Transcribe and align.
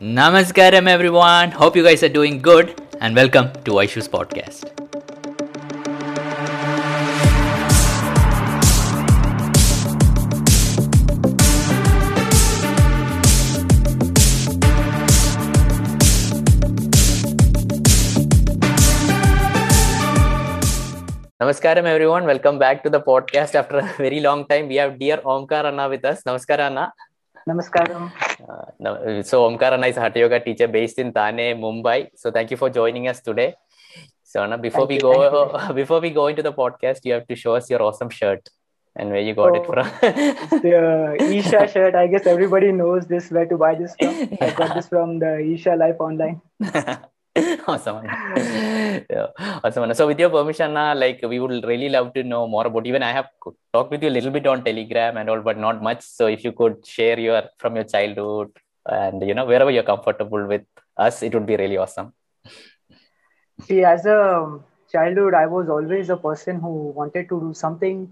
Namaskaram, 0.00 0.88
everyone. 0.88 1.50
Hope 1.50 1.76
you 1.76 1.82
guys 1.82 2.02
are 2.02 2.08
doing 2.08 2.40
good, 2.40 2.80
and 3.02 3.14
welcome 3.14 3.52
to 3.64 3.72
Aishu's 3.72 4.08
podcast. 4.08 4.64
Namaskaram, 21.38 21.84
everyone. 21.84 22.24
Welcome 22.24 22.58
back 22.58 22.82
to 22.84 22.88
the 22.88 23.02
podcast 23.02 23.54
after 23.54 23.80
a 23.80 23.92
very 23.98 24.20
long 24.20 24.46
time. 24.46 24.68
We 24.68 24.76
have 24.76 24.98
dear 24.98 25.18
Omkar 25.18 25.66
Anna 25.66 25.90
with 25.90 26.06
us. 26.06 26.22
Namaskar, 26.22 26.58
Anna. 26.58 26.90
Namaskaram. 27.46 28.29
Uh, 28.48 28.64
no- 28.78 29.22
so 29.22 29.48
Omkar 29.48 29.72
Anna 29.72 29.86
is 29.86 29.96
a 29.96 30.00
Hatha 30.00 30.18
Yoga 30.18 30.40
teacher 30.40 30.68
based 30.68 30.98
in 30.98 31.12
Thane, 31.12 31.56
Mumbai. 31.60 32.08
So 32.14 32.30
thank 32.30 32.50
you 32.50 32.56
for 32.56 32.70
joining 32.70 33.08
us 33.08 33.20
today. 33.20 33.54
So 34.22 34.42
Anna, 34.42 34.56
before 34.58 34.86
Thank 34.86 34.88
we 34.90 34.94
you, 34.96 35.00
go 35.00 35.72
before 35.82 36.00
we 36.00 36.10
go 36.10 36.26
into 36.28 36.42
the 36.42 36.52
podcast, 36.52 37.00
you 37.04 37.12
have 37.14 37.26
to 37.28 37.34
show 37.36 37.54
us 37.56 37.68
your 37.68 37.82
awesome 37.82 38.10
shirt 38.10 38.48
and 38.96 39.10
where 39.10 39.20
you 39.20 39.34
got 39.34 39.54
it 39.56 39.62
Oh. 39.66 39.72
from. 39.72 39.86
The 40.62 41.16
Isha 41.20 41.68
shirt, 41.72 41.94
I 41.94 42.06
guess 42.06 42.26
everybody 42.26 42.72
knows 42.72 43.06
this, 43.06 43.30
where 43.30 43.46
to 43.46 43.56
buy 43.56 43.74
this 43.74 43.94
from. 43.98 44.14
I 44.40 44.50
got 44.50 44.74
this 44.74 44.88
from 44.94 45.18
the 45.18 45.38
Isha 45.38 45.74
Life 45.76 45.96
Online. 46.00 46.40
awesome. 47.68 48.04
Yeah. 48.04 49.26
Awesome. 49.64 49.94
So 49.94 50.06
with 50.06 50.18
your 50.18 50.30
permission, 50.30 50.74
like 50.74 51.20
we 51.22 51.38
would 51.40 51.64
really 51.64 51.88
love 51.88 52.12
to 52.14 52.22
know 52.22 52.46
more 52.46 52.66
about. 52.66 52.86
Even 52.86 53.02
I 53.02 53.12
have 53.12 53.28
talked 53.72 53.90
with 53.90 54.02
you 54.02 54.08
a 54.10 54.16
little 54.18 54.30
bit 54.30 54.46
on 54.46 54.64
Telegram 54.64 55.16
and 55.16 55.30
all, 55.30 55.40
but 55.40 55.58
not 55.58 55.82
much. 55.82 56.02
So 56.02 56.26
if 56.26 56.44
you 56.44 56.52
could 56.52 56.84
share 56.86 57.18
your 57.18 57.42
from 57.58 57.76
your 57.76 57.84
childhood 57.84 58.50
and 58.86 59.26
you 59.26 59.34
know 59.34 59.44
wherever 59.46 59.70
you're 59.70 59.82
comfortable 59.94 60.46
with 60.46 60.64
us, 60.96 61.22
it 61.22 61.34
would 61.34 61.46
be 61.46 61.56
really 61.56 61.76
awesome. 61.76 62.12
See, 63.62 63.84
as 63.84 64.06
a 64.06 64.58
childhood, 64.90 65.34
I 65.34 65.46
was 65.46 65.68
always 65.68 66.10
a 66.10 66.16
person 66.16 66.60
who 66.60 66.88
wanted 67.00 67.28
to 67.28 67.40
do 67.40 67.54
something 67.54 68.10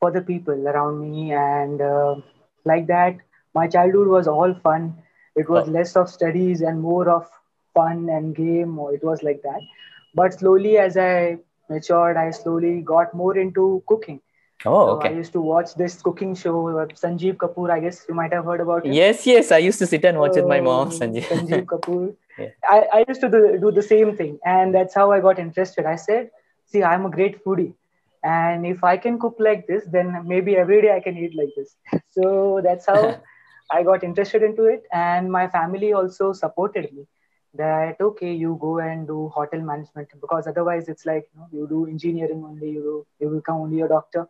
for 0.00 0.10
the 0.10 0.20
people 0.22 0.68
around 0.68 1.00
me. 1.00 1.32
And 1.32 1.80
uh, 1.80 2.16
like 2.64 2.86
that, 2.86 3.16
my 3.54 3.66
childhood 3.66 4.08
was 4.08 4.26
all 4.28 4.54
fun. 4.54 4.96
It 5.36 5.48
was 5.48 5.68
Oh. 5.68 5.70
less 5.70 5.96
of 5.96 6.08
studies 6.08 6.60
and 6.62 6.80
more 6.80 7.08
of 7.08 7.28
fun 7.78 8.08
and 8.20 8.34
game, 8.44 8.78
or 8.78 8.88
it 9.00 9.04
was 9.10 9.22
like 9.32 9.42
that. 9.50 9.60
But 10.22 10.38
slowly, 10.40 10.78
as 10.86 10.96
I 10.96 11.12
matured, 11.74 12.16
I 12.16 12.30
slowly 12.40 12.74
got 12.94 13.14
more 13.24 13.36
into 13.44 13.68
cooking. 13.92 14.20
Oh, 14.66 14.78
So 15.00 15.08
I 15.08 15.10
used 15.16 15.32
to 15.34 15.40
watch 15.48 15.74
this 15.80 15.96
cooking 16.06 16.30
show. 16.44 16.54
uh, 16.68 16.86
Sanjeev 17.02 17.36
Kapoor, 17.42 17.70
I 17.74 17.80
guess 17.82 17.98
you 18.08 18.14
might 18.20 18.32
have 18.36 18.46
heard 18.50 18.62
about 18.62 18.86
it. 18.86 18.94
Yes, 19.00 19.26
yes. 19.32 19.52
I 19.56 19.58
used 19.64 19.78
to 19.82 19.86
sit 19.90 20.04
and 20.10 20.18
watch 20.22 20.34
with 20.38 20.46
my 20.52 20.60
mom, 20.68 20.88
Oh, 20.88 20.96
Sanjay. 21.00 21.22
Sanjeev 21.34 21.66
Kapoor. 21.72 22.06
Yeah. 22.38 22.48
I, 22.76 22.78
I 22.98 23.04
used 23.10 23.20
to 23.26 23.28
do, 23.34 23.42
do 23.66 23.70
the 23.76 23.82
same 23.90 24.16
thing, 24.22 24.32
and 24.54 24.74
that's 24.78 24.96
how 25.00 25.04
I 25.12 25.20
got 25.26 25.38
interested. 25.44 25.86
I 25.92 25.94
said, 26.06 26.30
"See, 26.72 26.82
I'm 26.88 27.06
a 27.10 27.10
great 27.18 27.38
foodie, 27.44 27.70
and 28.32 28.66
if 28.72 28.82
I 28.90 28.96
can 29.06 29.18
cook 29.24 29.36
like 29.46 29.62
this, 29.70 29.86
then 29.96 30.12
maybe 30.32 30.56
every 30.64 30.80
day 30.86 30.92
I 30.96 31.00
can 31.06 31.16
eat 31.26 31.34
like 31.42 31.54
this." 31.60 31.76
So 32.18 32.28
that's 32.66 32.86
how 32.92 33.00
I 33.78 33.82
got 33.90 34.04
interested 34.10 34.46
into 34.50 34.66
it, 34.74 34.84
and 35.04 35.32
my 35.38 35.46
family 35.56 35.92
also 36.02 36.32
supported 36.42 36.92
me. 36.98 37.06
That 37.58 38.00
okay, 38.00 38.32
you 38.32 38.56
go 38.60 38.78
and 38.78 39.06
do 39.06 39.28
hotel 39.34 39.60
management 39.60 40.08
because 40.20 40.46
otherwise 40.46 40.88
it's 40.88 41.04
like 41.04 41.28
you, 41.34 41.40
know, 41.40 41.48
you 41.52 41.66
do 41.68 41.86
engineering 41.86 42.44
only, 42.44 42.70
you 42.70 42.82
do, 42.82 43.06
you 43.24 43.34
become 43.34 43.56
only 43.56 43.80
a 43.80 43.88
doctor. 43.88 44.26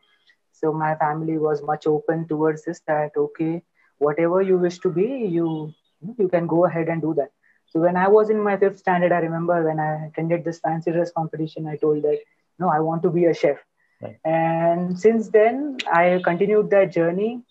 So 0.52 0.72
my 0.72 0.94
family 0.94 1.36
was 1.36 1.62
much 1.62 1.86
open 1.86 2.26
towards 2.26 2.64
this. 2.64 2.80
That 2.86 3.10
okay, 3.16 3.62
whatever 3.98 4.40
you 4.40 4.56
wish 4.58 4.78
to 4.78 4.90
be, 4.90 5.06
you 5.36 5.74
you 6.18 6.28
can 6.28 6.46
go 6.46 6.64
ahead 6.64 6.88
and 6.88 7.02
do 7.02 7.12
that. 7.14 7.30
So 7.66 7.80
when 7.80 7.98
I 7.98 8.08
was 8.08 8.30
in 8.30 8.40
my 8.42 8.56
fifth 8.56 8.78
standard, 8.78 9.12
I 9.12 9.18
remember 9.18 9.62
when 9.62 9.78
I 9.78 10.06
attended 10.06 10.44
this 10.44 10.60
fancy 10.60 10.90
dress 10.90 11.12
competition, 11.12 11.66
I 11.66 11.76
told 11.76 12.02
that 12.04 12.18
no, 12.58 12.68
I 12.68 12.80
want 12.80 13.02
to 13.02 13.10
be 13.10 13.26
a 13.26 13.34
chef. 13.34 13.58
Right. 14.00 14.16
And 14.24 14.98
since 14.98 15.28
then, 15.28 15.76
I 15.92 16.20
continued 16.24 16.70
that 16.70 16.92
journey, 16.92 17.42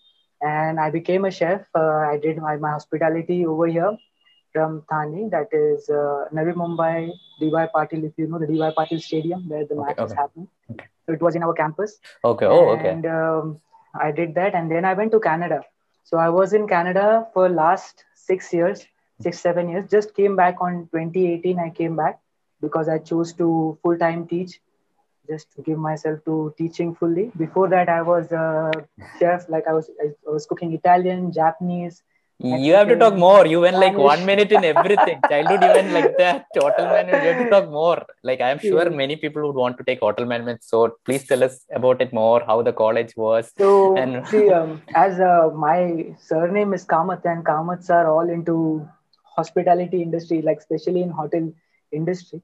and 0.42 0.80
I 0.80 0.90
became 0.90 1.24
a 1.24 1.30
chef. 1.30 1.66
Uh, 1.72 2.02
I 2.12 2.18
did 2.20 2.38
my, 2.38 2.56
my 2.56 2.70
hospitality 2.70 3.46
over 3.46 3.66
here 3.66 3.96
from 4.58 4.82
Thane, 4.90 5.30
that 5.30 5.48
is 5.52 5.88
uh, 5.90 6.24
Navi 6.34 6.54
Mumbai, 6.54 7.12
DY 7.40 7.68
Patil. 7.74 8.04
If 8.04 8.12
you 8.18 8.26
know 8.28 8.38
the 8.38 8.46
DY 8.46 8.72
Patil 8.78 9.00
Stadium 9.00 9.48
where 9.48 9.64
the 9.64 9.74
Okay, 9.74 9.88
match 9.88 9.98
is 10.04 10.12
okay. 10.12 10.20
happening. 10.22 10.48
Okay. 10.72 10.86
So 11.06 11.12
it 11.14 11.22
was 11.22 11.36
in 11.36 11.42
our 11.42 11.54
campus. 11.54 11.98
Okay. 12.24 12.46
Oh, 12.46 12.70
okay. 12.70 12.90
And 12.90 13.06
um, 13.06 13.60
I 13.94 14.12
did 14.12 14.34
that, 14.34 14.54
and 14.54 14.70
then 14.70 14.84
I 14.84 14.94
went 14.94 15.12
to 15.12 15.20
Canada. 15.20 15.62
So 16.04 16.18
I 16.18 16.28
was 16.30 16.52
in 16.52 16.68
Canada 16.68 17.26
for 17.34 17.48
last 17.48 18.04
six 18.14 18.52
years, 18.52 18.86
six 19.20 19.40
seven 19.40 19.68
years. 19.68 19.90
Just 19.90 20.14
came 20.14 20.36
back 20.36 20.56
on 20.60 20.88
2018. 20.92 21.58
I 21.58 21.70
came 21.70 21.96
back 21.96 22.20
because 22.60 22.88
I 22.88 22.98
chose 22.98 23.32
to 23.34 23.78
full 23.82 23.98
time 23.98 24.26
teach, 24.26 24.60
just 25.28 25.52
to 25.56 25.62
give 25.62 25.78
myself 25.78 26.24
to 26.24 26.54
teaching 26.58 26.94
fully. 26.94 27.30
Before 27.36 27.68
that, 27.68 27.88
I 27.88 28.02
was 28.02 28.32
a 28.32 28.70
chef. 29.18 29.48
Like 29.48 29.66
I 29.68 29.72
was, 29.74 29.90
I 30.02 30.30
was 30.30 30.46
cooking 30.46 30.72
Italian, 30.72 31.32
Japanese. 31.32 32.02
You 32.40 32.74
have 32.74 32.86
to 32.88 32.96
talk 32.96 33.14
more. 33.16 33.46
You 33.46 33.60
went 33.60 33.78
like 33.78 33.96
one 33.98 34.24
minute 34.24 34.52
in 34.52 34.62
everything. 34.62 35.20
Childhood, 35.28 35.60
you 35.64 35.72
went 35.72 35.92
like 35.92 36.16
that. 36.18 36.46
Hotel 36.56 36.86
management, 36.86 37.22
you 37.24 37.28
have 37.30 37.38
to 37.38 37.50
talk 37.50 37.68
more. 37.68 38.06
Like 38.22 38.40
I 38.40 38.50
am 38.50 38.60
sure 38.60 38.88
many 38.90 39.16
people 39.16 39.44
would 39.46 39.56
want 39.56 39.76
to 39.78 39.84
take 39.84 39.98
hotel 40.00 40.24
management. 40.24 40.62
So 40.62 40.96
please 41.04 41.26
tell 41.26 41.42
us 41.42 41.66
about 41.72 42.00
it 42.00 42.12
more. 42.12 42.44
How 42.44 42.62
the 42.62 42.72
college 42.72 43.16
was. 43.16 43.50
So 43.58 43.96
And- 43.96 44.24
see, 44.34 44.50
um, 44.50 44.80
as 44.94 45.18
uh, 45.18 45.50
my 45.52 46.14
surname 46.20 46.74
is 46.74 46.84
Kamath, 46.86 47.24
and 47.24 47.44
Kamaths 47.44 47.90
are 47.90 48.08
all 48.08 48.30
into 48.30 48.88
hospitality 49.36 50.00
industry, 50.00 50.40
like 50.42 50.58
especially 50.58 51.02
in 51.02 51.10
hotel 51.10 51.52
industry. 51.90 52.40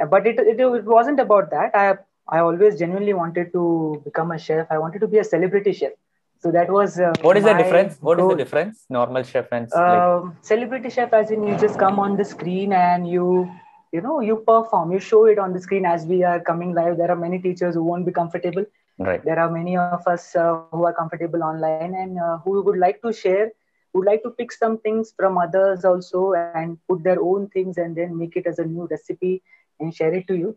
Uh, 0.00 0.06
But 0.06 0.26
it, 0.26 0.38
it 0.40 0.58
it 0.58 0.84
wasn't 0.84 1.20
about 1.20 1.50
that. 1.50 1.74
I 1.74 1.98
I 2.30 2.38
always 2.40 2.78
genuinely 2.78 3.12
wanted 3.12 3.52
to 3.52 4.00
become 4.06 4.30
a 4.30 4.38
chef. 4.38 4.66
I 4.70 4.78
wanted 4.78 5.00
to 5.00 5.08
be 5.08 5.18
a 5.18 5.24
celebrity 5.24 5.72
chef. 5.74 5.92
So 6.40 6.52
that 6.52 6.70
was 6.70 6.98
uh, 7.00 7.12
What 7.22 7.36
is 7.36 7.44
the 7.44 7.54
difference? 7.54 7.96
What 8.00 8.20
is 8.20 8.28
the 8.28 8.36
difference? 8.36 8.84
Normal 8.88 9.22
chef 9.22 9.46
and 9.52 9.72
Um, 9.72 10.36
celebrity 10.42 10.90
chef, 10.90 11.12
as 11.12 11.30
in 11.30 11.46
you 11.46 11.56
just 11.58 11.78
come 11.78 11.98
on 11.98 12.16
the 12.16 12.24
screen 12.24 12.72
and 12.72 13.08
you, 13.08 13.50
you 13.92 14.00
know, 14.00 14.20
you 14.20 14.36
perform, 14.46 14.92
you 14.92 15.00
show 15.00 15.24
it 15.26 15.38
on 15.38 15.52
the 15.52 15.60
screen 15.60 15.84
as 15.84 16.06
we 16.06 16.22
are 16.22 16.40
coming 16.40 16.74
live. 16.74 16.96
There 16.96 17.10
are 17.10 17.16
many 17.16 17.40
teachers 17.40 17.74
who 17.74 17.82
won't 17.82 18.06
be 18.06 18.12
comfortable 18.12 18.64
right. 18.98 19.24
there 19.24 19.38
are 19.38 19.50
many 19.50 19.76
of 19.76 20.06
us 20.06 20.34
uh, 20.36 20.60
who 20.72 20.84
are 20.84 20.92
comfortable 20.92 21.42
online 21.42 21.94
and 21.94 22.18
uh, 22.18 22.38
who 22.38 22.62
would 22.62 22.78
like 22.78 23.00
to 23.02 23.12
share 23.12 23.50
would 23.94 24.04
like 24.04 24.22
to 24.22 24.30
pick 24.30 24.52
some 24.52 24.78
things 24.78 25.12
from 25.16 25.38
others 25.38 25.84
also 25.84 26.32
and 26.34 26.78
put 26.88 27.02
their 27.02 27.20
own 27.20 27.48
things 27.48 27.78
and 27.78 27.96
then 27.96 28.16
make 28.16 28.36
it 28.36 28.46
as 28.46 28.58
a 28.58 28.64
new 28.64 28.86
recipe 28.90 29.42
and 29.80 29.94
share 29.94 30.12
it 30.12 30.26
to 30.26 30.36
you 30.36 30.56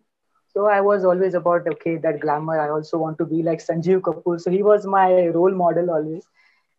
so 0.53 0.67
i 0.67 0.79
was 0.81 1.05
always 1.05 1.35
about 1.35 1.67
okay 1.73 1.97
that 1.97 2.19
glamour. 2.21 2.59
I 2.59 2.69
also 2.69 2.97
want 2.97 3.17
to 3.19 3.25
be 3.25 3.43
like 3.43 3.59
sanjeev 3.67 4.01
kapoor. 4.07 4.39
So 4.39 4.51
he 4.51 4.63
was 4.63 4.85
my 4.85 5.27
role 5.39 5.53
model 5.63 5.91
always. 5.91 6.27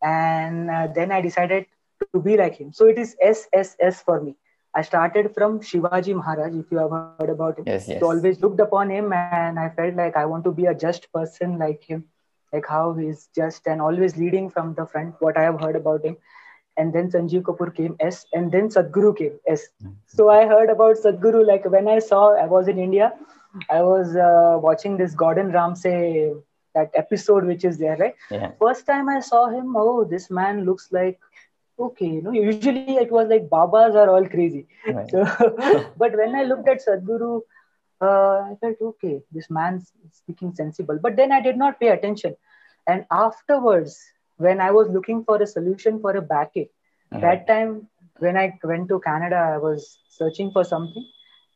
And 0.01 0.69
uh, 0.69 0.87
then 0.95 1.11
i 1.11 1.21
decided 1.21 1.65
to 2.11 2.19
be 2.21 2.37
like 2.37 2.55
him. 2.55 2.71
So 2.73 2.87
it 2.87 2.97
is 2.97 3.15
sss 3.31 4.03
for 4.03 4.21
me. 4.21 4.35
I 4.75 4.81
started 4.81 5.33
from 5.35 5.59
shivaji 5.71 6.15
maharaj 6.19 6.55
if 6.61 6.71
you 6.71 6.79
have 6.83 6.91
heard 6.91 7.29
about 7.29 7.59
it 7.59 7.67
Yes, 7.67 7.87
yes. 7.87 7.99
so 7.99 8.07
always 8.11 8.41
looked 8.41 8.59
upon 8.67 8.89
him 8.91 9.13
and 9.13 9.59
i 9.59 9.69
felt 9.77 9.95
like 9.95 10.15
i 10.17 10.25
want 10.25 10.43
to 10.45 10.51
be 10.51 10.65
a 10.65 10.73
just 10.73 11.11
person 11.13 11.57
like 11.59 11.83
him. 11.83 12.03
Like 12.53 12.65
how 12.67 12.93
he 12.93 13.07
is 13.07 13.27
just 13.35 13.67
and 13.67 13.81
always 13.81 14.17
leading 14.17 14.49
from 14.49 14.73
the 14.75 14.85
front 14.85 15.15
what 15.19 15.37
i 15.37 15.43
have 15.43 15.59
heard 15.61 15.75
about 15.75 16.03
him. 16.05 16.17
And 16.77 16.93
then 16.93 17.09
sanjeev 17.15 17.43
kapoor 17.49 17.73
came 17.75 17.95
s 18.09 18.25
and 18.33 18.51
then 18.51 18.69
sadhguru 18.77 19.15
came 19.17 19.37
s. 19.55 19.67
So 20.15 20.29
i 20.29 20.45
heard 20.53 20.69
about 20.75 20.97
sadhguru 21.05 21.45
like 21.51 21.65
when 21.75 21.87
i 21.95 21.99
saw 22.09 22.21
i 22.43 22.45
was 22.55 22.67
in 22.73 22.79
india 22.87 23.11
i 23.69 23.81
was 23.81 24.15
uh, 24.15 24.57
watching 24.67 24.97
this 24.97 25.15
gordon 25.15 25.51
ramsay 25.51 26.31
that 26.75 26.91
episode 26.95 27.45
which 27.45 27.63
is 27.63 27.77
there 27.77 27.97
right? 27.97 28.15
Yeah. 28.31 28.51
first 28.59 28.85
time 28.85 29.09
i 29.09 29.19
saw 29.19 29.47
him 29.49 29.75
oh 29.77 30.03
this 30.03 30.29
man 30.29 30.65
looks 30.65 30.91
like 30.91 31.19
okay 31.79 32.07
you 32.07 32.21
know 32.21 32.31
usually 32.31 32.95
it 32.95 33.11
was 33.11 33.27
like 33.27 33.49
babas 33.49 33.95
are 33.95 34.09
all 34.09 34.27
crazy. 34.27 34.67
Right. 34.87 35.09
so 35.09 35.23
but 35.97 36.15
when 36.15 36.35
i 36.35 36.43
looked 36.43 36.67
at 36.67 36.81
sadhguru 36.85 37.41
uh, 38.01 38.37
i 38.51 38.55
felt 38.61 38.81
okay 38.81 39.21
this 39.31 39.49
man's 39.49 39.91
speaking 40.11 40.53
sensible. 40.53 40.99
But 41.01 41.15
then 41.15 41.31
i 41.31 41.41
did 41.41 41.57
not 41.57 41.79
pay 41.79 41.89
attention. 41.89 42.35
And 42.87 43.05
afterwards 43.11 43.99
when 44.37 44.59
i 44.59 44.71
was 44.71 44.89
looking 44.89 45.23
for 45.23 45.41
a 45.41 45.47
solution 45.47 45.99
for 46.01 46.11
a 46.17 46.21
backache 46.21 46.71
that 47.11 47.47
time 47.47 47.87
when 48.19 48.37
i 48.37 48.51
went 48.63 48.87
to 48.89 48.99
canada 48.99 49.35
i 49.35 49.57
was 49.57 49.99
searching 50.09 50.51
for 50.51 50.63
something 50.63 51.05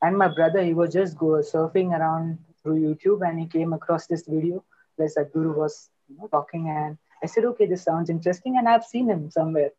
and 0.02 0.18
my 0.18 0.28
brother 0.28 0.64
he 0.64 0.74
was 0.74 0.94
just 0.94 1.18
go 1.18 1.32
surfing 1.54 1.92
around 1.98 2.38
through 2.62 2.80
youtube 2.86 3.28
and 3.28 3.40
he 3.40 3.46
came 3.48 3.74
across 3.74 4.08
this 4.08 4.24
video 4.28 4.64
where 4.96 5.08
sadhguru 5.16 5.56
was 5.56 5.90
you 6.10 6.18
know, 6.18 6.28
talking 6.28 6.70
and 6.70 6.98
i 7.24 7.26
said 7.26 7.46
okay 7.46 7.66
this 7.66 7.84
sounds 7.84 8.10
interesting 8.10 8.58
and 8.58 8.68
i've 8.70 8.84
seen 8.86 9.10
him 9.10 9.30
somewhere. 9.32 9.72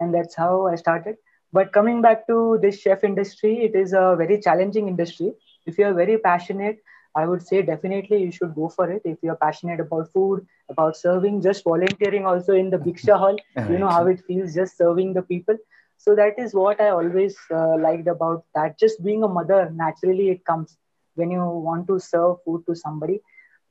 And 0.00 0.14
that's 0.14 0.34
how 0.36 0.66
i 0.68 0.76
started. 0.76 1.16
But 1.52 1.72
coming 1.72 2.02
back 2.02 2.26
to 2.28 2.58
this 2.62 2.80
chef 2.80 3.02
industry 3.04 3.52
it 3.66 3.74
is 3.74 3.92
a 3.92 4.14
very 4.16 4.40
challenging 4.40 4.86
industry. 4.88 5.32
If 5.66 5.78
you 5.78 5.86
are 5.86 5.94
very 5.94 6.18
passionate 6.18 6.78
i 7.16 7.24
would 7.26 7.42
say 7.46 7.62
definitely 7.62 8.18
you 8.22 8.30
should 8.30 8.54
go 8.54 8.68
for 8.68 8.90
it. 8.90 9.02
If 9.04 9.18
you 9.22 9.30
are 9.32 9.40
passionate 9.46 9.80
about 9.80 10.12
food 10.12 10.46
about 10.70 10.96
serving 10.96 11.42
just 11.42 11.64
volunteering 11.64 12.26
also 12.26 12.52
in 12.54 12.70
the 12.70 12.78
biksha 12.86 13.18
hall 13.24 13.36
you 13.66 13.78
know 13.78 13.88
how 13.88 14.06
it 14.06 14.22
feels 14.26 14.54
just 14.54 14.76
serving 14.76 15.14
the 15.14 15.22
people 15.22 15.56
so 16.04 16.14
that 16.14 16.38
is 16.38 16.54
what 16.54 16.80
i 16.80 16.88
always 16.90 17.36
uh, 17.50 17.76
liked 17.76 18.08
about 18.08 18.44
that. 18.54 18.78
Just 18.78 19.02
being 19.04 19.24
a 19.24 19.28
mother 19.28 19.70
naturally 19.74 20.28
it 20.30 20.44
comes 20.44 20.76
when 21.16 21.30
you 21.30 21.42
want 21.42 21.88
to 21.88 21.98
serve 21.98 22.36
food 22.44 22.64
to 22.68 22.74
somebody. 22.76 23.20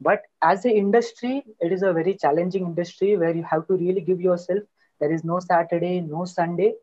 But 0.01 0.23
as 0.41 0.65
an 0.65 0.71
industry 0.71 1.43
it 1.61 1.71
is 1.71 1.83
a 1.83 1.93
very 1.93 2.15
challenging 2.15 2.65
industry 2.65 3.15
where 3.17 3.33
you 3.35 3.43
have 3.43 3.65
to 3.67 3.75
really 3.75 4.01
give 4.01 4.19
yourself. 4.21 4.59
There 4.99 5.11
is 5.11 5.23
no 5.23 5.39
saturday 5.39 6.01
no 6.01 6.25
sunday. 6.25 6.73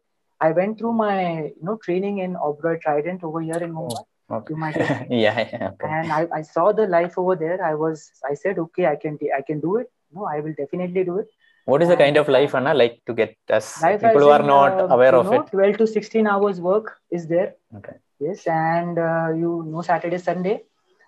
I 0.41 0.51
went 0.53 0.79
through 0.79 0.95
my 0.95 1.43
you 1.43 1.63
know 1.63 1.77
training 1.77 2.19
in 2.19 2.35
oberoi 2.35 2.81
trident 2.81 3.23
over 3.23 3.41
here 3.41 3.63
in 3.69 3.75
mumbai. 3.75 4.05
Okay. 4.31 4.55
you 4.55 4.57
might 4.57 4.77
yeah, 5.11 5.49
yeah, 5.53 5.71
okay. 5.73 5.87
and 5.87 6.11
I, 6.11 6.27
I 6.35 6.41
saw 6.41 6.73
the 6.73 6.87
life 6.87 7.19
over 7.19 7.37
there. 7.37 7.63
I 7.63 7.75
was 7.75 8.11
i 8.29 8.35
said 8.35 8.59
okay 8.59 8.87
i 8.87 8.97
can 8.97 9.19
i 9.37 9.43
can 9.43 9.61
do 9.61 9.77
it. 9.77 9.93
No 10.13 10.25
i 10.25 10.41
will 10.41 10.55
definitely 10.65 11.05
do 11.05 11.19
it 11.19 11.29
What 11.65 11.83
is 11.83 11.89
the 11.89 11.97
kind 11.97 12.17
of 12.17 12.29
life, 12.29 12.55
Anna, 12.55 12.75
like 12.75 13.01
to 13.07 13.15
get 13.15 13.37
us 13.51 13.83
life 13.83 14.01
people 14.01 14.21
who 14.21 14.29
are 14.29 14.41
in, 14.41 14.47
not 14.47 14.81
uh, 14.81 14.87
aware 14.89 15.15
of 15.15 15.27
know, 15.27 15.41
it? 15.41 15.51
12 15.51 15.79
to 15.79 15.87
16 15.87 16.27
hours 16.27 16.61
work 16.61 16.99
is 17.11 17.27
there 17.27 17.55
Okay. 17.77 17.95
yes 18.21 18.47
and 18.47 18.99
uh, 18.99 19.29
you 19.43 19.53
know 19.67 19.83
saturday 19.83 20.19
sunday 20.19 20.63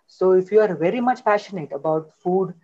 so 0.06 0.32
if 0.32 0.50
you 0.50 0.61
are 0.61 0.75
very 0.75 1.00
much 1.08 1.25
passionate 1.25 1.73
about 1.79 2.11
food 2.25 2.55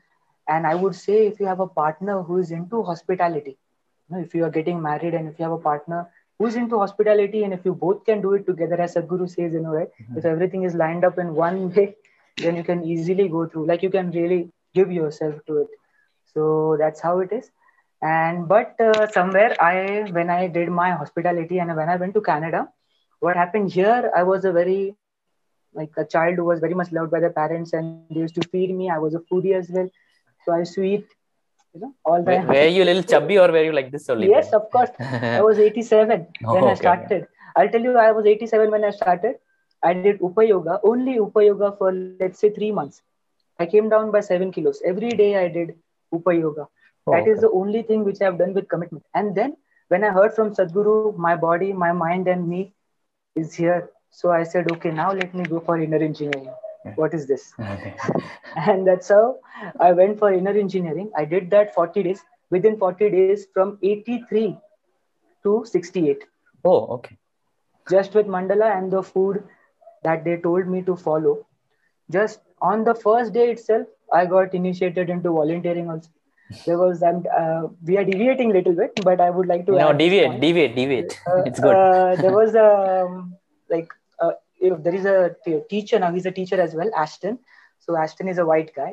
and 0.49 0.67
i 0.67 0.75
would 0.75 0.94
say 0.94 1.19
if 1.27 1.39
you 1.41 1.47
have 1.47 1.61
a 1.61 1.67
partner 1.67 2.23
who 2.23 2.39
is 2.39 2.50
into 2.50 2.83
hospitality 2.83 3.56
you 4.09 4.17
know, 4.17 4.23
if 4.23 4.35
you 4.35 4.45
are 4.45 4.50
getting 4.59 4.83
married 4.83 5.15
and 5.15 5.29
if 5.29 5.38
you 5.38 5.45
have 5.45 5.53
a 5.59 5.65
partner 5.71 6.00
who's 6.38 6.56
into 6.56 6.79
hospitality 6.79 7.45
and 7.45 7.53
if 7.55 7.65
you 7.65 7.75
both 7.75 8.05
can 8.05 8.21
do 8.21 8.33
it 8.35 8.47
together 8.47 8.81
as 8.81 8.95
Sadhguru 8.95 9.29
says 9.37 9.53
you 9.53 9.61
know 9.61 9.77
right 9.81 9.91
Mhm. 10.00 10.19
if 10.19 10.25
everything 10.35 10.62
is 10.71 10.75
lined 10.85 11.05
up 11.11 11.19
in 11.19 11.35
one 11.35 11.62
way 11.77 11.88
then 12.45 12.56
you 12.56 12.65
can 12.73 12.85
easily 12.97 13.29
go 13.38 13.47
through 13.47 13.67
like 13.73 13.83
you 13.88 13.91
can 13.99 14.11
really 14.21 14.43
give 14.75 14.91
yourself 15.00 15.35
to 15.47 15.59
it 15.65 15.69
so 16.35 16.77
that's 16.79 17.00
how 17.09 17.19
it 17.21 17.33
is 17.41 17.50
and 18.02 18.49
but 18.49 18.75
uh, 18.88 19.06
somewhere 19.16 19.52
i 19.60 19.75
when 20.19 20.31
i 20.31 20.46
did 20.56 20.69
my 20.81 20.90
hospitality 21.02 21.58
and 21.58 21.75
when 21.76 21.88
i 21.88 21.96
went 22.02 22.14
to 22.14 22.20
canada 22.31 22.60
what 23.20 23.37
happened 23.37 23.70
here 23.72 24.10
i 24.16 24.22
was 24.22 24.44
a 24.44 24.52
very 24.52 24.81
like 25.75 25.93
a 25.99 26.04
child 26.04 26.37
who 26.37 26.44
was 26.44 26.60
very 26.60 26.75
much 26.75 26.90
loved 26.93 27.10
by 27.10 27.20
their 27.20 27.34
parents 27.40 27.72
and 27.72 27.93
they 28.10 28.20
used 28.20 28.34
to 28.34 28.43
feed 28.52 28.75
me. 28.75 28.90
I 28.90 28.99
was 28.99 29.14
a 29.14 29.20
foodie 29.28 29.54
as 29.58 29.69
well. 29.70 29.88
So 30.44 30.52
i 30.52 30.58
used 30.60 30.75
to 30.75 30.82
eat 30.82 31.06
you 31.75 31.81
know 31.81 31.93
all 32.04 32.22
the 32.22 32.32
Were, 32.32 32.46
were 32.54 32.66
you 32.69 32.82
a 32.82 32.88
little 32.90 33.02
chubby 33.02 33.38
or 33.38 33.50
were 33.50 33.62
you 33.64 33.72
like 33.72 33.90
this 33.90 34.08
only? 34.10 34.26
yes 34.28 34.52
of 34.52 34.70
course. 34.70 34.90
I 35.37 35.43
was 35.43 35.58
87 35.66 36.26
Oh, 36.44 36.56
when 36.56 36.64
i 36.69 36.72
okay. 36.72 36.84
started. 36.84 37.26
I'll 37.56 37.69
tell 37.75 37.82
you 37.90 37.96
i 37.99 38.10
was 38.12 38.26
87 38.26 38.70
when 38.70 38.84
i 38.84 38.90
started. 38.90 39.37
I 39.82 39.94
did 39.94 40.19
upa 40.22 40.44
yoga 40.46 40.81
only 40.84 41.14
upa 41.16 41.44
yoga 41.44 41.72
for 41.78 41.93
let's 41.93 42.19
say 42.19 42.50
3 42.50 42.52
months. 42.52 42.81
I 43.58 43.66
came 43.66 43.88
down 43.88 44.10
by 44.10 44.20
7 44.20 44.50
kilos. 44.50 44.81
Every 44.93 45.10
day 45.22 45.31
i 45.44 45.49
did 45.49 45.75
upa 46.12 46.34
yoga 46.34 46.66
Oh, 47.06 47.14
that 47.14 47.26
is 47.26 47.40
okay. 47.40 47.46
the 47.46 47.50
only 47.60 47.82
thing 47.82 48.04
which 48.04 48.20
i've 48.22 48.38
done 48.38 48.54
with 48.54 48.69
commitment. 48.69 49.04
And 49.14 49.34
then 49.34 49.56
when 49.88 50.04
i 50.04 50.10
heard 50.19 50.34
from 50.34 50.52
sadhguru 50.58 51.16
my 51.26 51.34
body 51.37 51.72
my 51.72 51.93
mind 51.93 52.28
and 52.28 52.49
me 52.49 52.60
is 53.34 53.54
here. 53.54 53.90
So 54.10 54.31
i 54.31 54.43
said 54.43 54.70
okay 54.72 54.90
now 54.90 55.12
let 55.12 55.34
me 55.34 55.44
go 55.54 55.60
for 55.60 55.78
inner 55.81 55.99
engineering. 56.08 56.50
What 56.96 57.14
is 57.14 57.26
this? 57.26 57.46
Okay. 57.60 57.94
and 58.66 58.87
that's 58.87 59.08
how 59.16 59.37
i 59.88 59.93
went 59.93 60.19
for 60.19 60.32
inner 60.32 60.56
engineering. 60.66 61.10
I 61.16 61.25
did 61.25 61.50
that 61.50 61.75
40 61.75 62.02
days. 62.04 62.22
Within 62.50 62.76
40 62.78 63.10
days 63.10 63.38
from 63.54 63.78
83 63.82 64.58
to 65.43 65.64
68 65.64 66.25
Oh, 66.64 66.87
okay. 66.94 67.19
just 67.90 68.14
with 68.14 68.26
mandala 68.34 68.69
and 68.76 68.90
the 68.93 69.02
food 69.02 69.43
that 70.02 70.25
they 70.25 70.37
told 70.37 70.66
me 70.69 70.82
to 70.82 70.96
follow. 70.96 71.46
Just 72.10 72.40
on 72.60 72.84
the 72.84 72.94
first 72.94 73.32
day 73.34 73.46
itself 73.52 73.87
i 74.12 74.25
got 74.34 74.54
initiated 74.60 75.10
into 75.14 75.31
volunteering 75.38 75.90
also 75.90 76.10
there 76.66 76.78
was 76.78 77.02
um, 77.02 77.25
uh, 77.40 77.62
we 77.87 77.96
are 77.99 78.04
deviating 78.04 78.50
a 78.50 78.54
little 78.58 78.75
bit 78.81 78.93
but 79.08 79.20
i 79.20 79.31
would 79.31 79.46
like 79.52 79.64
to 79.66 79.72
No, 79.82 79.93
deviate, 79.93 80.40
deviate, 80.40 80.75
deviate. 80.76 81.19
Uh, 81.31 81.43
it's 81.46 81.60
good. 81.60 81.75
uh, 81.76 82.16
there 82.22 82.32
was 82.40 82.54
a 82.54 82.69
um, 83.04 83.37
like 83.70 83.88
uh, 84.20 84.32
if 84.60 84.82
there 84.82 84.94
is 84.94 85.04
a 85.04 85.34
teacher 85.70 85.99
now 85.99 86.12
he's 86.12 86.26
a 86.26 86.37
teacher 86.40 86.60
as 86.60 86.75
well 86.75 86.90
ashton 87.04 87.38
so 87.78 87.96
ashton 87.96 88.28
is 88.28 88.38
a 88.38 88.46
white 88.46 88.75
guy 88.75 88.93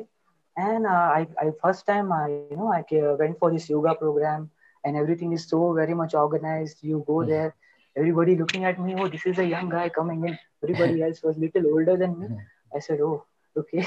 and 0.56 0.86
uh, 0.86 1.08
I, 1.18 1.26
I 1.42 1.46
first 1.62 1.86
time 1.86 2.12
i 2.12 2.26
you 2.50 2.56
know 2.60 2.72
i 2.72 2.82
went 3.22 3.38
for 3.38 3.50
this 3.52 3.68
yoga 3.70 3.94
program 3.94 4.50
and 4.84 4.96
everything 4.96 5.32
is 5.32 5.46
so 5.48 5.72
very 5.74 5.94
much 6.02 6.14
organized 6.14 6.78
you 6.82 7.04
go 7.06 7.18
Mhm. 7.22 7.28
there 7.34 7.54
everybody 7.96 8.36
looking 8.36 8.64
at 8.70 8.80
me 8.80 8.94
oh 8.98 9.08
this 9.14 9.26
is 9.26 9.38
a 9.38 9.44
young 9.54 9.68
guy 9.76 9.88
coming 9.98 10.24
in 10.28 10.38
everybody 10.62 11.02
else 11.06 11.22
was 11.22 11.36
little 11.44 11.66
older 11.74 11.96
than 12.02 12.18
me 12.20 12.26
Mhm. 12.28 12.40
i 12.76 12.80
said 12.86 13.00
oh 13.08 13.16
okay. 13.56 13.82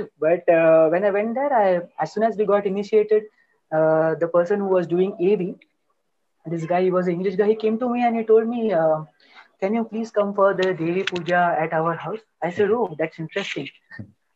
But 0.20 0.48
uh, 0.48 0.88
when 0.88 1.04
i 1.04 1.10
went 1.10 1.34
there 1.34 1.52
i 1.52 1.80
as 2.02 2.12
soon 2.12 2.24
as 2.24 2.36
we 2.36 2.44
got 2.46 2.66
initiated 2.66 3.22
uh, 3.76 4.14
the 4.22 4.28
person 4.28 4.60
who 4.60 4.68
was 4.78 4.86
doing 4.86 5.12
ab 5.30 5.42
this 6.52 6.64
guy 6.66 6.82
he 6.82 6.90
was 6.96 7.06
an 7.06 7.14
english 7.14 7.36
guy 7.36 7.48
he 7.48 7.56
came 7.64 7.78
to 7.78 7.88
me 7.92 8.02
and 8.06 8.16
he 8.16 8.24
told 8.24 8.48
me 8.48 8.72
uh, 8.72 8.98
can 9.60 9.74
you 9.74 9.84
please 9.84 10.10
come 10.18 10.32
for 10.34 10.52
the 10.54 10.72
devi 10.74 11.02
puja 11.04 11.56
at 11.58 11.72
our 11.72 11.94
house? 11.94 12.20
I 12.42 12.50
said 12.50 12.70
oh 12.70 12.94
that's 12.98 13.18
interesting. 13.18 13.68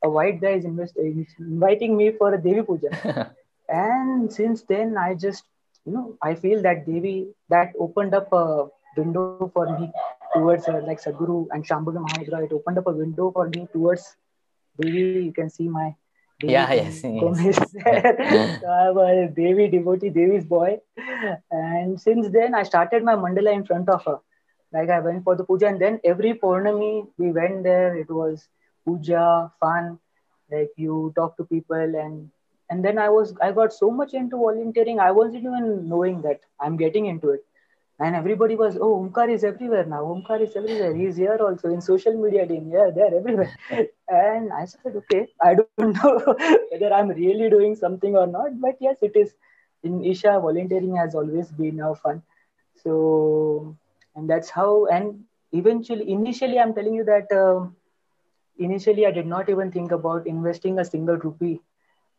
A 0.02 0.08
white 0.08 0.40
guy 0.40 0.52
is 0.60 0.64
inviting 0.64 1.96
me 1.96 2.12
for 2.18 2.34
a 2.34 2.42
devi 2.42 2.62
puja. 2.62 2.90
And 3.68 4.32
since 4.32 4.62
then 4.62 4.96
i 4.98 5.14
just 5.14 5.44
you 5.86 5.92
know 5.92 6.16
i 6.22 6.34
feel 6.34 6.62
that 6.62 6.86
devi 6.86 7.28
that 7.48 7.72
opened 7.78 8.14
up 8.14 8.32
a 8.32 8.66
window 8.96 9.28
for 9.32 9.50
me 9.58 9.70
towards 10.16 10.48
uh, 10.52 10.62
like 10.70 10.84
sadhguru 10.86 11.26
and 11.36 11.52
shambhavi 11.58 11.92
mahamudra 11.94 12.38
it 12.46 12.48
opened 12.48 12.78
up 12.78 12.86
a 12.86 12.94
window 13.02 13.26
for 13.36 13.44
me 13.54 13.60
towards 13.74 14.04
devi 14.80 15.24
you 15.28 15.32
can 15.32 15.50
see 15.50 15.68
my 15.68 15.94
Devi 16.40 16.52
Yeah, 16.52 16.72
yes, 16.72 17.02
yes. 17.04 17.58
so 18.60 18.68
i'm 18.80 18.98
a 18.98 19.28
devi 19.28 19.68
devotee 19.68 20.10
devi's 20.10 20.44
boy. 20.44 20.78
And 21.50 22.00
since 22.00 22.30
then 22.30 22.54
i 22.54 22.62
started 22.62 23.04
my 23.04 23.14
mandala 23.14 23.52
in 23.52 23.64
front 23.64 23.88
of 23.88 24.04
her. 24.04 24.18
Like 24.72 24.88
i 24.88 25.00
went 25.00 25.24
for 25.24 25.36
the 25.36 25.44
puja 25.44 25.66
and 25.66 25.80
then 25.80 26.00
every 26.04 26.34
purnami 26.34 27.06
we 27.18 27.32
went 27.32 27.62
there. 27.64 27.96
It 27.96 28.10
was 28.10 28.48
puja 28.86 29.52
fun. 29.60 29.98
Like 30.50 30.70
you 30.76 31.12
talk 31.16 31.36
to 31.36 31.44
people 31.44 31.76
and 32.04 32.30
and 32.70 32.84
then 32.84 32.98
i 32.98 33.08
was 33.08 33.34
i 33.42 33.50
got 33.52 33.72
so 33.72 33.90
much 33.90 34.14
into 34.14 34.36
volunteering 34.36 35.00
i 35.00 35.10
wasn't 35.10 35.44
even 35.48 35.88
knowing 35.88 36.22
that 36.26 36.40
i'm 36.60 36.76
getting 36.76 37.06
into 37.06 37.30
it 37.36 37.44
and 38.00 38.16
everybody 38.16 38.56
was 38.60 38.76
oh 38.80 38.90
omkar 39.00 39.28
is 39.34 39.44
everywhere 39.44 39.84
now. 39.86 40.02
Omkar 40.14 40.40
is 40.42 40.56
everywhere. 40.56 40.94
He's 40.94 41.16
here 41.16 41.38
also 41.48 41.68
in 41.70 41.80
social 41.82 42.14
media 42.24 42.46
team. 42.46 42.70
Yeah 42.72 42.90
they're 42.96 43.14
everywhere. 43.20 43.54
And 44.20 44.52
i 44.60 44.64
said 44.66 44.96
okay 45.02 45.22
i 45.48 45.54
don't 45.54 45.94
know 45.98 46.34
whether 46.70 46.92
i'm 46.98 47.08
really 47.08 47.50
doing 47.56 47.74
something 47.84 48.16
or 48.16 48.26
not 48.26 48.60
but 48.66 48.76
yes 48.80 48.96
it 49.02 49.16
is. 49.24 49.34
In 49.82 50.04
isha 50.04 50.38
volunteering 50.40 50.96
has 50.96 51.14
always 51.14 51.50
been 51.52 51.80
uh, 51.80 51.94
fun. 51.94 52.22
So 52.84 53.76
and 54.16 54.28
that's 54.30 54.50
how 54.50 54.86
and 54.86 55.24
eventually 55.52 56.10
initially 56.10 56.58
i'm 56.58 56.74
telling 56.74 56.94
you 56.94 57.04
that 57.04 57.32
um, 57.42 57.74
initially 58.66 59.06
i 59.06 59.10
did 59.18 59.26
not 59.26 59.48
even 59.52 59.70
think 59.76 59.92
about 59.96 60.26
investing 60.32 60.78
a 60.78 60.84
single 60.84 61.16
rupee 61.26 61.60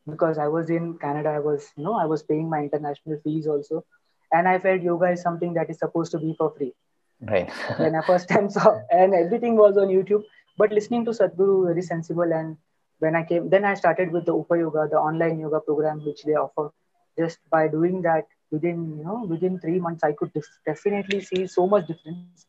because 0.10 0.38
i 0.38 0.48
was 0.48 0.70
in 0.70 0.98
canada. 0.98 1.30
I 1.30 1.40
was 1.40 1.72
you 1.78 1.84
know 1.84 1.96
i 2.00 2.06
was 2.06 2.24
paying 2.24 2.50
my 2.50 2.60
international 2.62 3.20
fees 3.24 3.48
also 3.48 3.84
and 4.32 4.48
i 4.48 4.58
felt 4.60 4.82
yoga 4.82 5.12
is 5.12 5.22
something 5.22 5.54
that 5.54 5.70
is 5.70 5.80
supposed 5.80 6.12
to 6.12 6.20
be 6.20 6.36
for 6.38 6.52
free. 6.58 6.74
Right. 7.22 7.50
when 7.78 7.96
i 7.96 8.02
first 8.02 8.30
time 8.30 8.50
saw 8.50 8.80
and 8.90 9.14
everything 9.14 9.56
was 9.56 9.78
on 9.78 9.90
youtube 9.96 10.24
but 10.58 10.72
listening 10.72 11.06
to 11.06 11.12
sadhguru 11.12 11.58
very 11.68 11.84
sensible 11.88 12.32
and 12.40 12.58
when 13.00 13.16
i 13.16 13.24
came 13.24 13.50
then 13.50 13.66
i 13.72 13.74
started 13.82 14.12
with 14.12 14.26
the 14.26 14.36
upa 14.36 14.58
yoga 14.58 14.88
the 14.94 15.02
online 15.10 15.40
yoga 15.40 15.60
program 15.60 16.06
which 16.06 16.24
they 16.24 16.38
offer. 16.46 16.72
Just 17.20 17.40
by 17.54 17.68
doing 17.68 18.02
that 18.04 18.26
within 18.52 18.98
you 18.98 19.04
know 19.04 19.26
within 19.32 19.60
three 19.60 19.80
months 19.86 20.04
i 20.04 20.12
could 20.20 20.32
def- 20.34 20.60
definitely 20.66 21.22
see 21.22 21.46
so 21.48 21.68
much 21.68 21.88
difference. 21.88 22.46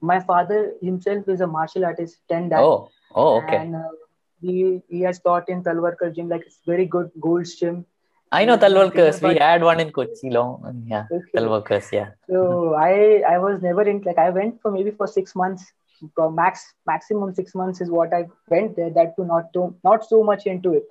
My 0.00 0.20
father 0.20 0.72
himself 0.82 1.28
is 1.28 1.40
a 1.40 1.46
martial 1.46 1.84
artist 1.84 2.18
10 2.28 2.48
dan 2.48 2.60
oh, 2.60 2.88
oh, 3.14 3.36
okay. 3.40 3.56
and 3.56 3.76
uh, 3.76 3.92
he 4.40 4.82
he 4.88 5.00
has 5.08 5.20
taught 5.26 5.48
in 5.54 5.62
talwalkar 5.68 6.08
gym 6.16 6.28
like 6.34 6.46
it's 6.48 6.60
very 6.72 6.86
good 6.96 7.10
gold's 7.26 7.54
gym 7.60 7.84
I 8.32 8.44
know 8.44 8.56
my 8.56 8.62
Talwalkars. 8.62 9.22
We 9.22 9.36
had 9.36 9.62
one 9.62 9.80
in 9.80 9.92
Kochi 9.92 10.30
long. 10.30 10.84
Yeah, 10.86 11.04
Okay. 11.10 11.30
Talwalkars. 11.36 11.92
Yeah. 11.92 12.10
So 12.28 12.34
mm-hmm. 12.34 12.82
I 12.82 13.34
I 13.34 13.38
was 13.38 13.62
never 13.62 13.82
in 13.82 14.00
like 14.02 14.18
I 14.18 14.30
went 14.30 14.60
for 14.60 14.70
maybe 14.70 14.90
for 14.90 15.06
six 15.06 15.34
months. 15.34 15.72
Max 16.18 16.74
maximum 16.86 17.34
six 17.34 17.54
months 17.54 17.80
is 17.80 17.90
what 17.90 18.12
I 18.12 18.26
went 18.48 18.76
there. 18.76 18.90
That 18.90 19.16
to 19.16 19.24
not 19.24 19.52
to 19.54 19.74
not 19.84 20.04
so 20.06 20.22
much 20.22 20.46
into 20.46 20.74
it, 20.74 20.84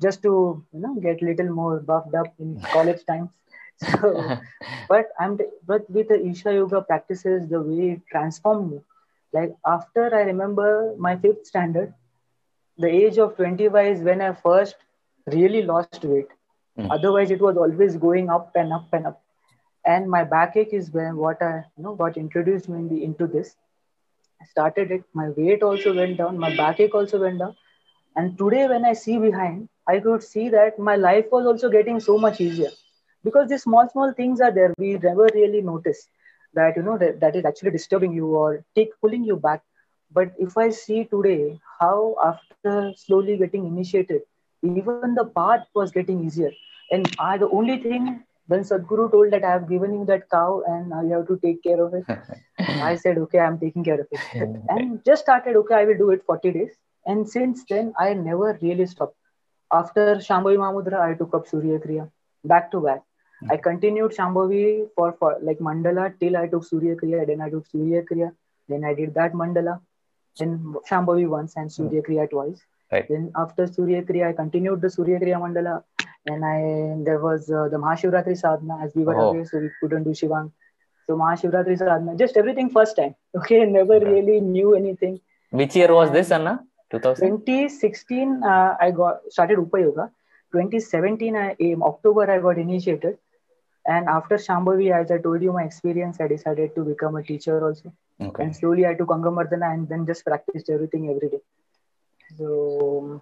just 0.00 0.22
to 0.22 0.64
you 0.72 0.80
know 0.80 0.94
get 0.94 1.22
little 1.22 1.50
more 1.50 1.80
buffed 1.80 2.14
up 2.14 2.32
in 2.38 2.60
college 2.72 3.04
times. 3.04 3.30
So 3.78 4.38
but 4.88 5.08
I'm 5.20 5.38
but 5.66 5.90
with 5.90 6.08
the 6.08 6.24
Isha 6.24 6.54
Yoga 6.54 6.82
practices, 6.82 7.48
the 7.48 7.60
way 7.60 7.90
it 7.96 8.02
transformed 8.10 8.72
me. 8.72 8.80
Like 9.32 9.54
after 9.66 10.14
I 10.14 10.22
remember 10.22 10.94
my 10.96 11.16
fifth 11.16 11.46
standard, 11.46 11.92
the 12.78 12.88
age 12.88 13.18
of 13.18 13.36
25 13.36 13.96
is 13.96 14.00
when 14.00 14.22
I 14.22 14.32
first 14.32 14.76
really 15.26 15.62
lost 15.62 16.02
weight. 16.04 16.28
Mm. 16.78 16.88
Otherwise, 16.90 17.30
it 17.30 17.40
was 17.40 17.56
always 17.56 17.96
going 17.96 18.30
up 18.30 18.52
and 18.54 18.72
up 18.72 18.88
and 18.92 19.06
up. 19.06 19.22
And 19.84 20.08
my 20.10 20.24
backache 20.24 20.72
is 20.72 20.90
when 20.92 21.16
what 21.16 21.42
I 21.42 21.64
you 21.76 21.82
know 21.84 21.94
got 21.94 22.16
introduced 22.16 22.68
me 22.68 23.04
into 23.04 23.26
this. 23.26 23.56
I 24.40 24.44
started 24.46 24.90
it. 24.90 25.04
My 25.14 25.30
weight 25.30 25.62
also 25.62 25.94
went 25.94 26.16
down. 26.18 26.38
My 26.38 26.54
backache 26.56 26.94
also 26.94 27.20
went 27.20 27.38
down. 27.38 27.56
And 28.16 28.36
today, 28.38 28.66
when 28.68 28.84
I 28.84 28.92
see 28.94 29.18
behind, 29.18 29.68
I 29.86 30.00
could 30.00 30.22
see 30.22 30.48
that 30.50 30.78
my 30.78 30.96
life 30.96 31.26
was 31.30 31.46
also 31.46 31.70
getting 31.70 32.00
so 32.00 32.18
much 32.18 32.40
easier 32.40 32.70
because 33.24 33.48
these 33.48 33.62
small, 33.62 33.88
small 33.90 34.12
things 34.12 34.40
are 34.40 34.52
there. 34.52 34.72
We 34.78 34.94
never 35.08 35.28
really 35.34 35.62
notice. 35.62 36.08
that 36.54 36.76
you 36.76 36.82
know 36.84 36.96
that, 37.00 37.20
that 37.20 37.36
is 37.36 37.44
actually 37.48 37.70
disturbing 37.72 38.12
you 38.12 38.26
or 38.42 38.64
take 38.78 38.90
pulling 39.04 39.24
you 39.30 39.36
back 39.46 39.62
but 40.18 40.32
if 40.44 40.56
i 40.62 40.64
see 40.76 40.98
today 41.14 41.58
how 41.80 42.14
after 42.28 42.74
slowly 43.02 43.36
getting 43.42 43.66
initiated 43.70 44.22
even 44.80 45.14
the 45.14 45.26
path 45.40 45.66
was 45.74 45.90
getting 45.98 46.24
easier 46.26 46.52
and 46.90 47.14
i 47.18 47.36
the 47.44 47.50
only 47.58 47.76
thing 47.86 48.08
when 48.52 48.64
sadhguru 48.70 49.04
told 49.12 49.36
that 49.36 49.44
i 49.50 49.52
have 49.56 49.68
given 49.68 49.94
you 49.98 50.04
that 50.10 50.28
cow 50.34 50.62
and 50.72 50.88
now 50.94 51.02
you 51.06 51.14
have 51.18 51.28
to 51.30 51.38
take 51.44 51.62
care 51.68 51.80
of 51.84 51.94
it 51.98 52.04
i 52.90 52.94
said 53.04 53.22
okay 53.24 53.40
i'm 53.46 53.58
taking 53.64 53.84
care 53.90 54.00
of 54.00 54.08
it 54.10 54.48
and 54.74 55.00
just 55.10 55.22
started 55.26 55.56
okay 55.62 55.78
i 55.80 55.84
will 55.84 56.02
do 56.04 56.10
it 56.16 56.28
40 56.34 56.52
days 56.58 56.74
and 57.06 57.28
since 57.36 57.64
then 57.72 57.92
i 58.04 58.12
never 58.28 58.50
really 58.66 58.86
stopped 58.94 59.18
after 59.80 60.06
shambhavi 60.28 60.60
mahamudra 60.64 61.00
i 61.08 61.12
took 61.22 61.34
up 61.40 61.50
surya 61.54 61.80
kriya 61.86 62.06
back 62.46 62.70
to 62.70 62.80
back 62.80 63.02
hmm. 63.40 63.50
I 63.52 63.56
continued 63.56 64.12
Shambhavi 64.12 64.88
for, 64.94 65.12
for 65.18 65.36
like 65.42 65.58
Mandala 65.58 66.18
till 66.20 66.36
I 66.36 66.46
took 66.46 66.64
Surya 66.64 66.96
Kriya. 66.96 67.26
Then 67.26 67.40
I 67.40 67.50
took 67.50 67.66
Surya 67.66 68.02
Kriya. 68.02 68.32
Then 68.68 68.84
I 68.84 68.94
did 68.94 69.14
that 69.14 69.32
Mandala. 69.32 69.80
Then 70.38 70.74
Shambhavi 70.90 71.28
once 71.28 71.56
and 71.56 71.72
Surya 71.72 72.00
hmm. 72.00 72.12
Kriya 72.12 72.30
twice. 72.30 72.62
Right. 72.92 73.06
Then 73.08 73.32
after 73.36 73.66
Surya 73.66 74.02
Kriya, 74.02 74.28
I 74.28 74.32
continued 74.32 74.80
the 74.80 74.90
Surya 74.90 75.18
Kriya 75.20 75.40
Mandala. 75.40 75.82
And 76.26 76.44
I 76.44 76.58
there 77.04 77.20
was 77.20 77.50
uh, 77.50 77.68
the 77.68 77.76
Mahashivratri 77.76 78.36
sadhana 78.36 78.78
as 78.84 78.94
we 78.94 79.04
were 79.04 79.16
Oh. 79.16 79.30
away, 79.30 79.44
so 79.44 79.58
we 79.58 79.70
couldn't 79.80 80.04
do 80.04 80.10
Shivang. 80.10 80.50
So 81.06 81.16
Mahashivratri 81.16 81.78
sadhana, 81.78 82.16
just 82.16 82.36
everything 82.36 82.70
first 82.70 82.96
time. 82.96 83.14
Okay, 83.36 83.64
never 83.66 83.98
really 84.00 84.40
knew 84.40 84.74
anything. 84.74 85.20
Which 85.50 85.76
year 85.76 85.92
was 85.94 86.10
this, 86.10 86.30
Anna? 86.32 86.54
2000? 86.90 87.28
2016, 87.28 88.42
uh, 88.44 88.76
I 88.80 88.90
got 88.90 89.20
started 89.30 89.58
Upa 89.58 89.80
Yoga. 89.80 90.10
2017, 90.52 91.36
I, 91.36 91.54
in 91.58 91.82
October, 91.82 92.30
I 92.30 92.38
got 92.40 92.58
initiated. 92.58 93.18
And 93.86 94.08
after 94.08 94.36
Shambhavi, 94.36 94.90
as 94.92 95.10
I 95.12 95.18
told 95.18 95.42
you 95.42 95.52
my 95.52 95.62
experience, 95.62 96.20
I 96.20 96.26
decided 96.26 96.74
to 96.74 96.84
become 96.84 97.14
a 97.16 97.22
teacher 97.22 97.64
also. 97.64 97.92
Okay. 98.20 98.42
And 98.42 98.56
slowly 98.56 98.86
I 98.86 98.94
took 98.94 99.08
Angamardana 99.08 99.72
and 99.74 99.88
then 99.88 100.06
just 100.06 100.24
practiced 100.24 100.70
everything 100.70 101.08
every 101.10 101.28
day. 101.28 101.40
So, 102.34 103.20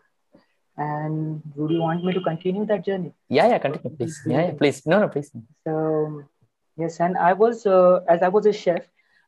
and 0.77 1.43
would 1.55 1.71
you 1.71 1.81
want 1.81 2.05
me 2.05 2.13
to 2.13 2.21
continue 2.21 2.65
that 2.67 2.85
journey? 2.85 3.13
Yeah, 3.29 3.49
yeah, 3.49 3.59
continue, 3.59 3.97
please. 3.97 4.21
Yeah, 4.27 4.47
yeah, 4.47 4.53
please. 4.53 4.83
No, 4.87 4.99
no, 5.01 5.09
please. 5.09 5.31
So, 5.67 6.23
yes, 6.77 7.01
and 7.01 7.17
I 7.17 7.33
was, 7.33 7.67
uh, 7.67 8.01
as 8.09 8.23
I 8.23 8.29
was 8.29 8.47
a 8.47 8.53
chef, 8.53 8.83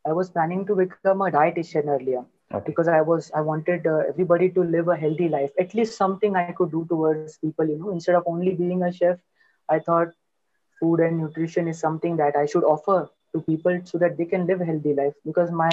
I 0.06 0.12
was 0.12 0.30
planning 0.30 0.66
to 0.66 0.75
become 0.76 1.14
a 1.23 1.30
dietitian 1.30 1.87
earlier 1.88 2.25
Okay. 2.45 2.64
because 2.66 2.88
I 2.88 3.00
was 3.00 3.30
I 3.35 3.40
wanted 3.40 3.87
uh, 3.87 4.02
everybody 4.09 4.50
to 4.50 4.62
live 4.62 4.88
a 4.88 4.97
healthy 4.97 5.28
life. 5.28 5.50
At 5.59 5.75
least 5.75 5.97
something 5.97 6.37
I 6.37 6.49
could 6.52 6.71
do 6.71 6.87
towards 6.88 7.30
people. 7.33 7.59
You 7.61 7.73
know, 7.73 7.85
instead 7.85 8.09
of 8.11 8.18
only 8.26 8.47
being 8.54 8.83
a 8.83 8.92
chef, 8.92 9.18
I 9.68 9.78
thought 9.78 10.09
food 10.80 11.00
and 11.00 11.18
nutrition 11.18 11.66
is 11.68 11.78
something 11.78 12.16
that 12.16 12.37
I 12.37 12.47
should 12.47 12.64
offer 12.64 13.09
to 13.35 13.40
people 13.42 13.80
so 13.85 13.99
that 13.99 14.16
they 14.16 14.25
can 14.26 14.47
live 14.47 14.61
a 14.61 14.64
healthy 14.64 14.95
life. 14.95 15.14
Because 15.25 15.50
my 15.50 15.71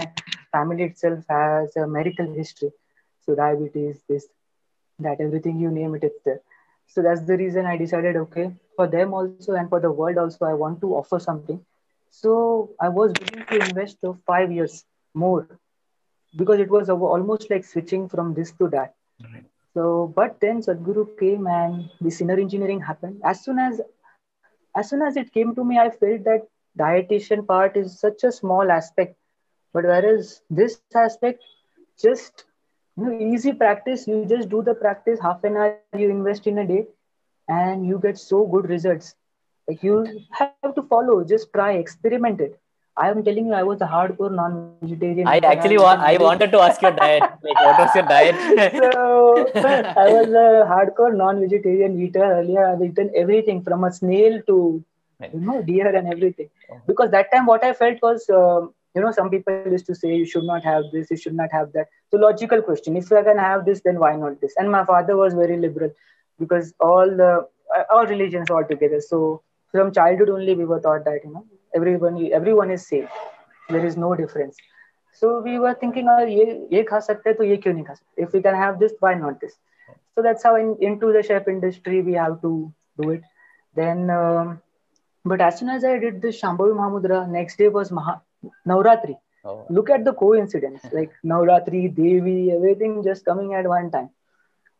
family 0.51 0.83
itself 0.83 1.23
has 1.29 1.75
a 1.75 1.87
medical 1.87 2.25
history, 2.33 2.71
so 3.25 3.35
diabetes, 3.35 4.01
this, 4.09 4.27
that, 4.99 5.19
everything 5.19 5.59
you 5.59 5.71
name 5.71 5.95
it, 5.95 6.03
it's 6.03 6.21
there. 6.25 6.41
So 6.87 7.01
that's 7.01 7.21
the 7.25 7.37
reason 7.37 7.65
I 7.65 7.77
decided, 7.77 8.15
okay, 8.17 8.51
for 8.75 8.87
them 8.87 9.13
also 9.13 9.43
and 9.53 9.69
for 9.69 9.79
the 9.79 9.91
world 9.91 10.17
also, 10.17 10.45
I 10.45 10.53
want 10.53 10.81
to 10.81 10.81
offer 10.95 11.19
something. 11.19 11.59
So 12.09 12.69
I 12.79 12.89
was 12.89 13.13
willing 13.19 13.45
to 13.47 13.67
invest 13.69 14.01
the 14.01 14.13
five 14.25 14.51
years 14.51 14.85
more 15.13 15.47
because 16.35 16.59
it 16.59 16.69
was 16.69 16.89
almost 16.89 17.49
like 17.49 17.63
switching 17.65 18.07
from 18.09 18.33
this 18.33 18.51
to 18.53 18.67
that. 18.69 18.93
Right. 19.23 19.45
So, 19.73 20.11
but 20.15 20.39
then 20.41 20.61
Sadhguru 20.61 21.17
came 21.19 21.47
and 21.47 21.89
this 22.01 22.21
inner 22.21 22.39
engineering 22.39 22.81
happened. 22.81 23.21
As 23.23 23.43
soon 23.43 23.59
as, 23.59 23.81
as 24.75 24.89
soon 24.89 25.01
as 25.01 25.15
it 25.17 25.31
came 25.33 25.55
to 25.55 25.63
me, 25.63 25.77
I 25.79 25.89
felt 25.89 26.23
that 26.25 26.47
dietitian 26.77 27.47
part 27.47 27.77
is 27.77 27.99
such 27.99 28.23
a 28.23 28.31
small 28.31 28.71
aspect, 28.71 29.15
but 29.73 29.83
whereas 29.83 30.41
this 30.49 30.77
aspect, 30.81 31.43
just 32.01 32.45
you 32.97 33.05
know, 33.05 33.19
easy 33.19 33.53
practice. 33.53 34.07
You 34.07 34.25
just 34.25 34.49
do 34.49 34.61
the 34.63 34.73
practice 34.75 35.19
half 35.19 35.43
an 35.43 35.57
hour. 35.57 35.77
You 35.97 36.09
invest 36.09 36.47
in 36.47 36.57
a 36.59 36.65
day, 36.67 36.85
and 37.47 37.85
you 37.85 37.99
get 38.01 38.17
so 38.17 38.45
good 38.45 38.69
results. 38.69 39.15
Like 39.67 39.83
you 39.83 40.05
have 40.39 40.73
to 40.75 40.81
follow. 40.83 41.23
Just 41.23 41.51
try, 41.53 41.73
experiment 41.73 42.41
it. 42.41 42.59
I 42.95 43.09
am 43.09 43.23
telling 43.23 43.47
you, 43.47 43.53
I 43.53 43.63
was 43.63 43.81
a 43.81 43.85
hardcore 43.85 44.31
non-vegetarian. 44.33 45.27
I 45.27 45.37
actually 45.37 45.77
wa- 45.77 45.97
I 45.99 46.17
wanted 46.17 46.51
to 46.51 46.59
ask 46.59 46.81
your 46.81 46.91
diet. 46.91 47.23
Like, 47.43 47.59
what 47.59 47.79
was 47.79 47.95
your 47.95 48.03
diet? 48.03 48.35
so 48.73 49.47
I 49.97 50.07
was 50.17 50.29
a 50.29 50.65
hardcore 50.71 51.15
non-vegetarian 51.15 51.99
eater 52.01 52.23
earlier. 52.23 52.65
I've 52.67 52.81
eaten 52.83 53.11
everything 53.15 53.63
from 53.63 53.83
a 53.83 53.91
snail 53.91 54.41
to 54.47 54.83
you 55.33 55.39
know 55.39 55.61
deer 55.63 55.95
and 55.95 56.07
everything. 56.07 56.49
Oh. 56.71 56.81
Because 56.87 57.11
that 57.11 57.31
time 57.31 57.45
what 57.45 57.63
I 57.63 57.73
felt 57.73 58.01
was 58.01 58.29
um, 58.29 58.73
you 58.95 59.01
know 59.01 59.11
some 59.11 59.29
people 59.29 59.71
used 59.71 59.85
to 59.87 59.95
say 59.95 60.15
you 60.15 60.25
should 60.25 60.43
not 60.43 60.63
have 60.63 60.83
this 60.91 61.09
you 61.11 61.17
should 61.17 61.35
not 61.35 61.51
have 61.51 61.71
that. 61.73 61.87
So 62.11 62.17
logical 62.17 62.61
question. 62.61 62.95
If 62.97 63.11
i 63.11 63.23
can 63.23 63.37
have 63.37 63.65
this 63.65 63.81
then 63.81 63.99
why 63.99 64.15
not 64.15 64.39
this? 64.41 64.53
And 64.57 64.71
my 64.71 64.85
father 64.85 65.17
was 65.17 65.33
very 65.33 65.57
liberal 65.57 65.91
because 66.39 66.73
all 66.79 67.07
the 67.07 67.47
all 67.91 68.05
religions 68.05 68.49
all 68.49 68.63
together. 68.63 69.01
So 69.01 69.41
from 69.71 69.91
childhood 69.91 70.29
only 70.29 70.55
we 70.55 70.65
were 70.65 70.79
taught 70.79 71.05
that 71.05 71.21
you 71.23 71.33
know 71.33 71.45
everyone 71.75 72.19
everyone 72.31 72.71
is 72.71 72.87
same. 72.87 73.07
There 73.69 73.85
is 73.85 73.97
no 73.97 74.15
difference. 74.15 74.57
So 75.13 75.41
we 75.41 75.59
were 75.59 75.73
thinking 75.73 76.07
oh, 76.09 76.25
ye, 76.25 76.65
ye 76.69 76.83
sakte, 76.83 77.39
ye 77.47 77.57
kyun 77.57 77.85
nahi 77.85 77.97
if 78.17 78.33
we 78.33 78.41
can 78.41 78.55
have 78.55 78.79
this 78.79 78.93
why 78.99 79.13
not 79.13 79.39
this? 79.39 79.55
So 80.15 80.21
that's 80.21 80.43
how 80.43 80.55
in, 80.55 80.77
into 80.81 81.11
the 81.11 81.23
chef 81.23 81.47
industry 81.47 82.01
we 82.01 82.13
have 82.13 82.41
to 82.41 82.73
do 83.01 83.09
it. 83.11 83.23
Then 83.75 84.09
um, 84.09 84.61
but 85.25 85.41
as 85.41 85.59
soon 85.59 85.69
as 85.69 85.83
i 85.83 85.97
did 85.97 86.21
the 86.21 86.27
shambhavi 86.27 86.75
mahamudra 86.79 87.27
next 87.29 87.57
day 87.57 87.69
was 87.69 87.91
Maha, 87.91 88.21
Navratri. 88.67 89.17
Oh, 89.45 89.65
Look 89.69 89.89
at 89.89 90.03
the 90.05 90.13
coincidence, 90.13 90.83
like 90.93 91.11
Navratri, 91.25 91.93
Devi, 91.95 92.51
everything 92.51 93.03
just 93.03 93.25
coming 93.25 93.53
at 93.53 93.67
one 93.67 93.91
time. 93.91 94.09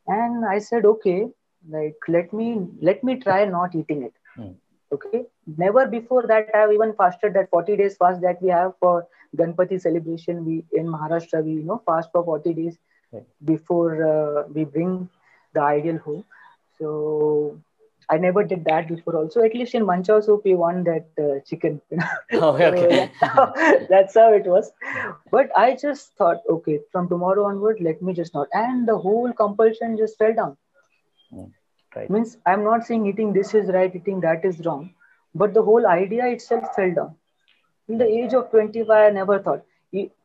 And 0.08 0.46
I 0.46 0.60
said, 0.60 0.86
okay, 0.86 1.27
like 1.70 1.96
let 2.08 2.34
me 2.34 2.67
let 2.82 3.03
me 3.03 3.17
try 3.20 3.46
not 3.46 3.75
eating 3.75 4.03
it. 4.03 4.13
Hmm. 4.36 4.53
Okay. 4.93 5.24
Never 5.58 5.88
before 5.88 6.25
that 6.27 6.46
I 6.53 6.53
have 6.53 6.72
even 6.74 6.93
fasted 6.93 7.34
that 7.34 7.50
40 7.50 7.75
days 7.75 7.96
fast 7.98 8.22
that 8.22 8.41
we 8.41 8.50
have 8.50 8.74
for 8.79 9.05
Ganpati 9.36 9.79
celebration. 9.79 10.46
We 10.46 10.63
in 10.74 10.88
Maharashtra 10.88 11.43
we 11.43 11.51
you 11.53 11.63
know 11.63 11.82
fast 11.86 12.10
for 12.12 12.24
40 12.24 12.53
days 12.53 12.77
Right. 13.12 13.24
before 13.46 13.91
uh, 14.05 14.43
we 14.53 14.63
bring 14.65 15.10
the 15.53 15.62
ideal 15.62 15.98
home. 16.00 16.24
So 16.79 17.60
I 18.10 18.17
never 18.17 18.43
did 18.43 18.65
that 18.65 18.88
before. 18.88 19.15
Also, 19.15 19.43
at 19.43 19.53
least 19.55 19.74
in 19.75 19.86
Manchow 19.86 20.19
soup 20.24 20.41
we 20.45 20.55
want 20.55 20.86
that 20.86 21.07
uh, 21.19 21.39
chicken. 21.45 21.81
Oh, 22.33 22.55
So 22.57 22.72
okay. 22.72 22.89
that's, 22.93 23.19
how, 23.22 23.53
that's 23.89 24.13
how 24.15 24.33
it 24.33 24.45
was. 24.45 24.72
But 25.31 25.50
I 25.57 25.75
just 25.75 26.15
thought, 26.17 26.41
okay, 26.50 26.79
from 26.91 27.07
tomorrow 27.10 27.45
onward, 27.45 27.79
let 27.81 28.01
me 28.01 28.13
just 28.13 28.33
not. 28.33 28.48
And 28.53 28.88
the 28.88 28.98
whole 28.98 29.31
compulsion 29.33 29.98
just 29.98 30.17
fell 30.17 30.33
down. 30.33 30.57
right. 31.95 32.10
Means 32.10 32.38
I'm 32.45 32.63
not 32.63 32.86
saying 32.86 33.05
eating 33.07 33.33
this 33.33 33.53
is 33.53 33.67
right, 33.69 33.93
eating 33.95 34.19
that 34.22 34.43
is 34.45 34.62
wrong, 34.65 34.93
but 35.36 35.53
the 35.53 35.62
whole 35.62 35.86
idea 35.88 36.27
itself 36.27 36.75
fell 36.75 36.93
down. 36.93 37.15
In 37.88 37.98
the 37.98 38.05
age 38.07 38.33
of 38.33 38.50
25, 38.51 38.89
I 38.89 39.10
never 39.12 39.39
thought. 39.39 39.63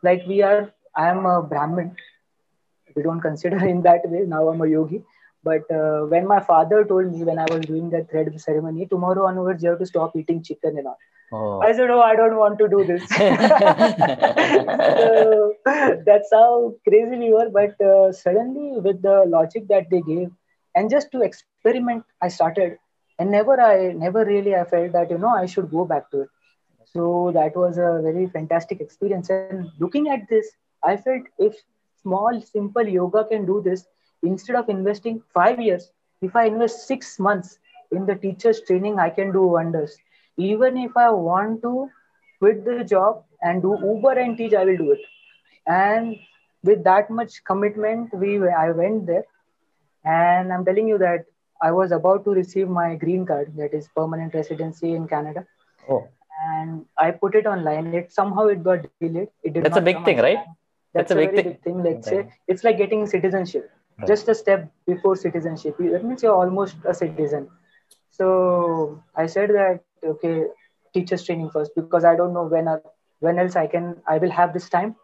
Like 0.02 0.24
we 0.26 0.42
are, 0.42 0.72
I 0.96 1.08
am 1.08 1.24
a 1.26 1.42
Brahmin. 1.42 1.96
We 2.94 3.02
don't 3.02 3.20
consider 3.20 3.64
in 3.72 3.82
that 3.82 4.08
way. 4.08 4.24
Now 4.26 4.48
I'm 4.48 4.60
a 4.60 4.66
yogi. 4.68 5.04
But 5.48 5.74
uh, 5.74 6.00
when 6.14 6.26
my 6.26 6.40
father 6.40 6.84
told 6.84 7.12
me 7.12 7.24
when 7.24 7.38
I 7.38 7.46
was 7.50 7.60
doing 7.66 7.90
that 7.90 8.10
thread 8.10 8.40
ceremony, 8.40 8.86
tomorrow 8.86 9.26
onwards 9.26 9.62
you 9.62 9.70
have 9.70 9.78
to 9.78 9.86
stop 9.86 10.16
eating 10.16 10.42
chicken 10.42 10.78
and 10.78 10.86
all. 10.86 10.98
Oh. 11.30 11.60
I 11.60 11.72
said, 11.78 11.90
"Oh, 11.90 12.00
I 12.00 12.16
don't 12.16 12.36
want 12.36 12.58
to 12.58 12.68
do 12.68 12.84
this." 12.90 13.02
so 15.00 15.54
that's 16.06 16.30
how 16.32 16.74
crazy 16.88 17.18
we 17.22 17.32
were. 17.34 17.50
But 17.50 17.80
uh, 17.86 18.12
suddenly, 18.12 18.80
with 18.86 19.02
the 19.02 19.24
logic 19.26 19.68
that 19.68 19.90
they 19.90 20.00
gave, 20.00 20.30
and 20.74 20.90
just 20.90 21.12
to 21.12 21.22
experiment, 21.22 22.04
I 22.22 22.28
started, 22.28 22.78
and 23.18 23.30
never, 23.30 23.60
I 23.60 23.92
never 24.04 24.24
really, 24.24 24.54
I 24.54 24.64
felt 24.64 24.92
that 24.92 25.10
you 25.10 25.18
know 25.18 25.34
I 25.42 25.44
should 25.46 25.70
go 25.70 25.84
back 25.84 26.10
to 26.12 26.22
it. 26.22 26.30
So 26.94 27.30
that 27.34 27.56
was 27.56 27.76
a 27.76 28.00
very 28.02 28.26
fantastic 28.38 28.80
experience. 28.80 29.28
And 29.28 29.70
looking 29.78 30.08
at 30.08 30.28
this, 30.30 30.50
I 30.82 30.96
felt 30.96 31.22
if 31.38 31.56
small, 32.02 32.40
simple 32.40 32.88
yoga 32.88 33.24
can 33.24 33.44
do 33.44 33.60
this, 33.62 33.84
instead 34.22 34.56
of 34.56 34.68
investing 34.68 35.22
five 35.34 35.60
years, 35.60 35.90
if 36.22 36.34
I 36.36 36.46
invest 36.46 36.86
six 36.86 37.18
months 37.18 37.58
in 37.92 38.06
the 38.06 38.14
teacher's 38.14 38.60
training, 38.62 38.98
I 38.98 39.10
can 39.10 39.32
do 39.32 39.42
wonders. 39.42 39.96
Even 40.36 40.76
if 40.76 40.96
I 40.96 41.10
want 41.10 41.62
to 41.62 41.90
quit 42.38 42.64
the 42.64 42.84
job 42.84 43.24
and 43.42 43.62
do 43.62 43.76
Uber 43.82 44.12
and 44.18 44.36
teach, 44.36 44.54
I 44.54 44.64
will 44.64 44.76
do 44.76 44.92
it. 44.92 45.00
And 45.66 46.16
with 46.62 46.84
that 46.84 47.10
much 47.10 47.44
commitment, 47.44 48.12
we 48.14 48.46
I 48.48 48.70
went 48.70 49.06
there, 49.06 49.24
and 50.04 50.52
I'm 50.52 50.64
telling 50.64 50.88
you 50.88 50.98
that 50.98 51.26
I 51.62 51.72
was 51.72 51.92
about 51.92 52.24
to 52.24 52.30
receive 52.30 52.68
my 52.68 52.96
green 52.96 53.26
card, 53.26 53.54
that 53.56 53.74
is 53.74 53.88
permanent 53.96 54.34
residency 54.34 54.92
in 54.94 55.08
Canada 55.08 55.46
oh. 55.88 56.08
and 56.44 56.86
I 56.96 57.10
put 57.10 57.34
it 57.34 57.46
online. 57.46 57.94
It 57.94 58.12
somehow 58.12 58.46
it 58.46 58.62
got 58.62 58.86
delayed. 59.00 59.28
It 59.42 59.54
did 59.54 59.64
That's 59.64 59.76
a 59.76 59.80
big 59.80 60.04
thing, 60.04 60.18
right? 60.18 60.38
That's 60.94 61.08
That's, 61.08 61.12
a 61.12 61.14
big 61.14 61.34
thing. 61.34 61.44
big 61.44 61.62
thing. 61.62 61.82
Let's 61.82 62.10
Right. 62.10 62.26
say 62.28 62.34
it's 62.46 62.64
like 62.64 62.78
getting 62.78 63.06
citizenship. 63.06 63.70
Right. 63.98 64.12
Just 64.12 64.28
a 64.28 64.34
step 64.34 64.70
before 64.86 65.16
citizenship. 65.16 65.76
That 65.78 66.04
means 66.04 66.22
you're 66.22 66.34
almost 66.34 66.76
a 66.84 66.94
citizen. 66.94 67.48
So 68.10 69.02
I 69.16 69.26
said 69.26 69.50
that 69.50 69.80
okay, 70.04 70.44
teachers 70.94 71.24
training 71.24 71.50
first 71.50 71.72
because 71.74 72.04
I 72.04 72.16
don't 72.16 72.32
know 72.34 72.44
when 72.44 72.68
are 72.68 72.82
when 73.20 73.38
else 73.38 73.56
I 73.56 73.66
can 73.66 73.96
I 74.06 74.18
will 74.18 74.30
have 74.30 74.52
this 74.52 74.68
time 74.68 74.96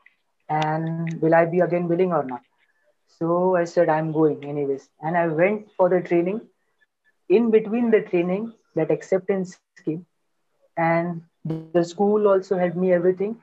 and 0.48 1.20
will 1.20 1.34
I 1.34 1.44
be 1.44 1.60
again 1.60 1.88
willing 1.88 2.12
or 2.12 2.24
not? 2.24 2.40
So 3.08 3.56
I 3.56 3.64
said 3.64 3.88
I'm 3.88 4.12
going 4.12 4.44
anyways. 4.44 4.88
And 5.00 5.16
I 5.16 5.28
went 5.28 5.70
for 5.76 5.88
the 5.88 6.00
training. 6.00 6.40
In 7.28 7.50
between 7.50 7.90
the 7.90 8.02
training, 8.02 8.52
that 8.76 8.90
acceptance 8.90 9.54
scheme, 9.56 10.06
and 10.76 11.22
the 11.42 11.84
school 11.84 12.26
also 12.28 12.56
helped 12.58 12.76
me 12.76 12.92
everything. 12.92 13.36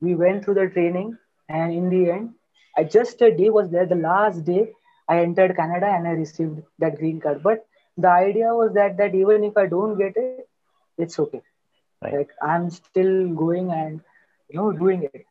We 0.00 0.14
went 0.14 0.44
through 0.44 0.54
the 0.54 0.68
training, 0.68 1.16
and 1.48 1.72
in 1.72 1.88
the 1.90 2.10
end, 2.10 2.34
I 2.76 2.84
just 2.84 3.20
a 3.22 3.30
day 3.36 3.50
was 3.50 3.70
there. 3.70 3.86
The 3.86 3.94
last 3.96 4.44
day, 4.44 4.72
I 5.08 5.20
entered 5.20 5.56
Canada 5.56 5.86
and 5.86 6.06
I 6.06 6.12
received 6.12 6.62
that 6.78 6.98
green 6.98 7.20
card. 7.20 7.42
But 7.42 7.66
the 7.96 8.08
idea 8.08 8.54
was 8.54 8.74
that 8.74 8.96
that 8.98 9.14
even 9.14 9.44
if 9.44 9.56
I 9.56 9.66
don't 9.66 9.98
get 9.98 10.16
it, 10.16 10.48
it's 10.98 11.18
okay. 11.18 11.42
Right. 12.02 12.14
Like 12.14 12.30
I'm 12.42 12.70
still 12.70 13.28
going 13.28 13.72
and 13.72 14.00
you 14.48 14.60
know 14.60 14.72
doing 14.72 15.02
it. 15.04 15.24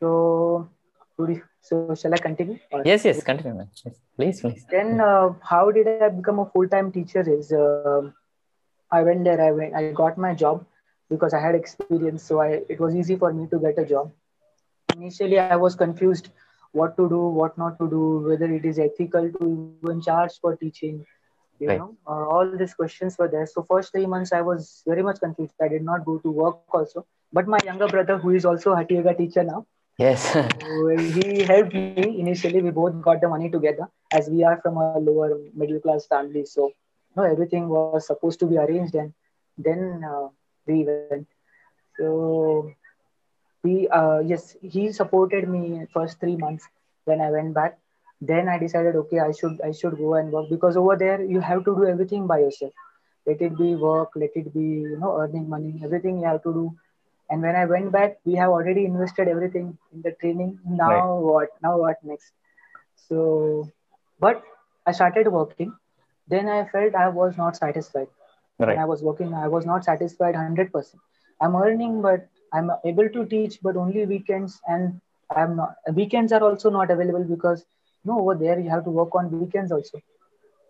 So, 0.00 0.68
so 1.62 1.94
shall 1.94 2.14
I 2.14 2.18
continue? 2.18 2.58
Or 2.70 2.82
yes, 2.84 3.04
yes, 3.04 3.22
continue, 3.22 3.56
man. 3.56 3.68
Yes, 3.84 3.94
please, 4.16 4.40
please. 4.40 4.66
Then, 4.70 5.00
uh, 5.00 5.30
how 5.40 5.70
did 5.70 5.88
I 5.88 6.08
become 6.10 6.38
a 6.38 6.46
full-time 6.46 6.92
teacher? 6.92 7.24
Is 7.28 7.52
uh, 7.52 8.10
I 8.90 9.02
went 9.02 9.24
there. 9.24 9.40
I 9.40 9.50
went. 9.52 9.74
I 9.74 9.92
got 9.92 10.18
my 10.18 10.34
job 10.34 10.64
because 11.08 11.32
I 11.32 11.40
had 11.40 11.54
experience, 11.54 12.22
so 12.22 12.40
I 12.40 12.62
it 12.68 12.78
was 12.78 12.94
easy 12.94 13.16
for 13.16 13.32
me 13.32 13.48
to 13.48 13.58
get 13.58 13.78
a 13.78 13.84
job. 13.84 14.12
Initially, 14.96 15.38
I 15.38 15.56
was 15.56 15.74
confused 15.74 16.28
what 16.72 16.96
to 16.96 17.08
do, 17.08 17.20
what 17.40 17.56
not 17.58 17.78
to 17.78 17.88
do, 17.88 18.02
whether 18.28 18.46
it 18.52 18.64
is 18.64 18.78
ethical 18.78 19.30
to 19.32 19.48
even 19.72 20.00
charge 20.00 20.32
for 20.40 20.56
teaching. 20.56 21.04
You 21.58 21.66
right. 21.66 21.78
know, 21.78 21.96
uh, 22.06 22.26
all 22.34 22.48
these 22.50 22.74
questions 22.74 23.16
were 23.18 23.28
there. 23.28 23.46
So 23.46 23.62
first 23.62 23.92
three 23.92 24.06
months, 24.06 24.32
I 24.32 24.40
was 24.42 24.82
very 24.86 25.02
much 25.02 25.20
confused. 25.20 25.54
I 25.62 25.68
did 25.68 25.84
not 25.84 26.04
go 26.04 26.18
to 26.18 26.30
work 26.30 26.56
also. 26.58 26.90
But 27.32 27.46
my 27.48 27.58
younger 27.64 27.88
brother, 27.88 28.18
who 28.18 28.30
is 28.30 28.44
also 28.44 28.72
a 28.72 28.84
Yoga 28.88 29.14
teacher 29.14 29.44
now, 29.44 29.66
Yes. 29.98 30.34
so 30.60 30.88
he 30.96 31.42
helped 31.44 31.74
me 31.74 32.18
initially. 32.20 32.62
We 32.62 32.70
both 32.70 33.00
got 33.02 33.20
the 33.20 33.28
money 33.28 33.50
together 33.50 33.88
as 34.12 34.28
we 34.30 34.44
are 34.44 34.60
from 34.62 34.78
a 34.84 34.98
lower 34.98 35.38
middle 35.54 35.80
class 35.80 36.06
family. 36.06 36.44
So 36.44 36.68
you 36.68 37.14
know, 37.16 37.24
everything 37.30 37.68
was 37.68 38.06
supposed 38.06 38.38
to 38.40 38.46
be 38.46 38.58
arranged 38.58 38.94
and 38.94 39.12
then 39.58 40.04
uh, 40.12 40.28
we 40.66 40.84
went. 40.86 41.26
So 41.98 42.70
we, 43.66 43.88
uh, 43.88 44.20
yes, 44.32 44.56
he 44.62 44.92
supported 44.92 45.48
me 45.48 45.86
first 45.92 46.20
three 46.20 46.36
months 46.36 46.68
when 47.04 47.20
I 47.20 47.30
went 47.30 47.54
back. 47.54 47.78
Then 48.20 48.48
I 48.48 48.58
decided, 48.58 48.96
okay, 48.96 49.20
I 49.20 49.32
should 49.38 49.60
I 49.68 49.72
should 49.72 49.98
go 49.98 50.14
and 50.14 50.32
work 50.32 50.50
because 50.50 50.76
over 50.82 50.96
there 50.96 51.22
you 51.22 51.40
have 51.40 51.64
to 51.66 51.76
do 51.76 51.86
everything 51.86 52.26
by 52.26 52.38
yourself. 52.38 52.72
Let 53.26 53.42
it 53.42 53.58
be 53.58 53.74
work, 53.74 54.12
let 54.24 54.36
it 54.42 54.52
be 54.54 54.66
you 54.92 54.98
know 55.00 55.16
earning 55.20 55.48
money, 55.54 55.80
everything 55.84 56.20
you 56.20 56.26
have 56.32 56.42
to 56.44 56.52
do 56.60 56.66
and 57.28 57.42
when 57.42 57.56
I 57.56 57.64
went 57.64 57.90
back, 57.92 58.18
we 58.24 58.34
have 58.34 58.50
already 58.50 58.84
invested 58.84 59.28
everything 59.28 59.76
in 59.92 60.02
the 60.02 60.12
training. 60.12 60.58
Now 60.64 60.90
right. 60.90 61.22
what? 61.22 61.48
Now 61.62 61.78
what 61.78 61.96
next? 62.04 62.32
So, 63.08 63.70
but 64.20 64.42
I 64.86 64.92
started 64.92 65.28
working. 65.28 65.74
Then 66.28 66.48
I 66.48 66.64
felt 66.68 66.94
I 66.94 67.08
was 67.08 67.36
not 67.36 67.56
satisfied. 67.56 68.08
Right. 68.58 68.68
When 68.68 68.78
I 68.78 68.84
was 68.84 69.02
working, 69.02 69.34
I 69.34 69.48
was 69.48 69.66
not 69.66 69.84
satisfied 69.84 70.34
100%. 70.34 70.94
I'm 71.40 71.56
earning, 71.56 72.00
but 72.00 72.28
I'm 72.56 72.70
able 72.84 73.08
to 73.16 73.26
teach, 73.26 73.58
but 73.62 73.76
only 73.76 74.06
weekends. 74.06 74.60
And 74.66 75.00
I'm 75.34 75.56
not, 75.56 75.76
weekends 75.92 76.32
are 76.32 76.42
also 76.42 76.70
not 76.70 76.90
available 76.90 77.24
because 77.24 77.64
you 78.04 78.12
know, 78.12 78.20
over 78.20 78.34
there 78.34 78.58
you 78.58 78.70
have 78.70 78.84
to 78.84 78.90
work 78.90 79.14
on 79.14 79.30
weekends 79.40 79.72
also. 79.72 80.00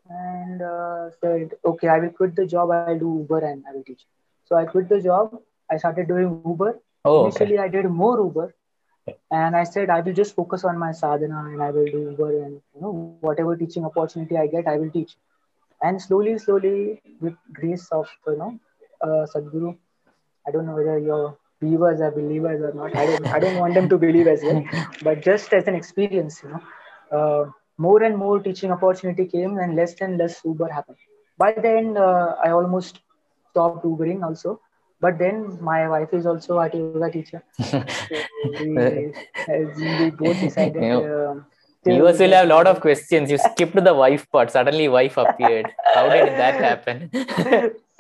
And 0.09 0.63
uh, 0.63 1.11
said, 1.21 1.53
okay, 1.65 1.89
I 1.89 1.99
will 1.99 2.11
quit 2.11 2.37
the 2.37 2.47
job. 2.47 2.71
I'll 2.71 2.99
do 2.99 3.19
Uber 3.23 3.45
and 3.45 3.65
I 3.69 3.75
will 3.75 3.85
teach. 3.85 4.07
So 4.45 4.57
I 4.57 4.65
quit 4.65 4.89
the 4.89 5.01
job 5.03 5.41
I 5.71 5.77
started 5.79 6.09
doing 6.09 6.43
Uber. 6.47 6.79
Oh, 7.05 7.27
Initially, 7.27 7.59
okay. 7.59 7.65
I 7.65 7.69
did 7.69 7.89
more 7.91 8.19
Uber, 8.19 8.55
and 9.31 9.57
I 9.57 9.65
said 9.65 9.91
I 9.91 10.01
will 10.01 10.13
just 10.13 10.35
focus 10.35 10.65
on 10.65 10.79
my 10.79 10.93
sadhana 10.93 11.45
and 11.53 11.63
I 11.63 11.71
will 11.71 11.87
do 11.87 12.11
Uber 12.11 12.45
and 12.45 12.61
you 12.75 12.81
know 12.81 13.17
whatever 13.21 13.57
teaching 13.57 13.85
opportunity 13.85 14.37
I 14.37 14.47
get, 14.47 14.67
I 14.67 14.77
will 14.79 14.91
teach. 14.91 15.17
And 15.83 16.01
slowly, 16.01 16.39
slowly, 16.39 17.01
with 17.21 17.35
grace 17.53 17.89
of 17.93 18.09
you 18.27 18.37
know 18.37 18.59
uh, 19.01 19.27
Sadhguru, 19.33 19.77
I 20.47 20.51
don't 20.51 20.67
know 20.67 20.75
whether 20.75 20.99
your 20.99 21.37
viewers 21.61 22.01
are 22.01 22.11
believers 22.11 22.61
or 22.63 22.73
not. 22.75 22.97
I 22.97 23.07
don't, 23.07 23.27
I 23.27 23.39
don't 23.39 23.59
want 23.59 23.75
them 23.75 23.89
to 23.89 23.99
believe 23.99 24.27
as 24.27 24.43
well, 24.43 24.65
but 25.03 25.23
just 25.23 25.53
as 25.53 25.67
an 25.67 25.75
experience, 25.75 26.43
you 26.43 26.51
know, 26.51 26.63
uh, 27.19 27.51
more 27.79 28.03
and 28.03 28.17
more 28.17 28.41
teaching 28.41 28.71
opportunity 28.71 29.27
came, 29.27 29.59
and 29.59 29.77
less 29.77 29.95
and 30.01 30.19
less 30.19 30.41
Uber 30.45 30.69
happened. 30.69 30.99
By 31.39 31.53
the 31.53 31.69
end, 31.69 31.99
uh, 31.99 32.37
I 32.43 32.51
almost 32.51 33.01
stopped 33.51 33.85
Ubering 33.85 34.23
also 34.23 34.61
but 35.01 35.19
then 35.19 35.59
my 35.63 35.89
wife 35.89 36.13
is 36.13 36.27
also 36.27 36.59
a 36.59 36.71
yoga 36.73 37.11
teacher. 37.11 37.43
so 37.63 37.85
we, 38.61 39.13
we 39.47 40.11
both 40.11 40.41
decided. 40.41 40.83
Uh, 40.83 41.35
Viewers 41.85 42.19
will 42.19 42.33
have 42.33 42.47
a 42.47 42.49
lot 42.49 42.67
of 42.67 42.81
questions. 42.81 43.31
You 43.31 43.39
skipped 43.39 43.85
the 43.85 43.95
wife 43.95 44.29
part. 44.33 44.51
Suddenly, 44.51 44.89
wife 44.89 45.17
appeared. 45.17 45.73
How 45.95 46.09
did 46.09 46.27
that 46.29 46.55
happen? 46.69 47.11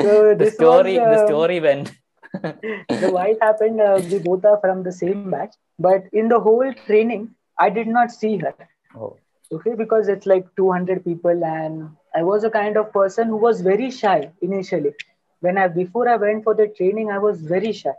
so 0.01 0.35
the 0.35 0.51
story, 0.53 0.99
was, 0.99 1.21
the 1.21 1.27
story 1.27 1.61
went. 1.61 1.93
the 2.43 3.11
wife 3.13 3.37
happened. 3.41 3.81
Uh, 3.81 4.01
we 4.11 4.19
both 4.19 4.45
are 4.45 4.59
from 4.61 4.83
the 4.83 4.93
same 4.93 5.31
batch, 5.31 5.55
but 5.79 6.05
in 6.13 6.29
the 6.29 6.41
whole 6.41 6.73
training, 6.87 7.31
I 7.59 7.71
did 7.71 7.87
not 7.87 8.11
see 8.11 8.37
her. 8.39 8.55
Oh. 8.97 9.17
Okay, 9.53 9.75
because 9.75 10.09
it's 10.09 10.27
like 10.27 10.45
200 10.57 11.05
people, 11.05 11.45
and 11.45 11.91
I 12.15 12.23
was 12.23 12.45
a 12.45 12.51
kind 12.51 12.77
of 12.77 12.93
person 12.93 13.29
who 13.29 13.37
was 13.37 13.61
very 13.61 13.91
shy 13.91 14.33
initially 14.43 14.93
when 15.41 15.59
I 15.59 15.69
before 15.69 16.09
I 16.09 16.17
went 16.17 16.45
for 16.45 16.55
the 16.55 16.69
training, 16.69 17.11
I 17.11 17.19
was 17.19 17.41
very 17.41 17.73
shy, 17.73 17.95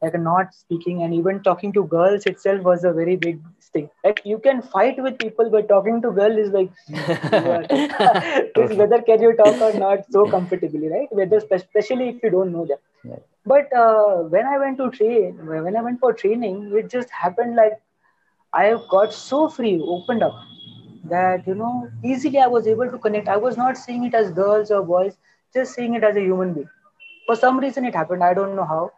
like 0.00 0.18
not 0.18 0.54
speaking 0.54 1.02
and 1.02 1.14
even 1.14 1.42
talking 1.42 1.72
to 1.74 1.84
girls 1.84 2.26
itself 2.26 2.62
was 2.62 2.84
a 2.84 2.92
very 2.92 3.16
big 3.16 3.40
thing. 3.72 3.88
Like 4.04 4.22
you 4.24 4.38
can 4.38 4.62
fight 4.62 5.02
with 5.02 5.18
people, 5.18 5.50
but 5.50 5.68
talking 5.68 6.02
to 6.02 6.10
girl 6.10 6.38
is 6.38 6.50
like 6.50 6.70
whether 8.80 9.02
can 9.02 9.22
you 9.22 9.34
talk 9.36 9.60
or 9.60 9.72
not 9.78 10.10
so 10.10 10.26
comfortably, 10.26 10.88
right? 10.88 11.08
Whether 11.10 11.40
especially 11.50 12.08
if 12.10 12.22
you 12.22 12.30
don't 12.30 12.52
know 12.52 12.66
them. 12.66 12.78
Right. 13.04 13.22
But 13.44 13.72
uh, 13.74 14.22
when 14.34 14.46
I 14.46 14.58
went 14.58 14.78
to 14.78 14.90
train, 14.90 15.38
when 15.46 15.76
I 15.76 15.82
went 15.82 16.00
for 16.00 16.12
training, 16.12 16.72
it 16.74 16.90
just 16.90 17.10
happened 17.10 17.56
like 17.56 17.80
I 18.52 18.76
got 18.90 19.12
so 19.12 19.48
free, 19.48 19.80
opened 19.80 20.22
up 20.22 20.34
that 21.04 21.46
you 21.46 21.54
know 21.54 21.88
easily 22.04 22.38
I 22.38 22.46
was 22.46 22.66
able 22.66 22.90
to 22.90 22.98
connect. 22.98 23.28
I 23.28 23.36
was 23.36 23.56
not 23.56 23.76
seeing 23.76 24.04
it 24.04 24.14
as 24.14 24.30
girls 24.30 24.70
or 24.70 24.82
boys 24.82 25.16
just 25.54 25.74
seeing 25.74 25.94
it 25.94 26.04
as 26.04 26.16
a 26.16 26.20
human 26.20 26.54
being. 26.54 26.68
For 27.26 27.36
some 27.36 27.58
reason, 27.58 27.84
it 27.84 27.94
happened. 27.94 28.22
I 28.24 28.34
don't 28.34 28.56
know 28.56 28.64
how. 28.64 28.92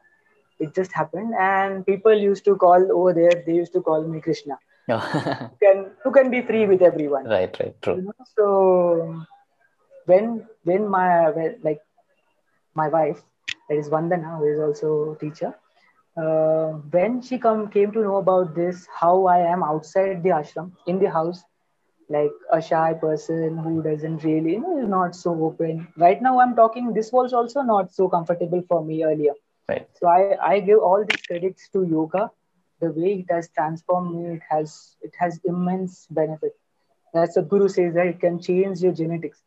It 0.61 0.75
just 0.75 0.93
happened, 0.93 1.35
and 1.39 1.85
people 1.87 2.13
used 2.15 2.45
to 2.45 2.57
call 2.57 2.91
over 2.93 3.13
there. 3.13 3.43
They 3.47 3.55
used 3.55 3.73
to 3.73 3.81
call 3.81 4.03
me 4.05 4.21
Krishna. 4.21 4.59
who 4.89 5.57
can 5.63 5.91
who 6.05 6.13
can 6.13 6.31
be 6.31 6.43
free 6.43 6.67
with 6.67 6.83
everyone? 6.83 7.25
Right, 7.25 7.57
right, 7.61 7.75
true. 7.83 7.97
You 7.97 8.03
know? 8.03 8.27
So 8.37 9.25
when 10.07 10.47
when 10.65 10.89
my 10.89 11.31
like 11.63 11.81
my 12.75 12.89
wife, 12.89 13.23
that 13.69 13.77
is 13.77 13.89
Vandana, 13.89 14.39
who 14.39 14.45
is 14.53 14.61
also 14.61 15.13
a 15.13 15.19
teacher, 15.19 15.55
uh, 16.17 16.69
when 16.97 17.21
she 17.23 17.39
come 17.39 17.69
came 17.69 17.93
to 17.93 18.01
know 18.03 18.17
about 18.17 18.55
this, 18.55 18.87
how 19.01 19.27
I 19.27 19.39
am 19.53 19.63
outside 19.63 20.23
the 20.23 20.31
ashram 20.31 20.73
in 20.87 20.99
the 20.99 21.11
house, 21.11 21.43
like 22.09 22.33
a 22.53 22.61
shy 22.61 22.95
person 22.95 23.57
who 23.59 23.83
doesn't 23.83 24.25
really 24.25 24.53
you 24.55 24.61
know 24.61 24.79
is 24.79 24.89
not 24.89 25.15
so 25.15 25.33
open. 25.49 25.87
Right 25.97 26.21
now 26.23 26.39
i'm 26.41 26.55
talking 26.57 26.93
this 26.93 27.13
was 27.13 27.33
also 27.33 27.63
not 27.63 27.93
so 27.93 28.09
comfortable 28.09 28.63
for 28.69 28.85
me 28.85 29.05
earlier. 29.05 29.35
Right. 29.69 29.89
So 30.01 30.09
i 30.09 30.25
i 30.41 30.53
give 30.61 30.73
all 30.79 30.97
these 31.01 31.23
credits 31.23 31.63
to 31.69 31.77
yoga. 31.85 32.23
The 32.81 32.91
way 32.93 33.11
it 33.23 33.33
has 33.35 33.49
transformed 33.57 34.15
me 34.17 34.35
it 34.37 34.43
has 34.51 34.97
it 35.03 35.13
has 35.19 35.41
immense 35.45 36.07
benefit. 36.11 36.53
That's 37.15 37.37
what 37.37 37.49
guru 37.49 37.69
says 37.69 37.95
that 37.95 38.07
it 38.07 38.21
can 38.21 38.41
change 38.41 38.81
your 38.83 38.93
genetics 38.93 39.43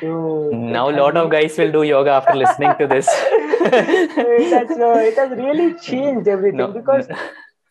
so 0.00 0.50
now 0.52 0.88
a 0.88 0.96
lot 1.02 1.16
of 1.16 1.30
guys 1.30 1.56
will 1.58 1.72
do 1.72 1.82
yoga 1.82 2.10
after 2.10 2.34
listening 2.34 2.74
to 2.78 2.86
this 2.86 3.06
that's 3.64 4.76
uh, 4.88 5.00
it 5.08 5.16
has 5.16 5.30
really 5.38 5.74
changed 5.74 6.28
everything 6.28 6.58
no, 6.58 6.68
because 6.68 7.08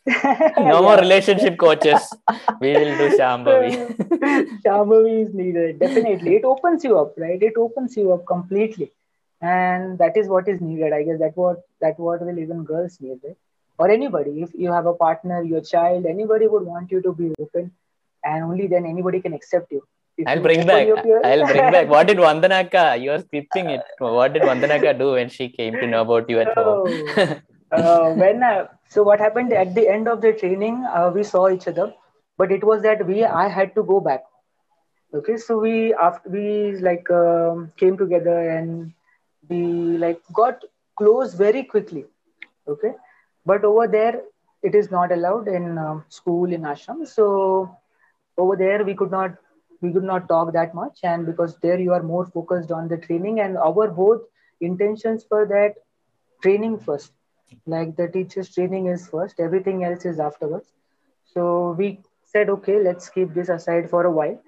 no 0.57 0.81
more 0.81 0.97
relationship 0.97 1.57
coaches. 1.57 2.01
we 2.59 2.73
will 2.73 2.97
do 2.97 3.09
Shambhavi. 3.17 4.61
Shambhavi 4.61 5.27
is 5.27 5.33
needed. 5.33 5.79
Definitely. 5.79 6.35
It 6.35 6.43
opens 6.43 6.83
you 6.83 6.99
up, 6.99 7.13
right? 7.17 7.41
It 7.41 7.53
opens 7.57 7.95
you 7.95 8.11
up 8.11 8.25
completely. 8.25 8.91
And 9.41 9.97
that 9.99 10.17
is 10.17 10.27
what 10.27 10.49
is 10.49 10.59
needed. 10.59 10.91
I 10.91 11.03
guess 11.03 11.19
that 11.19 11.37
what 11.37 11.61
that 11.79 11.97
what 11.99 12.21
will 12.25 12.37
even 12.37 12.65
girls 12.65 12.99
need, 12.99 13.19
right? 13.23 13.37
Or 13.77 13.89
anybody. 13.89 14.41
If 14.41 14.49
you 14.53 14.73
have 14.73 14.87
a 14.87 14.93
partner, 14.93 15.41
your 15.41 15.61
child, 15.61 16.05
anybody 16.05 16.47
would 16.47 16.63
want 16.63 16.91
you 16.91 17.01
to 17.01 17.13
be 17.13 17.33
open. 17.39 17.71
And 18.25 18.43
only 18.43 18.67
then 18.67 18.85
anybody 18.85 19.21
can 19.21 19.33
accept 19.33 19.71
you. 19.71 19.87
I'll 20.27 20.41
bring 20.41 20.65
back. 20.65 20.87
I'll 21.23 21.45
bring 21.45 21.71
back. 21.71 21.89
What 21.89 22.07
did 22.07 22.17
Vandanaka? 22.25 23.01
You 23.01 23.11
are 23.11 23.19
skipping 23.19 23.69
it. 23.69 23.81
What 23.99 24.33
did 24.33 24.43
Vandanaka 24.43 24.97
do 24.97 25.11
when 25.13 25.29
she 25.29 25.49
came 25.49 25.73
to 25.73 25.87
know 25.87 26.01
about 26.01 26.29
you 26.29 26.39
at 26.39 26.55
home? 26.57 26.87
uh, 27.71 28.13
when 28.13 28.43
I, 28.43 28.67
so 28.89 29.03
what 29.03 29.19
happened 29.19 29.53
at 29.53 29.73
the 29.73 29.87
end 29.87 30.07
of 30.07 30.21
the 30.21 30.33
training 30.33 30.83
uh, 30.85 31.11
we 31.13 31.23
saw 31.23 31.49
each 31.49 31.67
other 31.67 31.93
but 32.37 32.51
it 32.51 32.63
was 32.63 32.81
that 32.83 33.05
we 33.07 33.23
i 33.23 33.47
had 33.47 33.73
to 33.75 33.83
go 33.91 33.99
back 33.99 34.23
okay 35.19 35.37
so 35.37 35.57
we 35.59 35.93
after 35.93 36.29
we 36.35 36.45
like 36.89 37.09
um, 37.11 37.71
came 37.77 37.97
together 37.97 38.37
and 38.57 38.93
we 39.49 39.61
like 40.05 40.21
got 40.41 40.63
close 41.01 41.33
very 41.33 41.63
quickly 41.63 42.05
okay 42.67 42.93
but 43.45 43.65
over 43.71 43.87
there 43.87 44.21
it 44.61 44.75
is 44.75 44.91
not 44.91 45.11
allowed 45.11 45.47
in 45.47 45.77
um, 45.77 46.03
school 46.09 46.53
in 46.57 46.69
ashram 46.73 47.05
so 47.15 47.25
over 48.37 48.55
there 48.55 48.83
we 48.83 48.95
could 49.01 49.11
not 49.11 49.35
we 49.83 49.91
could 49.93 50.03
not 50.03 50.29
talk 50.29 50.53
that 50.53 50.73
much 50.75 50.99
and 51.03 51.25
because 51.25 51.57
there 51.59 51.79
you 51.79 51.93
are 51.93 52.03
more 52.03 52.25
focused 52.25 52.71
on 52.71 52.87
the 52.89 52.97
training 52.97 53.39
and 53.41 53.57
our 53.57 53.89
both 53.89 54.21
intentions 54.61 55.25
for 55.25 55.45
that 55.47 55.75
training 56.43 56.79
first. 56.79 57.13
Like 57.67 57.95
the 57.97 58.07
teacher's 58.07 58.53
training 58.53 58.87
is 58.87 59.07
first 59.09 59.39
everything 59.39 59.83
else 59.83 60.05
is 60.05 60.19
afterwards. 60.19 60.73
So 61.33 61.75
we 61.77 61.99
said 62.25 62.49
okay 62.49 62.79
let's 62.83 63.09
keep 63.09 63.33
this 63.33 63.49
aside 63.49 63.89
for 63.89 64.05
a 64.05 64.11
while. 64.11 64.39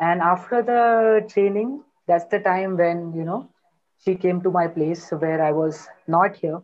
And 0.00 0.20
after 0.22 0.62
the 0.62 1.26
training 1.28 1.82
that's 2.06 2.26
the 2.26 2.40
time 2.40 2.76
when 2.76 3.12
you 3.14 3.24
know 3.24 3.48
she 4.04 4.14
came 4.16 4.42
to 4.42 4.50
my 4.50 4.66
place 4.68 5.10
where 5.10 5.42
i 5.42 5.52
was 5.52 5.88
not 6.06 6.36
here. 6.36 6.60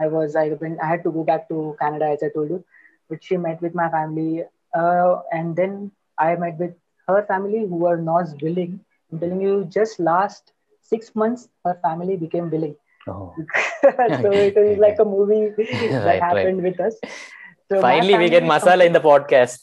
I 0.00 0.06
was 0.08 0.36
i 0.36 0.48
went 0.60 0.80
i 0.82 0.86
had 0.92 1.02
to 1.04 1.10
go 1.16 1.22
back 1.30 1.48
to 1.48 1.76
canada 1.80 2.06
as 2.14 2.22
i 2.26 2.28
told 2.34 2.50
you 2.54 2.64
but 3.10 3.22
she 3.24 3.36
met 3.44 3.60
with 3.66 3.74
my 3.80 3.88
family 3.94 4.44
uh, 4.80 5.16
and 5.38 5.56
then 5.60 5.90
i 6.18 6.34
met 6.44 6.58
with 6.64 6.74
her 7.08 7.22
family 7.26 7.60
who 7.68 7.76
were 7.86 7.96
not 7.96 8.26
willing 8.42 8.78
i'm 9.12 9.18
telling 9.20 9.40
you 9.40 9.54
just 9.78 9.98
last 10.00 10.52
six 10.92 11.14
months 11.14 11.48
her 11.64 11.74
family 11.88 12.16
became 12.16 12.50
willing 12.50 12.76
Oh. 13.08 13.34
so 14.22 14.38
it 14.40 14.56
is 14.56 14.78
like 14.86 14.96
a 14.98 15.04
movie 15.04 15.52
that 16.04 16.18
Right, 16.20 16.20
happened 16.20 16.62
with 16.62 16.80
us 16.80 16.96
so 17.70 17.82
my 17.82 18.00
Finally, 18.00 18.16
we 18.18 18.28
get 18.28 18.42
family 18.42 18.50
masala 18.50 18.84
in 18.86 18.92
the 18.92 19.00
podcast. 19.00 19.60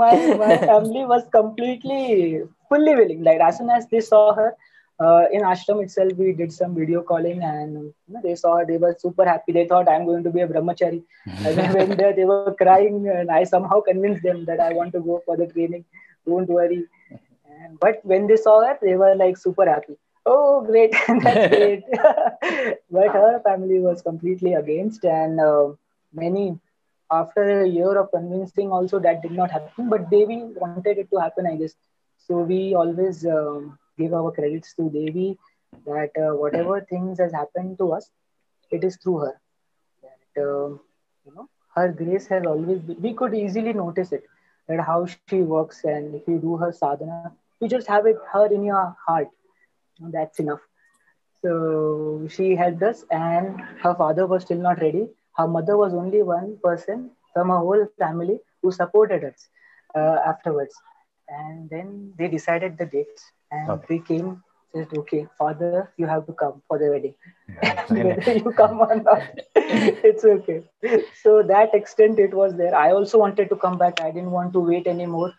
my 0.00 0.14
my 0.42 0.56
family 0.70 1.04
was 1.12 1.24
completely 1.32 2.42
fully 2.68 2.94
willing. 2.94 3.22
Like 3.24 3.40
as 3.40 3.58
soon 3.58 3.70
as 3.70 3.86
they 3.88 4.00
saw 4.00 4.32
her 4.34 4.54
uh, 5.00 5.24
in 5.32 5.42
ashram 5.42 5.82
itself, 5.82 6.12
we 6.16 6.32
did 6.32 6.52
some 6.52 6.74
video 6.74 7.02
calling, 7.02 7.42
and 7.42 7.72
you 7.74 8.14
know, 8.14 8.20
they 8.22 8.34
saw 8.34 8.56
her. 8.58 8.66
They 8.66 8.76
were 8.78 8.94
super 8.98 9.24
happy. 9.24 9.52
They 9.52 9.66
thought 9.66 9.88
I'm 9.88 10.04
going 10.06 10.22
to 10.24 10.30
be 10.30 10.40
a 10.42 10.48
brahmachari. 10.48 11.02
And 11.44 11.72
when 11.74 11.96
they, 11.96 12.12
they 12.16 12.24
were 12.24 12.40
crying, 12.46 12.92
and 13.08 13.30
I 13.30 13.44
somehow 13.44 13.68
convinced 13.68 14.22
them 14.22 14.34
that 14.34 14.48
I 14.48 14.62
want 14.62 14.92
to 14.92 15.00
go 15.00 15.22
for 15.24 15.36
the 15.36 15.46
training. 15.46 15.84
Don't 16.26 16.48
worry. 16.48 16.84
And, 17.48 17.78
but 17.80 18.00
when 18.04 18.26
they 18.26 18.36
saw 18.36 18.60
her, 18.64 18.78
they 18.82 18.96
were 18.96 19.14
like 19.14 19.36
super 19.36 19.66
happy. 19.66 19.96
Oh, 20.26 20.62
great! 20.62 20.92
That's 21.22 21.48
great. 21.56 21.84
but 22.90 23.08
her 23.12 23.40
family 23.44 23.78
was 23.80 24.02
completely 24.02 24.54
against, 24.54 25.04
and 25.04 25.40
uh, 25.40 25.68
many 26.12 26.58
after 27.10 27.62
a 27.62 27.68
year 27.68 27.98
of 27.98 28.10
convincing 28.12 28.70
also 28.70 28.98
that 29.00 29.22
did 29.22 29.32
not 29.32 29.50
happen 29.50 29.88
but 29.88 30.10
devi 30.10 30.36
wanted 30.62 30.88
it 30.92 31.08
to 31.10 31.18
happen 31.22 31.46
i 31.46 31.56
guess 31.56 31.74
so 32.26 32.38
we 32.50 32.74
always 32.74 33.24
um, 33.26 33.76
give 33.98 34.12
our 34.18 34.30
credits 34.30 34.74
to 34.74 34.88
devi 34.96 35.38
that 35.86 36.10
uh, 36.24 36.32
whatever 36.42 36.80
things 36.90 37.18
has 37.18 37.32
happened 37.32 37.76
to 37.78 37.92
us 37.98 38.10
it 38.70 38.84
is 38.84 38.96
through 39.02 39.18
her 39.24 39.34
that 40.02 40.42
um, 40.44 40.80
you 41.26 41.32
know 41.34 41.48
her 41.76 41.88
grace 41.92 42.26
has 42.26 42.44
always 42.46 42.78
been, 42.80 43.00
we 43.00 43.12
could 43.14 43.34
easily 43.34 43.72
notice 43.72 44.12
it 44.12 44.24
that 44.70 44.86
how 44.90 45.06
she 45.14 45.32
works 45.36 45.84
and 45.84 46.14
if 46.20 46.26
you 46.32 46.38
do 46.46 46.56
her 46.64 46.72
sadhana 46.72 47.32
you 47.60 47.68
just 47.68 47.88
have 47.94 48.06
it 48.06 48.16
her 48.32 48.46
in 48.58 48.64
your 48.64 48.84
heart 49.06 49.28
that's 50.16 50.38
enough 50.40 50.60
so 51.42 52.26
she 52.28 52.54
helped 52.56 52.82
us, 52.82 53.04
and 53.10 53.60
her 53.82 53.94
father 53.94 54.26
was 54.26 54.42
still 54.42 54.58
not 54.58 54.80
ready. 54.80 55.08
Her 55.36 55.46
mother 55.48 55.76
was 55.76 55.94
only 55.94 56.22
one 56.22 56.58
person 56.62 57.10
from 57.34 57.48
her 57.50 57.58
whole 57.58 57.86
family 57.98 58.40
who 58.62 58.72
supported 58.72 59.24
us 59.24 59.48
uh, 59.96 60.18
afterwards. 60.26 60.74
And 61.28 61.68
then 61.70 62.14
they 62.18 62.28
decided 62.28 62.78
the 62.78 62.86
dates, 62.86 63.24
and 63.50 63.80
Okay. 63.80 63.86
we 63.88 64.00
came. 64.00 64.42
Said, 64.72 64.88
okay, 64.98 65.26
father, 65.36 65.92
you 65.96 66.06
have 66.06 66.26
to 66.26 66.32
come 66.32 66.62
for 66.68 66.78
the 66.78 66.90
wedding. 66.90 67.14
Really? 67.90 68.14
Whether 68.14 68.34
you 68.34 68.52
come 68.52 68.80
or 68.80 68.94
not, 68.94 69.22
it's 69.56 70.24
okay. 70.24 70.62
So 71.22 71.42
that 71.42 71.74
extent 71.74 72.18
it 72.20 72.32
was 72.32 72.56
there. 72.56 72.74
I 72.74 72.92
also 72.92 73.18
wanted 73.18 73.48
to 73.48 73.56
come 73.56 73.78
back. 73.78 74.00
I 74.00 74.10
didn't 74.12 74.30
want 74.30 74.52
to 74.52 74.60
wait 74.60 74.86
anymore 74.86 75.34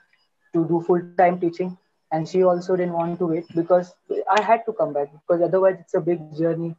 to 0.53 0.65
do 0.67 0.81
full 0.81 1.01
time 1.17 1.39
teaching 1.39 1.77
and 2.11 2.27
she 2.27 2.43
also 2.43 2.75
didn't 2.75 2.93
want 2.93 3.17
to 3.19 3.27
wait 3.27 3.45
because 3.55 3.93
i 4.37 4.41
had 4.41 4.65
to 4.65 4.73
come 4.79 4.93
back 4.93 5.11
because 5.13 5.41
otherwise 5.41 5.77
it's 5.79 5.93
a 5.93 6.01
big 6.09 6.19
journey 6.37 6.75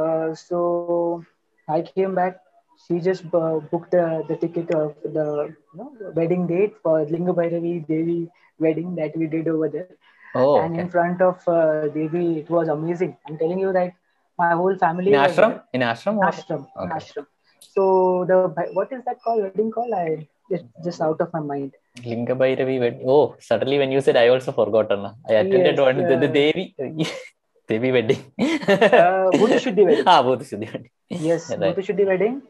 uh, 0.00 0.34
so 0.34 1.24
i 1.68 1.80
came 1.82 2.14
back 2.14 2.40
she 2.86 3.00
just 3.00 3.24
uh, 3.34 3.58
booked 3.70 3.90
the, 3.92 4.24
the 4.28 4.36
ticket 4.36 4.70
of 4.74 4.94
the 5.02 5.54
you 5.74 5.78
know, 5.78 5.92
wedding 6.14 6.46
date 6.46 6.74
for 6.82 7.04
linga 7.14 7.32
bhairavi 7.32 7.74
devi 7.86 8.28
wedding 8.58 8.94
that 8.94 9.16
we 9.16 9.26
did 9.26 9.48
over 9.48 9.68
there 9.68 9.90
Oh, 10.34 10.60
and 10.60 10.78
in 10.80 10.88
front 10.90 11.20
of 11.22 11.36
uh, 11.48 11.88
devi 11.94 12.24
it 12.40 12.48
was 12.56 12.68
amazing 12.68 13.16
i'm 13.26 13.38
telling 13.42 13.58
you 13.64 13.72
that 13.78 13.92
my 14.38 14.50
whole 14.60 14.76
family 14.84 15.12
In 15.12 15.18
ashram? 15.26 15.62
In 15.72 15.80
ashram? 15.80 16.16
or- 16.18 16.26
ashram 16.30 16.62
Okay. 16.84 16.94
ashram 16.98 17.26
so 17.74 17.84
the 18.30 18.36
what 18.78 18.92
is 18.96 19.02
that 19.06 19.18
called 19.24 19.42
wedding 19.46 19.70
call 19.76 19.94
i 19.94 20.06
it's 20.50 20.64
just 20.84 21.00
out 21.08 21.20
of 21.26 21.32
my 21.36 21.40
mind 21.52 21.72
Linga 22.04 22.34
Bhairavi 22.40 22.74
wed- 22.80 23.00
Oh, 23.12 23.36
suddenly 23.40 23.78
when 23.78 23.90
you 23.90 24.00
said, 24.02 24.16
I 24.22 24.28
also 24.28 24.52
forgotten. 24.52 25.06
I 25.30 25.32
attended 25.42 25.76
Yes, 25.76 25.80
one 25.80 25.96
the, 26.08 26.16
the 26.24 26.28
uh, 26.28 26.32
Devi 26.38 26.64
Devi 27.68 27.90
wedding. 27.92 28.18
uh, 28.38 29.30
Shuddhi 29.64 29.84
wedding. 29.88 30.04
ah, 30.06 30.22
Shuddhi 30.22 30.66
wedding. 30.72 30.90
Yes, 31.08 31.48
Right. 31.58 31.74
Shuddhi 31.86 32.04
wedding. 32.06 32.42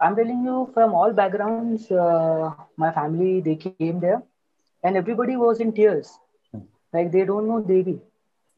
I'm 0.00 0.16
telling 0.16 0.42
you, 0.44 0.70
from 0.72 0.94
all 0.94 1.12
backgrounds, 1.12 1.90
uh, 1.90 2.50
my 2.78 2.90
family 2.92 3.40
they 3.40 3.56
came 3.56 4.00
there, 4.00 4.22
and 4.82 4.96
everybody 4.96 5.36
was 5.36 5.60
in 5.60 5.72
tears. 5.72 6.08
Like 6.92 7.12
they 7.12 7.24
don't 7.24 7.48
know 7.48 7.60
Devi. 7.60 8.00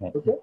Okay, 0.03 0.37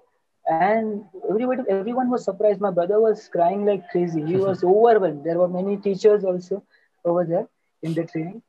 and 0.50 1.04
everybody, 1.28 1.62
everyone 1.68 2.10
was 2.10 2.24
surprised. 2.24 2.60
My 2.60 2.70
brother 2.70 3.00
was 3.00 3.28
crying 3.28 3.64
like 3.64 3.88
crazy. 3.90 4.22
He 4.24 4.36
was 4.36 4.62
overwhelmed. 4.72 5.24
There 5.24 5.38
were 5.38 5.48
many 5.48 5.76
teachers 5.76 6.24
also 6.24 6.62
over 7.04 7.24
there 7.24 7.48
in 7.82 7.94
the 7.94 8.04
training. 8.04 8.42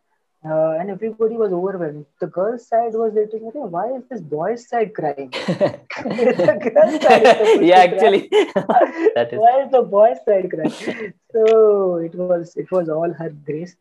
Uh, 0.45 0.78
and 0.80 0.89
everybody 0.91 1.36
was 1.36 1.52
overwhelmed. 1.52 2.06
The 2.21 2.28
girls' 2.28 2.67
side 2.67 2.93
was 2.93 3.13
like, 3.13 3.34
"Okay, 3.34 3.65
why 3.76 3.86
is 3.95 4.04
this 4.10 4.21
boys' 4.21 4.67
side 4.69 4.93
crying? 4.93 5.34
yeah, 7.62 7.80
actually, 7.88 8.28
that 9.15 9.30
is 9.32 9.39
why 9.39 9.63
is 9.63 9.71
the 9.71 9.82
boys 9.82 10.17
side 10.26 10.50
crying 10.52 11.13
so 11.34 11.95
it 11.97 12.15
was 12.15 12.56
it 12.56 12.71
was 12.71 12.89
all 12.89 13.12
her 13.13 13.30
grace 13.45 13.76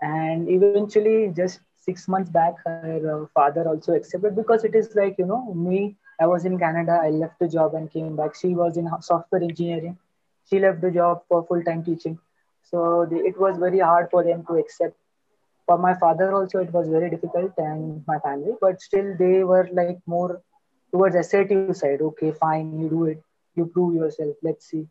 and 0.00 0.48
eventually 0.50 1.32
just 1.36 1.60
six 1.86 2.08
months 2.08 2.30
back 2.38 2.66
her 2.66 3.00
uh, 3.14 3.26
father 3.34 3.64
also 3.68 3.94
accepted 3.94 4.36
because 4.36 4.64
it 4.64 4.74
is 4.80 4.90
like 5.00 5.16
you 5.18 5.26
know 5.26 5.42
me 5.66 5.80
i 6.20 6.26
was 6.32 6.44
in 6.50 6.58
canada 6.64 6.98
i 7.02 7.10
left 7.10 7.38
the 7.40 7.48
job 7.48 7.74
and 7.74 7.90
came 7.92 8.16
back. 8.16 8.34
She 8.34 8.54
was 8.54 8.76
in 8.76 8.88
software 9.00 9.42
engineering. 9.42 9.96
She 10.50 10.58
left 10.60 10.80
the 10.82 10.90
job 10.90 11.22
for 11.28 11.44
full-time 11.46 11.84
teaching. 11.84 12.18
So 12.62 13.06
the, 13.10 13.16
it 13.30 13.38
was 13.38 13.58
very 13.58 13.80
hard 13.80 14.08
for 14.10 14.22
them 14.24 14.44
to 14.48 14.54
accept. 14.56 14.96
For 15.66 15.78
my 15.78 15.94
father 15.94 16.32
also 16.34 16.58
it 16.60 16.72
was 16.72 16.88
very 16.88 17.10
difficult 17.10 17.52
and 17.58 18.04
my 18.06 18.18
family 18.20 18.54
but 18.60 18.80
still 18.80 19.14
they 19.18 19.44
were 19.44 19.68
like 19.72 19.98
more 20.06 20.42
towards 20.92 21.16
assertive 21.16 21.66
side. 21.76 22.00
Okay 22.00 22.32
fine 22.32 22.72
you 22.72 22.88
do 22.88 23.04
it. 23.06 23.22
You 23.54 23.66
prove 23.66 23.94
yourself. 23.94 24.36
Let's 24.42 24.66
see. 24.70 24.86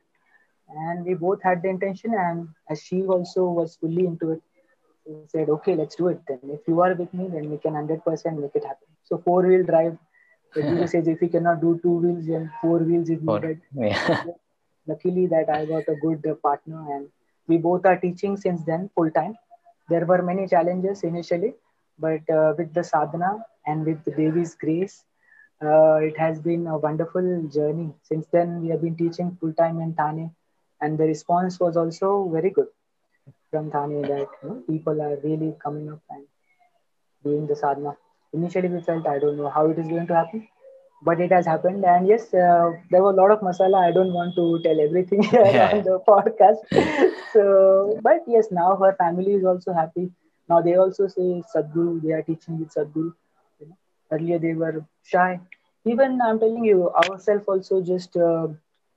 And 0.68 1.04
we 1.04 1.14
both 1.14 1.42
had 1.42 1.62
the 1.62 1.68
intention 1.68 2.14
and 2.14 2.48
as 2.70 2.82
she 2.82 3.02
also 3.02 3.44
was 3.60 3.76
fully 3.76 4.06
into 4.06 4.32
it 4.32 4.42
said 5.28 5.48
okay 5.48 5.74
let's 5.74 5.96
do 5.96 6.08
it 6.08 6.20
then 6.28 6.40
if 6.56 6.60
you 6.68 6.80
are 6.80 6.94
with 6.94 7.12
me 7.12 7.28
then 7.28 7.50
we 7.50 7.58
can 7.58 7.72
100% 7.72 8.40
make 8.40 8.54
it 8.54 8.64
happen 8.64 8.88
so 9.04 9.18
four 9.24 9.42
wheel 9.46 9.64
drive 9.64 9.96
the 10.54 10.62
guru 10.62 10.86
says 10.86 11.08
if 11.08 11.22
you 11.22 11.28
cannot 11.28 11.60
do 11.60 11.78
two 11.82 11.96
wheels 12.02 12.26
then 12.26 12.50
four 12.60 12.78
wheels 12.78 13.08
is 13.08 13.22
needed 13.22 13.60
yeah. 13.74 14.24
luckily 14.86 15.26
that 15.26 15.48
I 15.48 15.64
got 15.66 15.88
a 15.88 15.96
good 16.04 16.24
partner 16.42 16.80
and 16.94 17.08
we 17.50 17.58
both 17.58 17.84
are 17.84 17.96
teaching 17.96 18.36
since 18.36 18.64
then 18.64 18.90
full 18.94 19.10
time. 19.10 19.36
There 19.88 20.06
were 20.06 20.22
many 20.22 20.46
challenges 20.46 21.02
initially, 21.02 21.54
but 21.98 22.28
uh, 22.30 22.54
with 22.56 22.72
the 22.72 22.84
sadhana 22.84 23.44
and 23.66 23.84
with 23.84 24.04
the 24.04 24.12
Devi's 24.12 24.54
grace, 24.54 25.04
uh, 25.62 25.96
it 25.96 26.16
has 26.18 26.40
been 26.40 26.66
a 26.66 26.78
wonderful 26.78 27.48
journey. 27.52 27.92
Since 28.02 28.26
then, 28.32 28.62
we 28.62 28.68
have 28.68 28.82
been 28.82 28.96
teaching 28.96 29.36
full 29.40 29.52
time 29.52 29.80
in 29.80 29.94
Thane, 29.94 30.30
and 30.80 30.96
the 30.96 31.04
response 31.04 31.58
was 31.60 31.76
also 31.76 32.28
very 32.32 32.50
good 32.50 32.68
from 33.50 33.70
Thane 33.70 34.02
that 34.02 34.28
you 34.42 34.48
know, 34.48 34.62
people 34.68 35.00
are 35.02 35.16
really 35.24 35.54
coming 35.62 35.90
up 35.92 36.00
and 36.10 36.24
doing 37.24 37.46
the 37.46 37.56
sadhana. 37.56 37.96
Initially, 38.32 38.68
we 38.68 38.80
felt 38.80 39.06
I 39.06 39.18
don't 39.18 39.36
know 39.36 39.48
how 39.50 39.68
it 39.70 39.78
is 39.78 39.88
going 39.88 40.06
to 40.08 40.14
happen, 40.14 40.46
but 41.02 41.20
it 41.20 41.32
has 41.32 41.46
happened. 41.46 41.84
And 41.84 42.06
yes, 42.06 42.32
uh, 42.34 42.70
there 42.90 43.02
was 43.02 43.14
a 43.16 43.20
lot 43.20 43.30
of 43.32 43.40
masala. 43.40 43.80
I 43.88 43.92
don't 43.92 44.12
want 44.12 44.34
to 44.36 44.60
tell 44.64 44.80
everything 44.80 45.22
Yeah. 45.32 45.70
on 45.72 45.82
the 45.84 45.98
podcast. 46.08 46.60
so, 47.32 47.98
but 48.02 48.22
yes, 48.26 48.48
now 48.50 48.76
her 48.76 48.94
family 48.96 49.32
is 49.34 49.44
also 49.44 49.72
happy. 49.72 50.10
Now 50.48 50.60
they 50.62 50.74
also 50.76 51.06
say 51.08 51.42
Sadhguru, 51.54 52.02
they 52.02 52.12
are 52.12 52.22
teaching 52.22 52.58
with 52.58 52.74
Sadhguru. 52.74 53.12
You 53.60 53.68
know, 53.68 53.76
earlier 54.12 54.38
they 54.38 54.54
were 54.54 54.84
shy. 55.02 55.40
Even 55.84 56.20
I'm 56.22 56.38
telling 56.38 56.64
you, 56.64 56.90
ourselves 56.90 57.44
also 57.48 57.82
just 57.82 58.16
uh, 58.16 58.48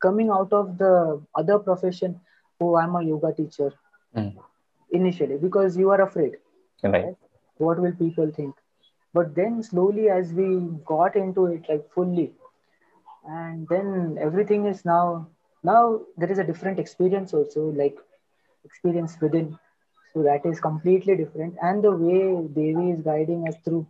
coming 0.02 0.30
out 0.30 0.52
of 0.54 0.78
the 0.78 1.22
other 1.36 1.60
profession. 1.60 2.20
Oh, 2.60 2.76
I'm 2.76 2.96
a 2.96 3.04
yoga 3.04 3.34
teacher 3.34 3.72
Mm. 4.16 4.38
initially 4.92 5.38
because 5.38 5.78
you 5.78 5.90
are 5.90 6.02
afraid 6.02 6.38
Right. 6.84 7.16
what 7.58 7.80
will 7.80 7.94
people 7.94 8.32
think? 8.32 8.56
But 9.14 9.36
then 9.36 9.62
slowly 9.64 10.10
as 10.10 10.34
we 10.34 10.60
got 10.86 11.16
into 11.16 11.46
it 11.48 11.66
like 11.70 11.90
fully 11.94 12.34
and 13.26 13.68
then 13.70 14.18
everything 14.22 14.66
is 14.66 14.86
now 14.86 15.28
now 15.64 16.00
there 16.18 16.32
is 16.32 16.40
a 16.40 16.44
different 16.44 16.80
experience 16.80 17.34
also 17.34 17.62
like 17.82 17.98
experience 18.66 19.18
within. 19.22 19.58
So 20.14 20.24
that 20.24 20.46
is 20.46 20.60
completely 20.60 21.16
different. 21.16 21.56
And 21.62 21.84
the 21.84 21.92
way 21.92 22.48
devi 22.56 22.92
is 22.92 23.02
guiding 23.02 23.48
us 23.48 23.56
through 23.64 23.86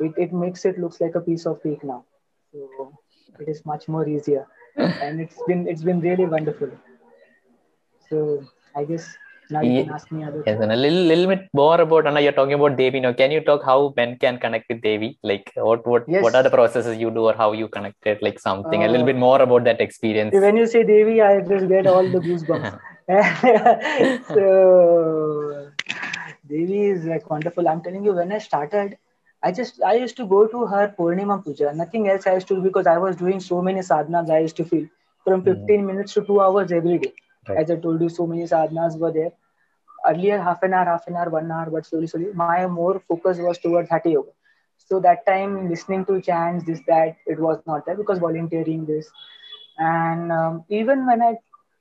it, 0.00 0.12
it 0.16 0.32
makes 0.32 0.64
it 0.64 0.78
looks 0.78 1.00
like 1.00 1.14
a 1.14 1.20
piece 1.20 1.46
of 1.46 1.62
cake 1.62 1.84
now. 1.84 2.04
So 2.52 2.92
it 3.40 3.48
is 3.48 3.64
much 3.64 3.88
more 3.88 4.06
easier. 4.08 4.46
And 5.00 5.20
it's 5.20 5.42
been 5.46 5.66
it's 5.68 5.82
been 5.82 6.00
really 6.00 6.26
wonderful. 6.26 6.70
So 8.08 8.18
i 8.74 8.84
guess 8.88 9.06
now 9.52 9.60
you 9.60 9.84
can 9.84 9.92
ask 9.96 10.10
me 10.10 10.24
other 10.24 10.42
Yes, 10.46 10.60
and 10.60 10.72
a 10.72 10.76
little, 10.76 11.02
little 11.10 11.26
bit 11.32 11.42
more 11.60 11.80
about 11.80 12.06
Anna. 12.06 12.20
You're 12.20 12.32
talking 12.40 12.54
about 12.54 12.76
Devi 12.76 13.00
now. 13.00 13.12
Can 13.12 13.30
you 13.36 13.40
talk 13.48 13.62
how 13.64 13.92
men 13.96 14.16
can 14.18 14.38
connect 14.38 14.66
with 14.68 14.80
Devi? 14.82 15.10
Like, 15.22 15.52
what, 15.56 15.86
what, 15.86 16.04
Yes. 16.08 16.22
what 16.24 16.34
are 16.34 16.42
the 16.42 16.50
processes 16.50 16.98
you 16.98 17.10
do, 17.10 17.24
or 17.30 17.34
how 17.34 17.52
you 17.52 17.68
connect 17.68 18.06
it? 18.06 18.22
Like 18.22 18.38
something 18.38 18.82
a 18.84 18.88
little 18.88 19.02
Uh, 19.02 19.10
bit 19.12 19.16
more 19.16 19.40
about 19.42 19.64
that 19.64 19.80
experience. 19.80 20.34
when 20.46 20.56
you 20.56 20.66
say 20.66 20.82
Devi, 20.84 21.20
I 21.20 21.40
just 21.52 21.68
get 21.68 21.86
all 21.86 22.08
the 22.16 22.20
goosebumps. 22.20 22.78
so 24.34 25.70
Devi 26.48 26.84
is 26.86 27.04
like 27.04 27.28
wonderful. 27.30 27.68
I'm 27.68 27.82
telling 27.82 28.04
you, 28.04 28.12
when 28.14 28.32
I 28.32 28.38
started, 28.38 28.96
I 29.42 29.52
just 29.52 29.82
I 29.82 29.94
used 29.94 30.16
to 30.16 30.26
go 30.26 30.46
to 30.46 30.66
her 30.66 30.94
Purnima 30.98 31.42
Puja. 31.44 31.72
Nothing 31.74 32.08
else 32.08 32.26
I 32.26 32.34
used 32.34 32.48
to 32.48 32.56
do 32.56 32.62
because 32.62 32.86
I 32.86 32.98
was 32.98 33.16
doing 33.16 33.40
so 33.40 33.60
many 33.62 33.80
sadhanas. 33.80 34.30
I 34.30 34.38
used 34.40 34.56
to 34.56 34.64
feel 34.64 34.86
from 35.24 35.42
15 35.44 35.86
minutes 35.86 36.14
to 36.14 36.24
two 36.24 36.40
hours 36.40 36.72
every 36.72 36.98
day. 36.98 37.12
Right. 37.48 37.58
As 37.58 37.70
I 37.70 37.76
told 37.76 38.00
you, 38.00 38.08
so 38.08 38.26
many 38.26 38.44
sadhanas 38.44 38.98
were 38.98 39.12
there. 39.12 39.32
Earlier, 40.06 40.38
half 40.40 40.62
an 40.62 40.74
hour, 40.74 40.84
half 40.84 41.06
an 41.06 41.16
hour, 41.16 41.30
one 41.30 41.50
hour, 41.50 41.68
but 41.70 41.86
slowly, 41.86 42.06
slowly, 42.06 42.32
my 42.34 42.66
more 42.66 43.00
focus 43.08 43.38
was 43.38 43.58
towards 43.58 43.88
Hatha 43.88 44.10
Yoga. 44.10 44.30
So 44.78 44.98
that 45.00 45.24
time, 45.26 45.68
listening 45.68 46.04
to 46.06 46.20
chants, 46.20 46.64
this, 46.64 46.80
that, 46.86 47.16
it 47.26 47.38
was 47.38 47.58
not 47.66 47.86
there 47.86 47.96
because 47.96 48.18
volunteering, 48.18 48.84
this. 48.86 49.10
And 49.78 50.32
um, 50.32 50.64
even 50.68 51.06
when 51.06 51.22
I 51.22 51.36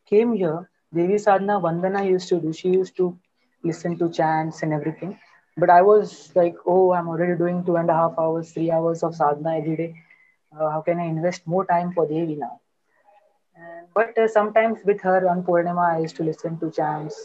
came 0.07 0.33
here, 0.33 0.69
Devi 0.93 1.17
Sadhana 1.17 1.59
Vandana 1.59 2.07
used 2.07 2.29
to 2.29 2.39
do. 2.39 2.53
She 2.53 2.69
used 2.69 2.95
to 2.97 3.17
listen 3.63 3.97
to 3.99 4.09
chants 4.11 4.61
and 4.63 4.73
everything. 4.73 5.17
But 5.57 5.69
I 5.69 5.81
was 5.81 6.31
like, 6.35 6.55
oh, 6.65 6.93
I'm 6.93 7.07
already 7.07 7.37
doing 7.37 7.63
two 7.65 7.75
and 7.77 7.89
a 7.89 7.93
half 7.93 8.13
hours, 8.17 8.51
three 8.51 8.71
hours 8.71 9.03
of 9.03 9.15
sadhana 9.15 9.57
every 9.57 9.75
day. 9.77 9.95
Uh, 10.57 10.69
how 10.69 10.81
can 10.81 10.99
I 10.99 11.05
invest 11.05 11.47
more 11.47 11.65
time 11.65 11.91
for 11.93 12.07
Devi 12.07 12.35
now? 12.35 12.59
But 13.93 14.17
uh, 14.17 14.27
sometimes 14.27 14.79
with 14.85 15.01
her 15.01 15.27
on 15.29 15.43
Purnima, 15.43 15.95
I 15.95 15.99
used 15.99 16.15
to 16.17 16.23
listen 16.23 16.57
to 16.59 16.71
chants. 16.71 17.15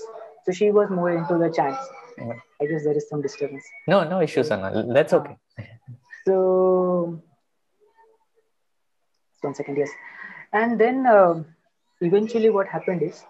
So 0.46 0.52
she 0.52 0.70
was 0.70 0.88
more 0.90 1.10
into 1.10 1.36
the 1.38 1.50
chants. 1.50 1.88
I 2.62 2.66
guess 2.66 2.84
there 2.84 2.96
is 2.96 3.08
some 3.08 3.20
disturbance. 3.20 3.64
No, 3.88 4.08
no 4.08 4.20
issues, 4.22 4.50
Anna. 4.50 4.84
That's 4.94 5.12
okay. 5.12 5.36
So, 6.24 7.20
one 9.40 9.54
second, 9.54 9.76
yes. 9.76 9.90
And 10.52 10.80
then 10.80 11.04
uh, 11.06 11.42
eventually, 12.00 12.50
what 12.50 12.68
happened 12.68 13.02
is 13.02 13.24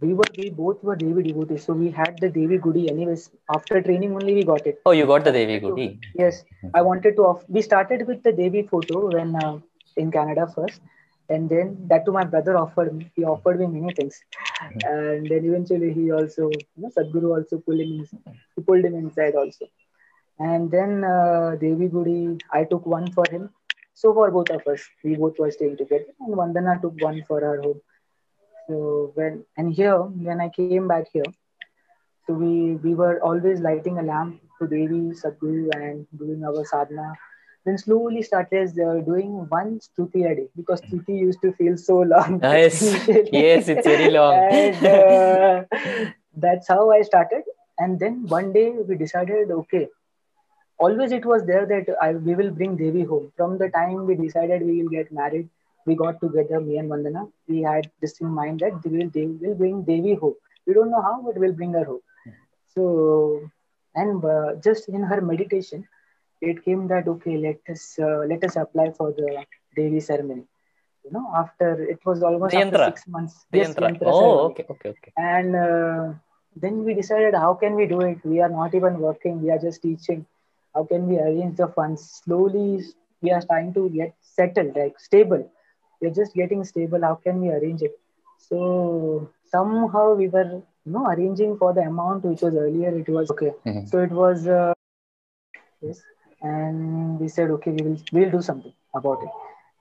we 0.00 0.12
were 0.12 0.24
we 0.36 0.50
both 0.50 0.82
were 0.82 0.96
Devi 0.96 1.22
devotees, 1.22 1.64
so 1.64 1.72
we 1.72 1.90
had 1.90 2.18
the 2.20 2.28
Devi 2.28 2.58
Gudi. 2.58 2.90
Anyways, 2.90 3.30
after 3.54 3.80
training 3.80 4.12
only 4.14 4.34
we 4.34 4.44
got 4.44 4.66
it. 4.66 4.80
Oh, 4.84 4.90
you 4.90 5.06
got 5.06 5.24
the 5.24 5.32
Devi 5.32 5.60
Gudi. 5.60 6.00
Yes, 6.14 6.44
I 6.74 6.82
wanted 6.82 7.16
to. 7.16 7.22
Off- 7.22 7.48
we 7.48 7.62
started 7.62 8.06
with 8.08 8.22
the 8.24 8.32
Devi 8.32 8.64
photo 8.64 9.06
when 9.16 9.36
uh, 9.36 9.58
in 9.96 10.10
Canada 10.10 10.46
first, 10.54 10.80
and 11.28 11.48
then 11.48 11.76
that 11.88 12.04
to 12.06 12.12
my 12.12 12.24
brother 12.24 12.56
offered 12.56 12.94
me. 12.96 13.10
He 13.14 13.24
offered 13.24 13.60
me 13.60 13.66
many 13.66 13.92
things, 13.94 14.20
and 14.84 15.26
then 15.30 15.44
eventually 15.44 15.92
he 15.92 16.10
also, 16.12 16.50
you 16.50 16.82
know, 16.82 16.90
Sadhguru 16.96 17.36
also 17.36 17.58
pulled 17.58 17.80
him. 17.80 18.06
He 18.56 18.62
pulled 18.62 18.84
him 18.84 18.94
inside 18.94 19.34
also, 19.34 19.66
and 20.38 20.70
then 20.70 21.04
uh, 21.04 21.56
Devi 21.60 21.88
Gudi, 21.88 22.38
I 22.52 22.64
took 22.64 22.86
one 22.86 23.10
for 23.12 23.24
him. 23.30 23.50
So 23.94 24.12
for 24.14 24.30
both 24.30 24.50
of 24.50 24.66
us, 24.66 24.82
we 25.04 25.16
both 25.16 25.38
were 25.38 25.50
staying 25.50 25.76
together, 25.78 26.12
and 26.20 26.34
Vandana 26.34 26.80
took 26.80 27.00
one 27.00 27.22
for 27.26 27.40
her 27.40 27.60
home. 27.62 27.80
So 28.68 29.12
when 29.14 29.44
and 29.56 29.72
here 29.72 29.98
when 29.98 30.40
I 30.40 30.48
came 30.50 30.76
back 30.78 30.96
here, 31.02 31.16
so 32.18 32.24
we 32.26 32.74
we 32.76 32.94
were 32.94 33.14
always 33.20 33.60
lighting 33.60 33.98
a 33.98 34.02
lamp 34.02 34.40
to 34.58 34.66
Devi, 34.66 35.00
Sadhguru, 35.20 35.68
and 35.76 36.06
doing 36.18 36.44
our 36.44 36.64
sadhana. 36.64 37.12
Then 37.66 37.78
slowly 37.78 38.22
started 38.22 38.78
uh, 38.78 39.00
doing 39.00 39.30
one 39.48 39.80
stuti 39.86 40.20
a 40.30 40.34
day 40.36 40.48
because 40.56 40.80
stuti 40.82 41.18
used 41.18 41.42
to 41.42 41.52
feel 41.52 41.76
so 41.76 41.96
long. 42.14 42.40
Yes. 42.42 42.80
Yes, 43.32 43.68
it's 43.68 43.86
very 43.86 44.10
long. 44.10 44.34
and 44.34 44.86
uh, 44.96 45.64
that's 46.44 46.68
how 46.68 46.90
I 46.92 47.02
started. 47.02 47.42
And 47.78 47.98
then 47.98 48.26
one 48.28 48.52
day 48.52 48.70
we 48.70 48.96
decided, 48.96 49.50
okay, 49.50 49.88
always 50.78 51.12
it 51.12 51.26
was 51.26 51.44
there 51.44 51.66
that 51.66 51.94
I, 52.00 52.12
we 52.12 52.36
will 52.36 52.50
bring 52.50 52.76
Devi 52.76 53.02
home. 53.02 53.32
From 53.36 53.58
the 53.58 53.68
time 53.70 54.06
we 54.06 54.14
decided 54.14 54.62
we 54.62 54.82
will 54.82 54.88
get 54.88 55.10
married, 55.12 55.48
we 55.86 55.94
got 55.94 56.20
together, 56.20 56.60
me 56.60 56.78
and 56.78 56.90
Vandana. 56.90 57.30
We 57.48 57.62
had 57.62 57.90
this 58.00 58.20
in 58.20 58.28
mind 58.28 58.60
that 58.60 58.84
we 58.84 58.98
will, 58.98 59.10
they 59.10 59.26
will 59.26 59.54
bring 59.54 59.82
Devi 59.82 60.14
home. 60.14 60.34
We 60.66 60.74
don't 60.74 60.90
know 60.90 61.02
how, 61.02 61.22
but 61.24 61.36
we'll 61.36 61.52
bring 61.52 61.72
her 61.72 61.84
home. 61.84 62.00
So, 62.74 63.50
and 63.94 64.24
uh, 64.24 64.56
just 64.62 64.88
in 64.88 65.02
her 65.02 65.20
meditation, 65.20 65.86
it 66.40 66.64
came 66.64 66.86
that 66.88 67.08
okay, 67.08 67.36
let 67.38 67.58
us 67.74 67.98
uh, 67.98 68.22
let 68.32 68.44
us 68.44 68.56
apply 68.56 68.90
for 68.96 69.12
the 69.12 69.44
daily 69.76 70.00
ceremony. 70.00 70.44
You 71.04 71.12
know, 71.12 71.32
after 71.36 71.82
it 71.82 72.00
was 72.04 72.22
almost 72.22 72.54
after 72.54 72.78
six 72.78 73.06
months. 73.08 73.46
The 73.52 73.58
Yes, 73.58 73.74
Oh, 74.04 74.46
okay, 74.50 74.66
okay, 74.70 74.90
okay. 74.90 75.12
and 75.16 75.54
uh, 75.56 76.12
then 76.56 76.84
we 76.84 76.94
decided 76.94 77.34
how 77.34 77.54
can 77.54 77.74
we 77.74 77.86
do 77.86 78.00
it? 78.00 78.18
We 78.24 78.40
are 78.40 78.48
not 78.48 78.74
even 78.74 78.98
working. 79.00 79.42
We 79.42 79.50
are 79.50 79.58
just 79.58 79.82
teaching. 79.82 80.24
How 80.74 80.84
can 80.84 81.06
we 81.08 81.18
arrange 81.18 81.56
the 81.56 81.68
funds? 81.68 82.02
Slowly 82.24 82.82
we 83.22 83.30
are 83.32 83.42
trying 83.42 83.72
to 83.74 83.88
get 83.90 84.14
settled 84.20 84.76
like 84.76 84.98
stable. 84.98 85.44
We're 86.00 86.10
just 86.20 86.34
getting 86.34 86.64
stable. 86.64 87.00
How 87.02 87.14
can 87.16 87.40
we 87.40 87.50
arrange 87.50 87.82
it? 87.82 87.98
So 88.38 89.28
somehow 89.50 90.14
we 90.14 90.28
were 90.28 90.50
you 90.84 90.92
know 90.92 91.06
arranging 91.06 91.56
for 91.58 91.72
the 91.72 91.82
amount 91.82 92.24
which 92.24 92.42
was 92.42 92.54
earlier 92.54 92.96
it 92.98 93.08
was 93.08 93.30
okay. 93.30 93.52
Mhm. 93.66 93.86
so 93.86 93.98
it 93.98 94.10
was 94.10 94.46
uh, 94.46 94.72
yes 95.80 96.00
and 96.42 97.18
we 97.20 97.28
said 97.28 97.50
okay 97.50 97.70
we 97.70 97.82
will 97.86 97.98
we'll 98.12 98.30
do 98.30 98.42
something 98.42 98.74
about 98.94 99.22
it 99.22 99.30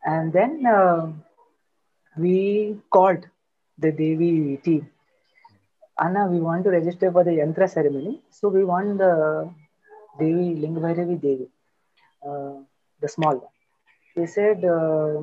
and 0.05 0.33
then 0.33 0.65
uh, 0.65 1.07
we 2.17 2.77
called 2.89 3.25
the 3.77 3.91
devi 3.91 4.57
team 4.63 4.89
Anna, 5.97 6.27
we 6.27 6.39
want 6.39 6.63
to 6.65 6.71
register 6.71 7.11
for 7.11 7.23
the 7.23 7.31
yantra 7.31 7.69
ceremony. 7.69 8.21
So 8.29 8.49
we 8.49 8.65
want 8.65 8.97
the 8.97 9.49
Devi, 10.19 10.55
Ling 10.55 10.75
Bhairavi 10.75 11.21
Devi, 11.21 11.47
uh, 12.27 12.61
the 12.99 13.07
small 13.07 13.37
one. 13.37 13.53
They 14.15 14.25
said, 14.25 14.63
uh, 14.65 15.21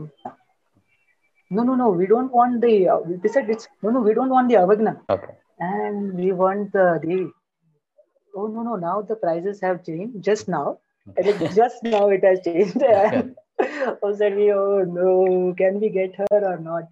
no, 1.50 1.62
no, 1.62 1.74
no, 1.74 1.90
we 1.90 2.06
don't 2.06 2.32
want 2.32 2.62
the, 2.62 2.88
uh, 2.88 3.00
they 3.22 3.28
said, 3.28 3.50
it's, 3.50 3.68
no, 3.82 3.90
no, 3.90 4.00
we 4.00 4.14
don't 4.14 4.30
want 4.30 4.48
the 4.48 4.54
Avighna. 4.54 5.00
Okay. 5.10 5.34
And 5.58 6.14
we 6.14 6.32
want 6.32 6.72
the 6.72 6.98
Devi. 7.02 7.28
Oh, 8.34 8.46
no, 8.46 8.62
no, 8.62 8.76
now 8.76 9.02
the 9.02 9.16
prices 9.16 9.60
have 9.60 9.84
changed 9.84 10.22
just 10.22 10.48
now. 10.48 10.78
And 11.16 11.26
it- 11.26 11.52
just 11.54 11.82
now 11.82 12.08
it 12.08 12.24
has 12.24 12.40
changed. 12.44 12.76
And 12.82 13.36
oh, 14.02 14.14
said 14.14 14.36
we, 14.36 14.52
oh 14.52 14.84
no, 14.84 15.54
can 15.56 15.80
we 15.80 15.88
get 15.88 16.14
her 16.16 16.26
or 16.54 16.58
not? 16.58 16.84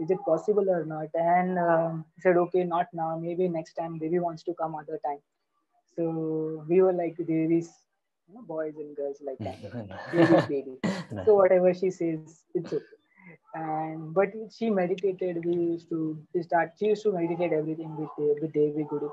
Is 0.00 0.10
it 0.10 0.18
possible 0.24 0.70
or 0.70 0.84
not? 0.84 1.08
And 1.14 1.58
um, 1.58 2.04
said, 2.20 2.36
okay, 2.36 2.64
not 2.64 2.86
now. 2.92 3.18
Maybe 3.18 3.48
next 3.48 3.74
time. 3.74 3.98
Devi 3.98 4.18
wants 4.20 4.42
to 4.44 4.54
come 4.54 4.74
other 4.74 5.00
time. 5.04 5.18
So 5.96 6.64
we 6.68 6.80
were 6.82 6.92
like 6.92 7.16
Devi's 7.16 7.70
you 8.28 8.34
know, 8.34 8.42
boys 8.42 8.74
and 8.76 8.94
girls 8.96 9.20
like 9.24 9.38
that. 9.40 9.60
Devi's 10.12 10.46
baby. 10.46 10.76
So 11.24 11.34
whatever 11.34 11.74
she 11.74 11.90
says, 11.90 12.42
it's 12.54 12.72
okay. 12.72 12.84
And 13.54 14.14
but 14.14 14.28
she 14.56 14.70
meditated. 14.70 15.44
We 15.44 15.54
used 15.54 15.88
to 15.90 16.18
start. 16.42 16.72
She 16.78 16.86
used 16.86 17.02
to 17.02 17.12
meditate 17.12 17.52
everything 17.52 17.96
with 17.96 18.10
with 18.40 18.52
Devi 18.52 18.84
Guru. 18.88 19.10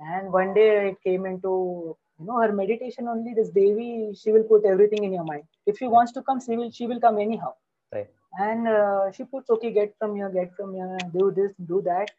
And 0.00 0.32
one 0.32 0.54
day 0.54 0.90
it 0.90 0.96
came 1.02 1.26
into 1.26 1.96
you 2.18 2.26
know 2.26 2.40
her 2.40 2.52
meditation 2.52 3.08
only. 3.08 3.34
This 3.34 3.50
Devi, 3.50 4.12
she 4.20 4.32
will 4.32 4.44
put 4.44 4.64
everything 4.64 5.04
in 5.04 5.12
your 5.12 5.24
mind. 5.24 5.44
If 5.66 5.78
she 5.78 5.86
wants 5.86 6.12
to 6.12 6.22
come, 6.22 6.40
she 6.40 6.56
will 6.56 6.70
she 6.70 6.86
will 6.86 7.00
come 7.00 7.18
anyhow. 7.18 7.52
Right. 7.92 8.08
And 8.38 8.68
uh, 8.68 9.10
she 9.12 9.24
puts 9.24 9.50
okay, 9.50 9.72
get 9.72 9.94
from 9.98 10.14
here, 10.16 10.28
get 10.30 10.54
from 10.56 10.74
here, 10.74 10.96
do 11.12 11.32
this, 11.34 11.52
do 11.66 11.82
that, 11.82 12.10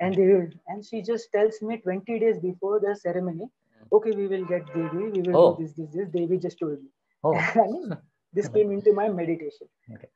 and 0.00 0.14
they 0.14 0.26
will. 0.26 0.48
And 0.68 0.84
she 0.84 1.02
just 1.02 1.30
tells 1.32 1.60
me 1.62 1.76
20 1.78 2.18
days 2.18 2.38
before 2.38 2.80
the 2.80 2.96
ceremony, 2.96 3.48
okay, 3.92 4.10
we 4.12 4.26
will 4.26 4.44
get 4.46 4.66
Devi, 4.74 5.10
we 5.16 5.22
will 5.22 5.36
Oh. 5.36 5.56
do 5.56 5.62
this, 5.62 5.74
this, 5.74 5.90
this. 5.94 6.08
Devi 6.08 6.38
just 6.38 6.58
told 6.58 6.80
me. 6.82 6.88
Oh, 7.22 7.34
I 7.64 7.66
mean, 7.66 7.96
This 8.32 8.48
came 8.48 8.72
into 8.72 8.92
my 8.92 9.08
meditation. 9.08 9.68
Okay. 9.94 10.08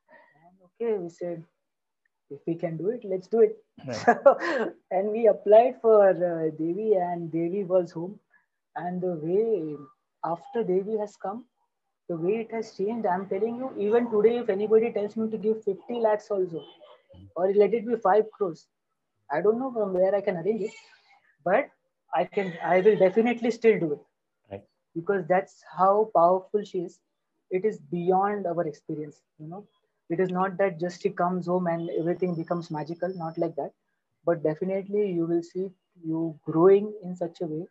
And 0.45 0.55
okay, 0.69 0.99
we 0.99 1.09
said, 1.11 1.45
if 2.33 2.41
we 2.47 2.55
can 2.57 2.77
do 2.77 2.89
it, 2.91 3.03
let's 3.05 3.29
do 3.29 3.41
it. 3.41 3.57
Right. 3.87 4.07
and 4.91 5.11
we 5.11 5.27
applied 5.29 5.77
for 5.81 6.09
uh, 6.11 6.51
Devi, 6.59 6.95
and 6.95 7.31
Devi 7.33 7.65
was 7.65 7.93
home. 7.93 8.19
And 8.77 9.01
the 9.01 9.15
way 9.23 9.77
after 10.25 10.63
Devi 10.65 10.97
has 10.99 11.17
come, 11.17 11.45
the 12.09 12.17
way 12.17 12.37
it 12.47 12.53
has 12.53 12.77
changed, 12.77 13.07
I'm 13.07 13.27
telling 13.29 13.57
you, 13.57 13.71
even 13.79 14.11
today, 14.11 14.39
if 14.39 14.49
anybody 14.51 14.93
tells 14.93 15.17
me 15.17 15.31
to 15.31 15.39
give 15.39 15.63
50 15.65 15.95
lakhs 16.01 16.31
also, 16.31 16.63
or 17.37 17.53
let 17.53 17.75
it 17.75 17.87
be 17.87 17.97
5 17.97 18.25
crores, 18.37 18.67
I 19.31 19.41
don't 19.43 19.59
know 19.59 19.73
from 19.73 19.95
where 19.95 20.15
I 20.15 20.21
can 20.21 20.37
arrange 20.37 20.63
it, 20.63 20.73
but 21.45 21.71
I 22.15 22.25
can, 22.25 22.53
I 22.63 22.81
will 22.81 22.97
definitely 22.97 23.51
still 23.51 23.79
do 23.79 23.93
it 23.93 24.01
Right. 24.51 24.65
because 24.95 25.27
that's 25.29 25.63
how 25.77 26.11
powerful 26.15 26.63
she 26.65 26.79
is. 26.81 26.99
It 27.51 27.65
is 27.65 27.79
beyond 27.79 28.47
our 28.47 28.67
experience, 28.67 29.23
you 29.39 29.49
know. 29.49 29.65
It 30.13 30.21
is 30.21 30.31
not 30.31 30.59
that 30.59 30.81
just 30.81 31.03
he 31.03 31.11
comes 31.11 31.47
home 31.47 31.67
and 31.69 31.91
everything 32.01 32.35
becomes 32.37 32.71
magical, 32.71 33.13
not 33.17 33.39
like 33.39 33.57
that. 33.57 33.73
But 34.25 34.43
definitely 34.43 35.11
you 35.13 35.27
will 35.27 35.43
see 35.43 35.71
you 36.05 36.39
growing 36.45 36.93
in 37.03 37.17
such 37.17 37.41
a 37.43 37.47
way. 37.47 37.67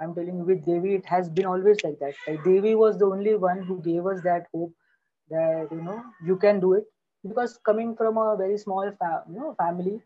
I'm 0.00 0.14
telling 0.14 0.36
you, 0.38 0.44
with 0.44 0.64
Devi, 0.64 0.94
it 0.96 1.06
has 1.06 1.28
been 1.30 1.46
always 1.46 1.82
like 1.84 1.98
that. 2.00 2.14
Like 2.26 2.44
Devi 2.44 2.74
was 2.74 2.98
the 2.98 3.06
only 3.06 3.34
one 3.36 3.62
who 3.62 3.80
gave 3.82 4.06
us 4.06 4.22
that 4.22 4.46
hope 4.54 4.72
that 5.30 5.68
you 5.70 5.82
know 5.82 6.02
you 6.24 6.36
can 6.36 6.60
do 6.60 6.74
it. 6.74 6.84
Because 7.26 7.58
coming 7.64 7.94
from 7.96 8.18
a 8.18 8.36
very 8.36 8.58
small 8.58 8.90
fa- 8.98 9.24
you 9.30 9.38
know 9.40 9.54
family, 9.58 10.00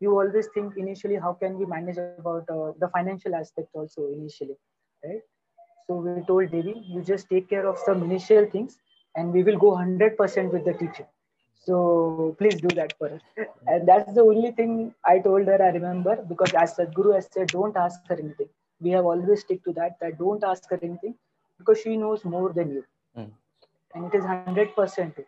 you 0.00 0.12
always 0.18 0.48
think 0.54 0.76
initially 0.76 1.16
how 1.16 1.34
can 1.34 1.58
we 1.58 1.66
manage 1.66 1.98
about 1.98 2.44
uh, 2.50 2.72
the 2.80 2.88
financial 2.88 3.34
aspect 3.34 3.68
also 3.74 4.08
initially, 4.12 4.56
right? 5.08 5.22
So 5.96 6.06
we 6.06 6.20
told 6.26 6.50
Devi, 6.50 6.74
you 6.88 7.02
just 7.02 7.28
take 7.28 7.48
care 7.48 7.66
of 7.68 7.78
some 7.78 8.02
initial 8.02 8.46
things 8.46 8.78
and 9.16 9.32
we 9.32 9.42
will 9.42 9.58
go 9.58 9.70
100% 9.70 10.52
with 10.52 10.64
the 10.64 10.74
teacher. 10.74 11.06
So 11.64 12.34
please 12.38 12.60
do 12.60 12.68
that 12.68 12.94
for 12.98 13.08
us. 13.14 13.20
And 13.66 13.86
that's 13.86 14.12
the 14.12 14.22
only 14.22 14.50
thing 14.52 14.94
I 15.04 15.18
told 15.20 15.46
her, 15.46 15.62
I 15.62 15.68
remember, 15.70 16.16
because 16.28 16.52
as 16.54 16.74
Sadhguru 16.74 17.14
has 17.14 17.28
said, 17.30 17.48
don't 17.48 17.76
ask 17.76 18.00
her 18.08 18.18
anything. 18.18 18.48
We 18.80 18.90
have 18.90 19.04
always 19.04 19.40
stick 19.42 19.62
to 19.64 19.72
that, 19.74 19.98
that 20.00 20.18
don't 20.18 20.42
ask 20.42 20.68
her 20.70 20.78
anything 20.82 21.14
because 21.58 21.80
she 21.80 21.96
knows 21.96 22.24
more 22.24 22.52
than 22.52 22.72
you. 22.72 22.84
Mm. 23.16 23.30
And 23.94 24.12
it 24.12 24.16
is 24.16 24.24
100% 24.24 25.14
true. 25.14 25.24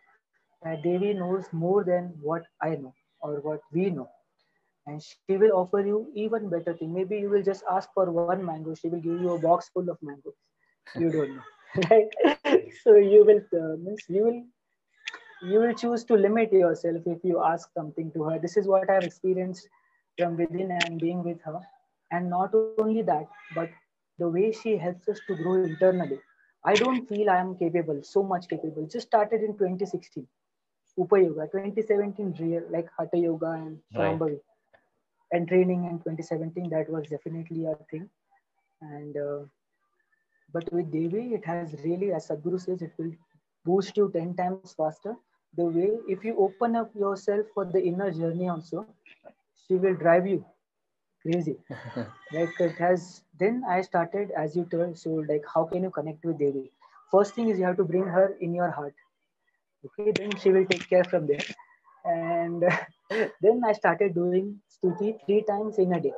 That 0.62 0.82
Devi 0.82 1.14
knows 1.14 1.44
more 1.52 1.84
than 1.84 2.14
what 2.20 2.42
I 2.60 2.70
know 2.70 2.94
or 3.20 3.40
what 3.40 3.60
we 3.72 3.90
know 3.90 4.08
and 4.86 5.02
she 5.02 5.36
will 5.36 5.52
offer 5.52 5.80
you 5.80 6.10
even 6.14 6.48
better 6.48 6.74
thing. 6.74 6.92
Maybe 6.92 7.18
you 7.18 7.30
will 7.30 7.42
just 7.42 7.64
ask 7.70 7.88
for 7.94 8.10
one 8.10 8.44
mango, 8.44 8.74
she 8.74 8.88
will 8.88 9.00
give 9.00 9.20
you 9.20 9.30
a 9.32 9.38
box 9.38 9.70
full 9.72 9.88
of 9.88 9.98
mangoes. 10.02 10.34
You 10.98 11.10
don't 11.10 11.36
know, 11.36 11.42
right? 11.90 12.62
so 12.82 12.96
you 12.96 13.24
will 13.24 13.40
uh, 13.58 13.76
means 13.76 14.02
you 14.08 14.24
will 14.24 14.44
you 15.42 15.60
will 15.60 15.74
choose 15.74 16.04
to 16.04 16.14
limit 16.14 16.52
yourself 16.52 17.02
if 17.06 17.24
you 17.24 17.42
ask 17.44 17.72
something 17.72 18.10
to 18.12 18.24
her. 18.24 18.38
This 18.38 18.56
is 18.56 18.66
what 18.66 18.88
I've 18.90 19.04
experienced 19.04 19.68
from 20.18 20.36
within 20.36 20.70
and 20.72 21.00
being 21.00 21.22
with 21.24 21.40
her. 21.42 21.60
And 22.12 22.30
not 22.30 22.54
only 22.54 22.84
that, 22.84 23.06
but 23.34 23.50
the 24.18 24.28
way 24.28 24.32
she 24.32 24.58
helps 24.60 24.92
us 24.92 25.02
to 25.12 25.20
grow 25.22 25.44
internally. 25.48 26.08
I 26.64 26.74
don't 26.74 27.06
feel 27.08 27.28
I 27.28 27.36
am 27.38 27.56
capable, 27.56 28.00
so 28.02 28.22
much 28.22 28.48
capable. 28.48 28.86
Just 28.86 29.06
started 29.06 29.42
in 29.42 29.56
2016. 29.56 30.26
Upa 30.98 31.20
Yoga, 31.20 31.48
2017 31.50 32.34
real 32.40 32.62
like 32.70 32.88
Hatha 32.98 33.18
Yoga 33.18 33.50
and 33.52 33.78
Right. 33.94 34.40
And 35.32 35.48
training 35.48 35.84
in 35.84 35.98
2017 35.98 36.70
that 36.70 36.88
was 36.90 37.08
definitely 37.08 37.66
a 37.66 37.74
thing 37.84 38.04
and 38.74 39.10
uh, 39.10 39.38
but 40.52 40.70
with 40.72 40.90
devi 40.92 41.34
it 41.34 41.44
has 41.44 41.74
really 41.84 42.12
as 42.12 42.28
sadhguru 42.28 42.60
says 42.64 42.82
it 42.86 42.92
will 42.98 43.12
boost 43.64 43.96
you 43.96 44.10
10 44.12 44.34
times 44.36 44.66
faster. 44.72 45.16
The 45.56 45.64
way 45.64 45.90
if 46.08 46.24
you 46.24 46.36
open 46.38 46.76
up 46.76 46.94
yourself 46.94 47.46
for 47.54 47.64
the 47.64 47.82
inner 47.82 48.10
journey 48.12 48.48
also 48.48 48.86
she 49.66 49.74
will 49.76 49.94
drive 49.94 50.26
you 50.26 50.44
crazy. 51.22 51.56
Like 52.32 52.60
it 52.60 52.76
has 52.84 53.22
then 53.38 53.62
i 53.68 53.80
started 53.82 54.30
as 54.44 54.56
you 54.56 54.64
told 54.74 54.98
so 54.98 55.10
like 55.30 55.44
how 55.54 55.64
can 55.64 55.82
you 55.84 55.90
connect 55.90 56.24
with 56.24 56.38
devi? 56.38 56.70
First 57.10 57.34
thing 57.34 57.48
is 57.48 57.58
you 57.58 57.64
have 57.66 57.76
to 57.78 57.84
bring 57.84 58.04
her 58.04 58.34
in 58.40 58.54
your 58.54 58.70
heart. 58.70 58.94
Okay 59.86 60.12
then 60.12 60.36
she 60.38 60.50
will 60.52 60.66
take 60.66 60.88
care 60.88 61.04
from 61.04 61.26
there. 61.26 61.46
And 62.04 62.64
then 63.42 63.62
i 63.68 63.72
started 63.72 64.14
doing 64.14 64.60
stuti 64.76 65.10
three 65.26 65.42
times 65.52 65.78
in 65.78 65.92
a 65.92 66.00
day. 66.00 66.14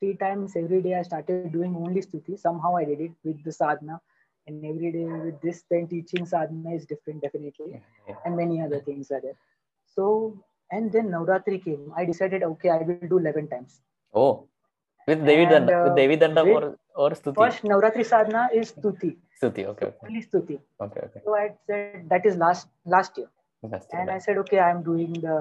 Three 0.00 0.14
times 0.16 0.56
every 0.56 0.82
day 0.82 0.94
i 0.98 1.02
started 1.02 1.42
doing 1.42 1.64
only 1.68 1.90
stuti. 1.92 2.28
Somehow 2.28 2.66
i 2.68 2.76
did 2.76 2.94
it 3.00 3.06
with 3.18 3.36
the 3.44 3.52
sadhana 3.52 4.00
and 4.46 4.64
every 4.70 4.90
day 4.96 5.04
with 5.26 5.38
this 5.46 5.58
then 5.70 5.86
teaching 5.92 6.24
sadhana 6.32 6.72
is 6.78 6.84
different 6.92 7.20
definitely 7.26 7.80
and 8.24 8.36
many 8.42 8.56
other 8.66 8.80
things 8.88 9.10
are 9.16 9.20
there 9.26 9.38
so 9.96 10.04
and 10.76 10.92
then 10.96 11.06
navratri 11.16 11.58
came 11.66 11.84
i 12.00 12.04
decided 12.12 12.42
okay 12.50 12.70
i 12.78 12.80
will 12.90 13.08
do 13.14 13.18
11 13.26 13.48
times 13.54 13.80
Oh, 14.20 14.34
with 15.08 15.20
Devi 15.28 15.42
And, 15.42 15.52
Danda, 15.52 15.78
with 15.84 15.92
uh, 15.92 15.96
Devi 16.00 16.16
Danda 16.22 16.42
with- 16.46 16.56
or 16.58 16.64
or 17.04 17.10
Stuti? 17.18 17.36
first 17.40 17.64
navratri 17.70 18.04
sadhana 18.12 18.42
is 18.60 18.72
stuti 18.76 19.10
Stuti. 19.40 19.62
Okay. 19.72 19.86
Okay. 19.90 20.04
only 20.08 20.22
stuti 20.28 20.56
Okay. 20.86 21.02
Okay. 21.06 21.20
so 21.26 21.34
i 21.40 21.46
said 21.70 22.06
that 22.12 22.24
is 22.30 22.36
last 22.44 22.68
last 22.96 23.18
year 23.22 23.30
That's 23.72 23.86
And 23.98 24.10
I 24.14 24.18
said, 24.24 24.36
okay, 24.40 24.58
I'm 24.64 24.80
doing 24.86 25.12
the 25.22 25.36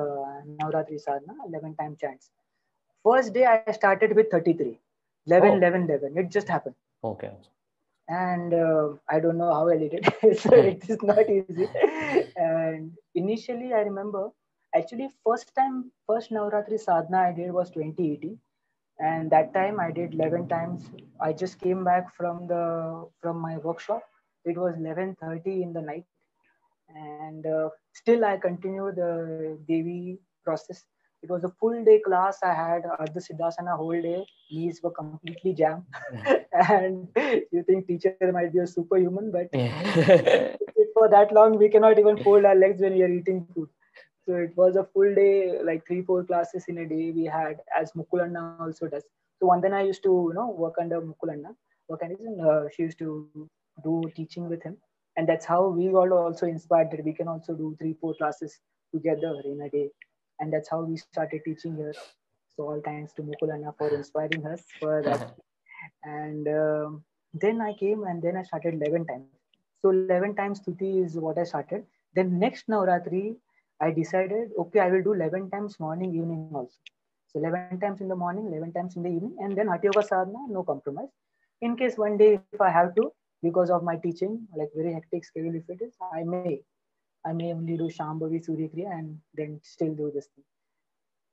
Navratri 0.60 0.96
sadhana, 1.06 1.34
11 1.48 1.74
time 1.80 1.92
chants. 2.04 2.30
First 3.08 3.30
day 3.36 3.44
I 3.50 3.74
started 3.78 4.16
with 4.20 4.28
33, 4.36 4.70
11, 5.28 5.50
Oh. 5.50 5.58
11, 5.58 5.84
11. 5.90 6.18
It 6.22 6.30
just 6.36 6.48
happened. 6.54 6.76
Okay. 7.10 7.30
And 8.08 8.54
uh, 8.54 8.90
I 9.10 9.20
don't 9.20 9.38
know 9.38 9.54
how 9.54 9.70
I 9.70 9.78
did 9.78 9.94
it. 9.94 10.40
so 10.40 10.54
it 10.54 10.88
is 10.90 11.02
not 11.02 11.30
easy. 11.30 11.68
And 12.36 12.92
initially, 13.16 13.74
I 13.74 13.80
remember 13.82 14.30
actually, 14.76 15.10
first 15.26 15.52
time, 15.56 15.92
first 16.08 16.32
Navratri 16.32 16.80
sadhana 16.80 17.30
I 17.30 17.32
did 17.34 17.52
was 17.52 17.72
2018. 17.72 18.38
And 19.00 19.30
that 19.32 19.54
time 19.54 19.80
I 19.80 19.92
did 19.92 20.14
11 20.14 20.48
times. 20.48 20.90
I 21.20 21.34
just 21.34 21.60
came 21.60 21.84
back 21.84 22.16
from 22.16 22.48
the 22.48 23.08
from 23.22 23.38
my 23.40 23.58
workshop. 23.58 24.04
It 24.46 24.58
was 24.58 24.76
11:30 24.76 25.64
in 25.64 25.74
the 25.74 25.82
night 25.82 26.06
and 26.94 27.46
uh, 27.46 27.70
still 27.94 28.24
I 28.26 28.38
continue 28.38 28.92
the 28.94 29.58
Devi 29.68 30.20
process. 30.44 30.84
It 31.24 31.30
was 31.30 31.44
a 31.44 31.50
full 31.60 31.84
day 31.84 32.00
class 32.06 32.40
I 32.44 32.54
had 32.54 32.84
at 33.00 33.14
the 33.14 33.20
Siddhasana 33.20 33.76
whole 33.78 34.00
day. 34.02 34.26
Knees 34.52 34.82
were 34.84 34.92
completely 34.92 35.54
jammed, 35.54 35.84
and 36.70 37.08
you 37.52 37.64
think 37.66 37.88
teacher 37.88 38.16
might 38.34 38.54
be 38.54 38.60
a 38.60 38.68
superhuman, 38.68 39.32
but 39.32 39.50
Yeah. 39.54 40.56
for 40.96 41.10
that 41.10 41.32
long 41.34 41.58
we 41.58 41.70
cannot 41.70 42.00
even 42.00 42.18
fold 42.24 42.46
our 42.46 42.56
legs 42.56 42.82
when 42.82 42.94
we 42.94 43.04
are 43.04 43.14
eating 43.18 43.46
food. 43.54 43.70
So 44.26 44.36
it 44.36 44.56
was 44.56 44.76
a 44.76 44.84
full 44.94 45.14
day, 45.14 45.60
like 45.64 45.86
three, 45.86 46.02
four 46.02 46.24
classes 46.24 46.66
in 46.68 46.78
a 46.80 46.86
day 46.88 47.12
we 47.12 47.26
had, 47.26 47.58
as 47.80 47.92
Mukulanna 47.94 48.44
also 48.44 48.88
does. 48.88 49.04
So 49.40 49.48
one 49.48 49.62
then 49.62 49.74
I 49.74 49.84
used 49.84 50.04
to, 50.04 50.14
you 50.30 50.34
know, 50.34 50.50
work 50.50 50.76
under 50.80 51.02
Mukulanna. 51.02 51.56
Work 51.88 52.02
under 52.04 52.50
uh, 52.50 52.70
she 52.76 52.84
used 52.84 52.98
to 53.00 53.30
do 53.84 54.12
teaching 54.16 54.50
with 54.50 54.64
him, 54.64 54.78
and 55.18 55.28
that's 55.28 55.46
how 55.46 55.68
we 55.68 55.88
got 55.90 56.12
also 56.12 56.48
inspired 56.48 56.92
that 56.92 57.04
we 57.04 57.14
can 57.14 57.28
also 57.28 57.54
do 57.54 57.76
three, 57.80 57.94
four 58.00 58.16
classes 58.16 58.60
together 58.94 59.34
in 59.46 59.62
a 59.62 59.70
day, 59.70 59.90
and 60.40 60.52
that's 60.52 60.70
how 60.70 60.82
we 60.82 60.98
started 60.98 61.42
teaching 61.46 61.76
here. 61.76 61.94
So 62.56 62.64
all 62.64 62.82
thanks 62.84 63.14
to 63.14 63.22
Mukulanna 63.22 63.76
for 63.78 63.90
inspiring 63.90 64.46
us 64.46 64.64
for 64.80 65.02
that 65.04 65.36
and 66.04 66.48
um, 66.48 67.04
then 67.34 67.62
I 67.62 67.74
came 67.74 68.04
and 68.04 68.22
then 68.22 68.38
I 68.38 68.44
started 68.44 68.76
11 68.76 69.08
times. 69.08 69.26
So 69.82 69.90
11 69.90 70.36
times 70.36 70.62
Stuti 70.62 71.04
is 71.04 71.16
what 71.16 71.38
I 71.38 71.44
started. 71.44 71.86
Then 72.16 72.40
next 72.40 72.68
Navratri, 72.68 73.36
I 73.82 73.92
decided, 73.92 74.50
okay, 74.58 74.80
I 74.80 74.90
will 74.90 75.04
do 75.04 75.14
11 75.14 75.50
times 75.50 75.80
morning, 75.80 76.16
evening 76.16 76.50
also. 76.54 76.78
So 77.28 77.40
11 77.40 77.80
times 77.82 78.00
in 78.00 78.08
the 78.08 78.16
morning, 78.16 78.48
11 78.48 78.72
times 78.72 78.96
in 78.96 79.04
the 79.04 79.10
evening, 79.10 79.36
and 79.40 79.58
then 79.58 79.68
Hatha 79.68 79.88
Yoga 79.88 80.02
Sadhana, 80.08 80.48
no 80.50 80.64
compromise. 80.64 81.10
In 81.62 81.76
case 81.76 81.98
one 81.98 82.18
day 82.18 82.40
if 82.54 82.62
I 82.62 82.70
have 82.70 82.96
to, 82.96 83.12
because 83.44 83.70
of 83.70 83.84
my 83.84 83.98
teaching, 83.98 84.48
like 84.56 84.70
very 84.76 84.94
hectic 84.94 85.26
schedule 85.26 85.56
if 85.56 85.70
it 85.70 85.84
is, 85.84 85.94
I 86.14 86.24
may, 86.24 86.62
I 87.26 87.34
may 87.34 87.52
only 87.54 87.76
do 87.78 87.86
Shambhavi 87.90 88.44
Surya 88.46 88.70
Kriya 88.70 88.92
and 89.00 89.20
then 89.34 89.60
still 89.64 89.94
do 89.96 90.12
this 90.14 90.28
thing. 90.28 90.44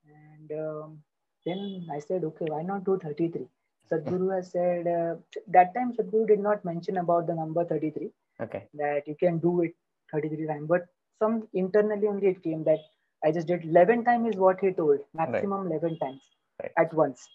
And 0.09 0.53
um, 0.61 0.99
then 1.45 1.87
I 1.93 1.99
said, 1.99 2.25
okay, 2.25 2.47
why 2.49 2.63
not 2.63 2.85
do 2.85 2.99
33? 2.99 3.47
Sadhguru 3.91 4.35
has 4.35 4.51
said, 4.53 4.87
uh, 4.87 5.17
that 5.49 5.75
time 5.75 5.93
Sadhguru 5.93 6.27
did 6.29 6.41
not 6.41 6.65
mention 6.65 6.97
about 6.99 7.27
the 7.27 7.35
number 7.35 7.65
33, 7.65 8.11
Okay. 8.41 8.67
that 8.75 9.07
you 9.07 9.15
can 9.15 9.39
do 9.39 9.63
it 9.63 9.75
33 10.13 10.47
times. 10.47 10.69
But 10.69 10.87
some 11.19 11.47
internally 11.53 12.07
only 12.09 12.29
it 12.29 12.43
came 12.43 12.65
that 12.65 12.79
I 13.25 13.31
just 13.33 13.47
did 13.47 13.65
11 13.65 14.05
times 14.05 14.35
is 14.35 14.37
what 14.41 14.61
he 14.61 14.73
told, 14.73 15.01
maximum 15.15 15.67
11 15.67 15.99
times 15.99 16.23
Right. 16.61 16.73
at 16.79 16.93
once. 16.95 17.29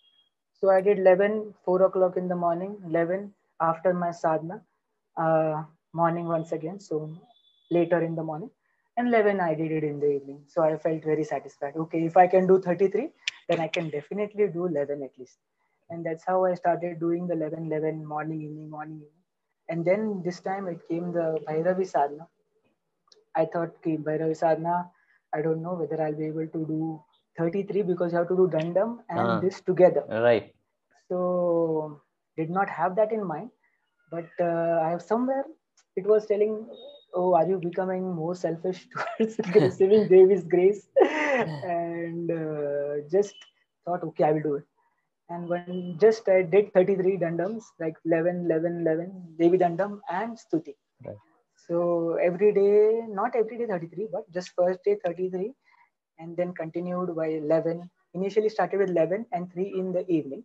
So 0.59 0.69
I 0.69 0.81
did 0.81 0.99
11, 0.99 1.53
4 1.63 1.83
o'clock 1.83 2.17
in 2.17 2.27
the 2.27 2.35
morning, 2.35 2.77
11 2.85 3.33
after 3.61 3.93
my 3.93 4.11
sadhana, 4.11 4.61
uh, 5.15 5.63
morning 5.93 6.27
once 6.27 6.51
again. 6.51 6.79
So 6.79 7.09
later 7.71 8.01
in 8.01 8.15
the 8.15 8.23
morning. 8.23 8.49
And 8.97 9.09
11 9.09 9.39
I 9.39 9.53
did 9.53 9.71
it 9.71 9.83
in 9.83 9.99
the 9.99 10.07
evening. 10.07 10.43
So 10.47 10.63
I 10.63 10.77
felt 10.77 11.03
very 11.03 11.23
satisfied. 11.23 11.75
Okay, 11.75 12.05
if 12.05 12.17
I 12.17 12.27
can 12.27 12.47
do 12.47 12.59
33, 12.59 13.09
then 13.49 13.59
I 13.59 13.67
can 13.67 13.89
definitely 13.89 14.47
do 14.47 14.65
11 14.65 15.03
at 15.03 15.11
least. 15.19 15.37
And 15.89 16.05
that's 16.05 16.25
how 16.25 16.45
I 16.45 16.53
started 16.55 16.99
doing 16.99 17.27
the 17.27 17.33
11, 17.33 17.67
11 17.67 18.05
morning, 18.05 18.41
evening, 18.41 18.69
morning, 18.69 18.95
evening. 18.97 19.11
And 19.69 19.85
then 19.85 20.21
this 20.25 20.39
time 20.39 20.67
it 20.67 20.79
came 20.89 21.11
the 21.13 21.37
Bhairavi 21.47 21.87
sadhana. 21.87 22.27
I 23.35 23.45
thought, 23.45 23.69
okay, 23.77 23.97
Bhairavi 23.97 24.35
sadhana, 24.35 24.89
I 25.33 25.41
don't 25.41 25.61
know 25.61 25.73
whether 25.73 26.01
I'll 26.01 26.15
be 26.15 26.25
able 26.25 26.47
to 26.47 26.65
do 26.65 27.03
33 27.37 27.83
because 27.83 28.11
you 28.11 28.17
have 28.17 28.27
to 28.29 28.35
do 28.35 28.47
dandam 28.47 28.99
and 29.09 29.19
Ah. 29.19 29.39
this 29.39 29.61
together. 29.61 30.03
Right. 30.09 30.53
So 31.09 32.01
did 32.37 32.49
not 32.49 32.69
have 32.69 32.95
that 32.95 33.11
in 33.11 33.23
mind, 33.25 33.51
but 34.11 34.27
uh, 34.39 34.79
I 34.83 34.89
have 34.89 35.01
somewhere 35.01 35.45
it 35.95 36.05
was 36.05 36.25
telling, 36.25 36.67
"Oh, 37.13 37.33
are 37.35 37.47
you 37.47 37.57
becoming 37.57 38.13
more 38.15 38.35
selfish 38.35 38.87
towards 39.17 39.39
receiving 39.55 40.07
Devi's 40.07 40.43
grace?" 40.43 40.87
and 40.97 42.31
uh, 42.31 43.07
just 43.11 43.35
thought, 43.85 44.03
okay, 44.03 44.25
I 44.25 44.31
will 44.33 44.41
do 44.41 44.55
it. 44.55 44.63
And 45.29 45.47
when 45.49 45.97
just 45.99 46.27
I 46.29 46.43
did 46.43 46.73
33 46.73 47.17
dandams, 47.17 47.63
like 47.79 47.95
11, 48.05 48.45
11, 48.45 48.81
11, 48.81 49.35
Devi 49.39 49.57
dandam 49.57 49.99
and 50.09 50.37
stuti. 50.37 50.75
Right. 51.05 51.17
So 51.67 52.17
every 52.21 52.53
day, 52.53 53.01
not 53.09 53.35
every 53.35 53.57
day 53.57 53.65
33, 53.65 54.07
but 54.11 54.31
just 54.33 54.51
first 54.55 54.79
day 54.85 54.97
33, 55.05 55.53
and 56.19 56.37
then 56.37 56.53
continued 56.53 57.15
by 57.15 57.27
11. 57.27 57.89
Initially 58.13 58.49
started 58.49 58.79
with 58.79 58.89
11 58.89 59.25
and 59.33 59.51
3 59.51 59.73
in 59.77 59.91
the 59.91 60.07
evening 60.09 60.43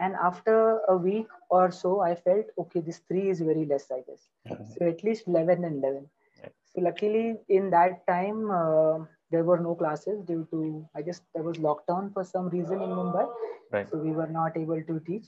and 0.00 0.14
after 0.28 0.56
a 0.88 0.96
week 0.96 1.28
or 1.50 1.70
so 1.70 2.00
i 2.00 2.14
felt 2.14 2.46
okay 2.62 2.80
this 2.88 2.98
three 3.08 3.28
is 3.30 3.40
very 3.40 3.66
less 3.66 3.90
i 3.92 4.00
guess. 4.08 4.28
So 4.74 4.86
at 4.88 5.02
least 5.04 5.28
11 5.28 5.64
and 5.64 5.82
11 5.84 6.08
Right. 6.42 6.52
so 6.72 6.80
luckily 6.82 7.36
in 7.48 7.70
that 7.70 8.06
time 8.06 8.50
uh, 8.50 8.98
there 9.30 9.44
were 9.44 9.58
no 9.66 9.74
classes 9.82 10.22
due 10.30 10.46
to 10.52 10.60
i 10.96 11.02
guess 11.02 11.20
there 11.34 11.44
was 11.48 11.58
lockdown 11.68 12.12
for 12.14 12.24
some 12.24 12.48
reason 12.56 12.82
in 12.86 12.90
mumbai. 13.00 13.26
Right. 13.70 13.88
so 13.90 13.98
we 13.98 14.12
were 14.12 14.26
not 14.40 14.56
able 14.56 14.82
to 14.90 15.00
teach. 15.06 15.26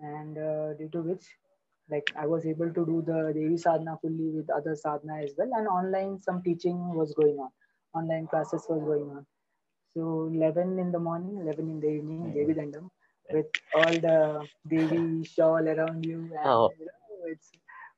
And 0.00 0.38
uh, 0.38 0.74
due 0.78 0.88
to 0.94 1.02
which 1.02 1.26
like 1.90 2.12
i 2.22 2.26
was 2.26 2.46
able 2.52 2.70
to 2.78 2.82
do 2.92 2.96
the 3.10 3.18
devi 3.36 3.56
sadhana 3.64 3.96
fully 4.02 4.28
with 4.36 4.50
other 4.58 4.74
sadhana 4.74 5.20
as 5.24 5.34
well. 5.38 5.50
And 5.58 5.68
online 5.68 6.18
some 6.18 6.42
teaching 6.42 6.78
was 7.00 7.14
going 7.14 7.38
on. 7.46 7.50
Online 8.00 8.26
classes 8.26 8.66
was 8.68 8.82
going 8.92 9.08
on. 9.16 9.26
So 9.94 10.30
11 10.32 10.78
in 10.78 10.92
the 10.92 11.00
morning 11.08 11.38
11 11.42 11.68
in 11.74 11.80
the 11.80 11.90
evening 11.98 12.24
Mhm. 12.24 12.36
devi 12.38 12.54
dandam 12.60 12.86
with 13.32 13.46
all 13.74 13.92
the 14.06 14.46
devi 14.68 15.24
shawl 15.24 15.68
around 15.68 16.04
you 16.04 16.18
and 16.18 16.46
Oh. 16.46 16.70
you 16.78 16.86
know, 16.86 17.32
it's 17.32 17.50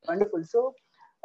wonderful. 0.09 0.45
So 0.45 0.75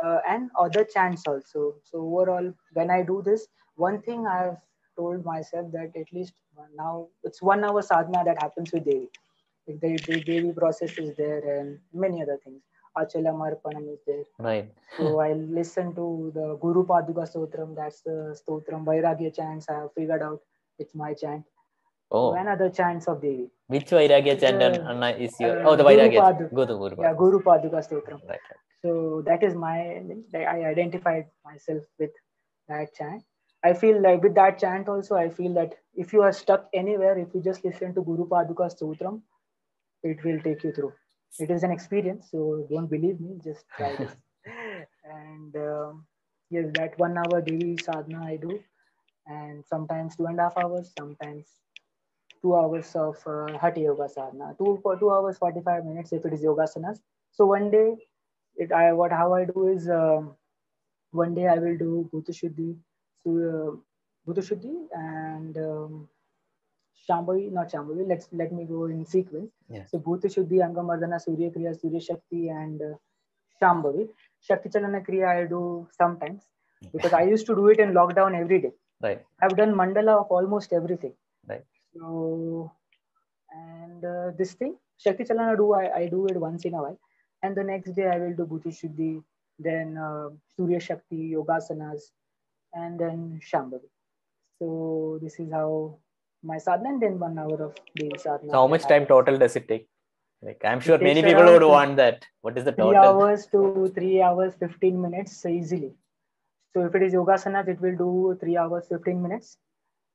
uh, 0.04 0.20
and 0.28 0.50
other 0.60 0.84
chants 0.84 1.24
also. 1.28 1.76
So 1.84 2.00
overall 2.00 2.54
when 2.74 2.90
i 2.92 3.02
do 3.04 3.22
this 3.26 3.48
one 3.76 4.02
thing 4.02 4.26
i've 4.28 4.58
told 4.98 5.24
myself 5.26 5.72
that 5.72 5.92
at 5.96 6.12
least 6.14 6.34
now 6.78 7.08
it's 7.24 7.42
one 7.42 7.64
hour 7.64 7.82
sadhana 7.82 8.24
that 8.26 8.42
happens 8.42 8.72
with 8.74 8.86
devi. 8.86 9.10
Like 9.68 9.80
the, 9.82 9.98
the 10.08 10.22
devi 10.22 10.52
process 10.54 10.98
is 10.98 11.16
there 11.16 11.60
and 11.60 11.80
many 11.94 12.22
other 12.22 12.38
things. 12.44 12.62
Achalam 12.98 13.40
arpanam 13.48 13.92
is 13.94 14.00
there. 14.06 14.24
Right. 14.40 14.70
so 14.98 15.20
i'll 15.20 15.46
listen 15.60 15.94
to 15.96 16.32
the 16.36 16.56
guru 16.62 16.86
paduka 16.86 17.24
stotram 17.32 17.76
that's 17.76 18.02
the 18.02 18.18
stotram. 18.42 18.86
Vairagya 18.86 19.36
chants 19.36 19.70
i 19.70 19.74
have 19.80 19.94
figured 19.94 20.22
out. 20.22 20.42
It's 20.80 20.96
my 20.96 21.14
chant 21.14 21.46
Oh, 22.12 22.34
and 22.34 22.48
other 22.48 22.70
chants 22.70 23.08
of 23.08 23.22
devi 23.22 23.50
which 23.68 23.90
Vairagya 23.90 24.40
chant 24.40 24.62
Uh, 24.62 25.14
is 25.18 25.40
your? 25.40 25.68
Oh, 25.68 25.76
the 25.76 25.84
Vairagya. 25.84 26.50
Guru 26.54 26.78
Guru. 26.78 27.02
yeah 27.02 27.14
guru 27.22 27.40
paduka 27.42 27.82
stotram 27.88 28.20
Right. 28.32 28.40
right. 28.50 28.60
so 28.84 29.22
that 29.26 29.44
is 29.44 29.56
my 29.56 29.78
i 30.56 30.58
identified 30.74 31.26
myself 31.46 31.84
with 32.00 32.12
that 32.74 32.94
chant 33.00 33.24
i 33.64 33.74
feel 33.84 34.02
like 34.02 34.22
with 34.28 34.36
that 34.42 34.60
chant 34.64 34.90
also 34.96 35.16
i 35.16 35.30
feel 35.30 35.54
that 35.60 35.74
if 36.06 36.14
you 36.14 36.22
are 36.28 36.34
stuck 36.42 36.68
anywhere 36.82 37.18
if 37.24 37.34
you 37.34 37.42
just 37.50 37.66
listen 37.70 37.94
to 37.98 38.04
guru 38.10 38.28
paduka 38.36 38.68
stotram 38.76 39.22
it 40.12 40.24
will 40.28 40.40
take 40.48 40.64
you 40.68 40.72
through 40.78 40.94
it 41.40 41.50
is 41.58 41.64
an 41.64 41.72
experience 41.78 42.30
so 42.32 42.68
don't 42.72 42.92
believe 42.96 43.20
me 43.28 43.40
just 43.50 43.66
try 43.78 43.92
this 44.02 44.16
and 45.18 45.56
um, 45.56 46.06
yes 46.50 46.70
that 46.80 46.98
one 47.06 47.18
hour 47.24 47.42
daily 47.50 47.78
sadhana 47.88 48.26
i 48.34 48.38
do 48.48 48.60
and 49.38 49.64
sometimes 49.74 50.16
two 50.18 50.26
and 50.32 50.40
a 50.40 50.44
half 50.48 50.58
hours 50.66 50.92
sometimes 51.00 51.46
two 52.44 52.56
hours 52.56 52.96
of 52.96 53.18
uh, 53.26 53.58
hatha 53.58 53.80
yoga 53.80 54.08
sadhana. 54.08 54.54
Two 54.58 54.80
for 54.84 54.96
two 55.00 55.12
hours 55.12 55.38
45 55.38 55.86
minutes 55.86 56.14
if 56.14 56.26
it 56.26 56.34
is 56.34 56.44
yogasanas. 56.44 57.00
So 57.32 57.46
one 57.46 57.72
day 57.72 57.88
it 58.56 58.72
i 58.72 58.94
what 58.94 59.12
how 59.12 59.34
i 59.34 59.44
do 59.46 59.68
is 59.68 59.90
um, 59.90 60.36
one 61.12 61.34
day 61.38 61.48
i 61.54 61.58
will 61.64 61.78
do 61.78 62.10
bhuta 62.14 62.36
shuddhi 62.40 62.68
so 63.24 63.32
uh, 63.52 63.72
bhuta 64.28 64.44
shuddhi 64.50 64.74
and 65.04 65.58
um, 65.58 65.96
shambhavi 67.08 67.52
not 67.58 67.72
shambhavi 67.76 68.08
let's 68.12 68.28
let 68.42 68.52
me 68.52 68.66
go 68.66 68.86
in 68.86 69.06
sequence. 69.06 69.52
Yes. 69.70 69.90
so 69.92 70.00
bhuta 70.00 70.34
shuddhi 70.36 70.60
angamardana 70.68 71.20
surya 71.26 71.50
kriya 71.56 71.74
surya 71.80 72.02
shakti 72.10 72.50
and 72.50 72.82
uh, 72.82 72.96
shambhavi. 73.62 74.08
Shakti 74.48 74.70
chalana 74.70 75.06
kriya 75.08 75.28
i 75.38 75.46
do 75.56 75.88
sometimes 75.98 76.42
because 76.94 77.14
i 77.14 77.24
used 77.34 77.46
to 77.52 77.56
do 77.56 77.68
it 77.74 77.80
in 77.80 77.94
lockdown 78.00 78.40
every 78.44 78.62
day. 78.68 78.74
Right. 79.06 79.22
i've 79.42 79.56
done 79.60 79.72
mandala 79.80 80.14
of 80.22 80.28
almost 80.36 80.72
everything. 80.80 81.14
Right. 81.52 81.64
So 81.94 82.72
and 83.54 84.04
uh, 84.04 84.32
this 84.38 84.54
thing 84.54 84.76
shakti 84.98 85.24
chalana 85.24 85.56
do 85.58 85.74
I, 85.74 85.86
I 86.02 86.08
do 86.08 86.26
it 86.28 86.38
once 86.38 86.66
in 86.66 86.74
a 86.74 86.82
while 86.82 87.00
and 87.42 87.56
the 87.56 87.64
next 87.64 87.92
day 87.92 88.08
i 88.08 88.18
will 88.18 88.36
do 88.40 88.46
bhuta 88.52 88.72
shuddhi 88.80 89.12
then 89.68 89.98
uh, 89.98 90.30
surya 90.56 90.80
shakti 90.88 91.22
yogasanas 91.36 92.04
and 92.74 93.00
then 93.00 93.40
shambhavi 93.50 93.90
so 94.60 95.20
this 95.24 95.40
is 95.40 95.52
how 95.52 95.70
my 96.52 96.58
sadhana 96.58 96.94
and 96.94 97.02
then 97.02 97.20
one 97.26 97.38
hour 97.44 97.58
of 97.68 97.74
daily 97.98 98.20
sadhana 98.26 98.52
So 98.54 98.60
how 98.62 98.68
much 98.76 98.86
time 98.94 99.06
total 99.06 99.38
does 99.44 99.56
it 99.60 99.68
take? 99.68 99.88
Like 100.48 100.64
I'm 100.70 100.82
sure 100.86 100.98
many 100.98 101.22
people 101.24 101.46
would 101.46 101.64
want 101.64 101.96
that. 101.98 102.26
What 102.42 102.58
is 102.58 102.66
the 102.66 102.74
total? 102.74 102.90
three 102.90 102.98
hours 103.04 103.46
to 103.54 103.62
three 103.98 104.22
hours 104.22 104.56
15 104.64 105.02
minutes 105.06 105.46
easily 105.46 105.92
so 106.74 106.86
if 106.88 106.96
it 107.00 107.06
is 107.08 107.14
yogasanas 107.20 107.70
it 107.74 107.80
will 107.86 107.96
do 108.02 108.10
three 108.42 108.58
hours 108.64 108.90
15 108.96 109.22
minutes 109.28 109.58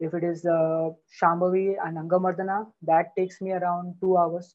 if 0.01 0.15
it 0.15 0.25
is 0.25 0.45
uh, 0.47 0.91
shambhavi 1.21 1.77
and 1.85 1.97
angamardana 2.03 2.59
that 2.83 3.15
takes 3.17 3.41
me 3.41 3.53
around 3.53 3.95
two 4.01 4.17
hours. 4.17 4.55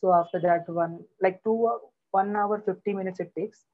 So 0.00 0.12
after 0.12 0.40
that 0.40 0.68
one 0.68 1.00
like 1.22 1.42
two 1.44 1.58
one 2.10 2.34
hour 2.36 2.60
50 2.66 2.92
minutes 2.94 3.20
it 3.20 3.32
takes. 3.38 3.64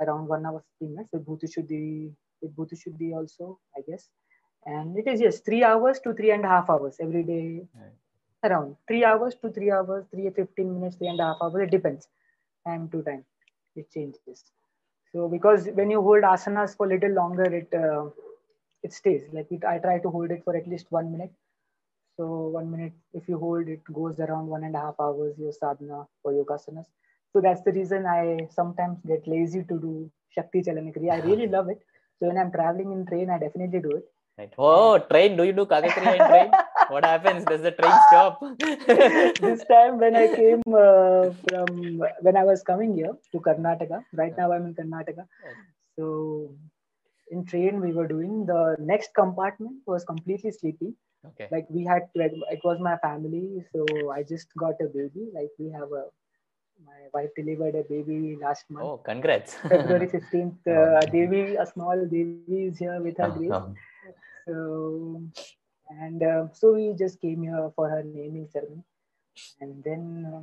Around 0.00 0.28
one 0.28 0.44
hour 0.46 0.62
15 0.80 0.94
minutes 0.94 1.10
with 1.12 1.24
bhuta 1.26 1.48
shuddhi 1.54 2.12
with 2.42 2.54
bhuta 2.56 2.76
shuddhi 2.82 3.14
also 3.18 3.58
i 3.76 3.82
guess. 3.88 4.08
And 4.66 4.96
it 4.98 5.06
is 5.12 5.20
yes 5.20 5.40
three 5.40 5.62
hours 5.64 6.00
to 6.00 6.14
three 6.14 6.30
and 6.32 6.44
a 6.44 6.48
half 6.48 6.70
hours 6.70 6.96
every 7.00 7.22
day. 7.24 7.66
Right. 7.82 7.98
around 8.46 8.76
three 8.88 9.04
hours 9.04 9.34
to 9.42 9.50
three 9.56 9.70
hours 9.70 10.04
three 10.12 10.30
15 10.38 10.72
minutes 10.74 10.96
three 10.96 11.08
and 11.08 11.20
a 11.20 11.24
half 11.28 11.36
hours 11.42 11.62
it 11.66 11.70
depends. 11.70 12.08
Time 12.66 12.88
to 12.90 13.02
time 13.02 13.24
it 13.76 13.90
changes. 13.90 14.44
So 15.12 15.28
because 15.28 15.68
when 15.74 15.90
you 15.90 16.00
hold 16.02 16.24
asanas 16.24 16.76
for 16.76 16.86
a 16.86 16.90
little 16.94 17.12
longer 17.20 17.48
it 17.60 17.72
uh, 17.74 18.04
it 18.86 18.92
stays 19.00 19.24
like 19.36 19.50
it, 19.56 19.64
i 19.72 19.78
try 19.86 19.96
to 20.04 20.10
hold 20.16 20.30
it 20.36 20.42
for 20.44 20.56
at 20.60 20.68
least 20.72 20.86
one 20.98 21.10
minute 21.14 21.32
so 22.16 22.24
one 22.58 22.70
minute 22.74 22.92
if 23.20 23.28
you 23.28 23.38
hold 23.44 23.68
it 23.76 23.82
goes 24.00 24.18
around 24.26 24.46
one 24.56 24.64
and 24.68 24.76
a 24.80 24.84
half 24.86 24.98
hours 25.06 25.34
your 25.44 25.54
sadhana 25.60 26.00
for 26.22 26.32
yogasanas 26.38 26.88
so 27.32 27.40
that's 27.46 27.64
the 27.68 27.76
reason 27.78 28.06
i 28.18 28.24
sometimes 28.58 28.98
get 29.12 29.32
lazy 29.36 29.62
to 29.72 29.78
do 29.86 29.94
shakti 30.36 30.62
chalanakriya 30.68 31.14
i 31.16 31.22
really 31.28 31.48
love 31.56 31.70
it 31.76 31.80
so 32.18 32.28
when 32.28 32.38
i'm 32.42 32.52
traveling 32.58 32.92
in 32.96 33.02
train 33.12 33.30
i 33.36 33.38
definitely 33.46 33.82
do 33.88 33.94
it 34.00 34.06
Right. 34.36 34.52
Oh, 34.58 34.98
train. 34.98 35.36
Do 35.36 35.44
you 35.44 35.52
do 35.52 35.64
Kakakriya 35.64 36.16
in 36.20 36.26
train? 36.26 36.50
What 36.88 37.04
happens? 37.04 37.44
Does 37.44 37.62
the 37.62 37.70
train 37.70 37.92
stop? 38.08 38.40
this 39.40 39.64
time 39.70 39.98
when 39.98 40.16
I 40.16 40.26
came 40.34 40.60
uh, 40.66 41.30
from 41.46 42.02
when 42.20 42.36
I 42.36 42.42
was 42.42 42.62
coming 42.62 42.96
here 42.96 43.12
to 43.30 43.38
Karnataka. 43.38 44.04
Right 44.12 44.36
now 44.36 44.50
I'm 44.52 44.66
in 44.66 44.74
Karnataka. 44.74 45.26
So 45.96 46.50
in 47.34 47.44
train 47.52 47.80
we 47.86 47.92
were 47.98 48.08
doing 48.08 48.46
the 48.46 48.62
next 48.92 49.14
compartment 49.20 49.76
was 49.94 50.04
completely 50.12 50.52
sleepy. 50.60 50.92
okay. 51.30 51.48
Like 51.54 51.66
we 51.78 51.84
had 51.84 52.08
like 52.22 52.32
it 52.56 52.64
was 52.64 52.80
my 52.80 52.96
family, 53.06 53.64
so 53.74 53.84
I 54.16 54.22
just 54.34 54.48
got 54.64 54.84
a 54.86 54.88
baby. 54.98 55.28
Like 55.38 55.50
we 55.58 55.70
have 55.78 55.92
a 56.02 56.04
my 56.86 57.00
wife 57.14 57.30
delivered 57.36 57.74
a 57.80 57.84
baby 57.90 58.36
last 58.40 58.64
month. 58.70 58.86
Oh, 58.86 58.96
congrats. 58.98 59.54
February 59.74 60.08
15th, 60.08 60.66
uh, 60.76 61.00
Devi, 61.12 61.56
a 61.56 61.66
small 61.66 62.06
Devi 62.14 62.64
is 62.66 62.78
here 62.78 63.00
with 63.00 63.16
her 63.18 63.30
Oh, 63.30 63.38
grace. 63.38 63.50
oh. 63.52 63.74
So, 64.46 65.22
and 65.88 66.22
uh, 66.22 66.48
so 66.52 66.72
we 66.74 66.92
just 66.98 67.20
came 67.20 67.42
here 67.42 67.70
for 67.76 67.88
her 67.88 68.02
naming 68.02 68.48
ceremony. 68.52 68.82
And 69.60 69.82
then 69.84 70.04
uh, 70.34 70.42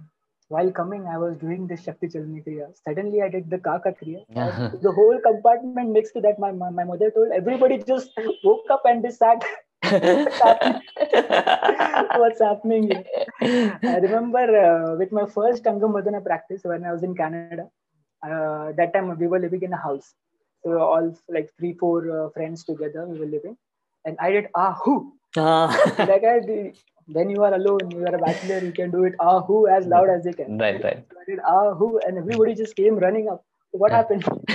while 0.52 0.70
coming, 0.78 1.08
I 1.08 1.18
was 1.18 1.38
doing 1.38 1.66
the 1.66 1.78
Shakti 1.78 2.08
Chalana 2.08 2.44
Kriya. 2.46 2.66
Suddenly, 2.86 3.22
I 3.22 3.30
did 3.30 3.50
the 3.50 3.58
Kaka 3.58 3.94
Kriya. 4.00 4.24
And 4.36 4.82
the 4.82 4.92
whole 4.92 5.18
compartment 5.26 5.92
next 5.98 6.12
to 6.14 6.22
that, 6.22 6.40
my, 6.40 6.52
my, 6.52 6.70
my 6.70 6.84
mother 6.84 7.10
told 7.10 7.32
everybody 7.34 7.78
just 7.92 8.12
woke 8.44 8.70
up 8.70 8.82
and 8.86 9.04
they 9.04 9.12
sat. 9.12 9.44
What's 12.22 12.42
happening 12.42 12.92
here? 12.92 13.80
I 13.82 13.98
remember 14.08 14.44
uh, 14.66 14.98
with 14.98 15.14
my 15.14 15.26
first 15.26 15.64
Angamardana 15.64 16.24
practice 16.24 16.62
when 16.64 16.84
I 16.84 16.92
was 16.92 17.04
in 17.04 17.16
Canada. 17.16 17.70
Uh, 18.22 18.74
that 18.74 18.94
time 18.94 19.18
we 19.18 19.28
were 19.28 19.40
living 19.40 19.64
in 19.64 19.74
a 19.74 19.78
house. 19.78 20.14
So 20.64 20.80
all 20.80 21.18
like 21.30 21.50
three, 21.58 21.74
four 21.74 22.26
uh, 22.26 22.30
friends 22.32 22.66
together 22.66 23.08
we 23.08 23.20
were 23.20 23.26
living, 23.26 23.58
and 24.06 24.18
I 24.20 24.32
did 24.32 24.48
ahu. 24.54 25.12
Ah. 25.36 25.76
Like 25.98 26.24
I 26.24 26.40
did, 26.46 26.78
when 27.12 27.30
you 27.30 27.44
are 27.44 27.54
alone, 27.54 27.92
you 27.92 28.06
are 28.06 28.16
a 28.16 28.20
bachelor, 28.20 28.60
you 28.60 28.72
can 28.72 28.92
do 28.92 29.04
it 29.06 29.14
ahu 29.20 29.68
as 29.68 29.86
loud 29.86 30.10
as 30.10 30.24
they 30.24 30.34
can. 30.34 30.58
right, 30.58 30.84
right. 30.84 31.06
I 31.20 31.24
did 31.30 31.40
ahu, 31.48 32.00
and 32.08 32.18
everybody 32.18 32.56
just 32.56 32.76
came 32.76 32.96
running 32.98 33.30
up. 33.30 33.46
What 33.72 33.92
happened? 33.92 34.26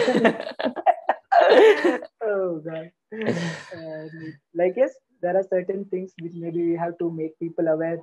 oh 2.23 2.61
god. 2.65 2.91
Uh, 3.13 4.09
like 4.55 4.75
yes, 4.77 4.93
there 5.23 5.37
are 5.37 5.45
certain 5.49 5.85
things 5.87 6.13
which 6.21 6.33
maybe 6.35 6.63
we 6.71 6.77
have 6.77 6.99
to 6.99 7.11
make 7.11 7.39
people 7.39 7.69
aware 7.69 7.99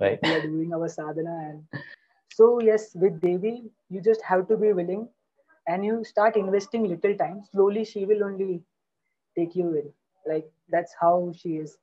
right 0.00 0.18
we 0.22 0.30
are 0.30 0.42
doing 0.42 0.72
our 0.74 0.88
sadhana 0.88 1.36
and 1.50 1.82
so 2.38 2.60
yes 2.68 2.88
with 2.94 3.20
devi 3.20 3.54
you 3.88 4.00
just 4.08 4.22
have 4.30 4.46
to 4.48 4.56
be 4.56 4.72
willing 4.72 5.08
and 5.68 5.84
you 5.84 6.04
start 6.04 6.36
investing 6.36 6.84
little 6.92 7.14
time 7.22 7.42
slowly 7.50 7.84
she 7.84 8.04
will 8.04 8.24
only 8.24 8.60
take 9.38 9.56
you 9.60 9.68
in 9.80 9.88
like 10.32 10.46
that's 10.74 10.94
how 11.00 11.32
she 11.40 11.56
is 11.64 11.76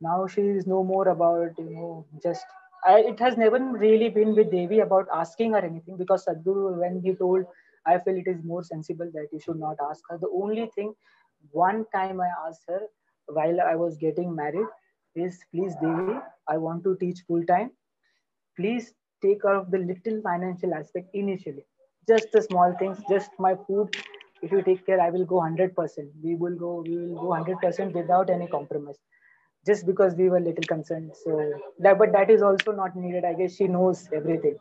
now 0.00 0.26
she 0.26 0.42
is 0.42 0.66
no 0.66 0.82
more 0.84 1.08
about 1.08 1.58
you 1.58 1.70
know 1.70 2.06
just 2.22 2.44
I, 2.86 3.00
it 3.00 3.18
has 3.20 3.36
never 3.36 3.58
really 3.58 4.08
been 4.08 4.34
with 4.34 4.50
devi 4.50 4.80
about 4.80 5.06
asking 5.12 5.52
her 5.52 5.58
anything 5.70 5.96
because 5.96 6.26
sadhguru 6.26 6.78
when 6.82 7.00
he 7.06 7.14
told 7.14 7.44
i 7.86 7.98
feel 7.98 8.16
it 8.22 8.28
is 8.34 8.42
more 8.52 8.62
sensible 8.62 9.10
that 9.14 9.28
you 9.32 9.40
should 9.40 9.58
not 9.64 9.76
ask 9.90 10.02
her 10.10 10.18
the 10.18 10.30
only 10.42 10.66
thing 10.76 10.94
one 11.64 11.84
time 11.94 12.20
i 12.20 12.30
asked 12.46 12.64
her 12.68 12.80
while 13.38 13.60
i 13.60 13.74
was 13.84 13.96
getting 14.04 14.34
married 14.34 14.70
is 15.26 15.40
please 15.52 15.74
devi 15.82 16.14
i 16.48 16.56
want 16.56 16.84
to 16.84 16.96
teach 16.96 17.20
full 17.26 17.44
time. 17.44 17.70
Please 18.56 18.92
take 19.22 19.42
care 19.42 19.54
of 19.56 19.70
the 19.70 19.78
little 19.78 20.20
financial 20.22 20.74
aspect 20.74 21.08
initially. 21.14 21.64
Just 22.08 22.28
the 22.32 22.42
small 22.42 22.74
things 22.78 22.98
just 23.08 23.30
my 23.38 23.54
food. 23.66 23.88
If 24.42 24.52
you 24.52 24.62
take 24.62 24.84
care 24.86 25.00
i 25.00 25.10
will 25.10 25.24
go 25.24 25.40
100% 25.42 26.10
we 26.22 26.34
will 26.36 26.56
go 26.64 26.72
we 26.86 26.96
will 26.98 27.16
go 27.22 27.28
100% 27.36 27.92
without 28.00 28.30
any 28.30 28.46
compromise 28.48 28.98
just 29.66 29.86
because 29.86 30.14
we 30.14 30.28
were 30.30 30.40
little 30.40 30.64
concerned. 30.66 31.12
So 31.24 31.52
that 31.80 31.98
but 31.98 32.12
that 32.12 32.30
is 32.30 32.42
also 32.42 32.72
not 32.72 32.96
needed. 32.96 33.24
I 33.24 33.34
guess 33.34 33.56
she 33.56 33.68
knows 33.68 34.08
everything. 34.12 34.56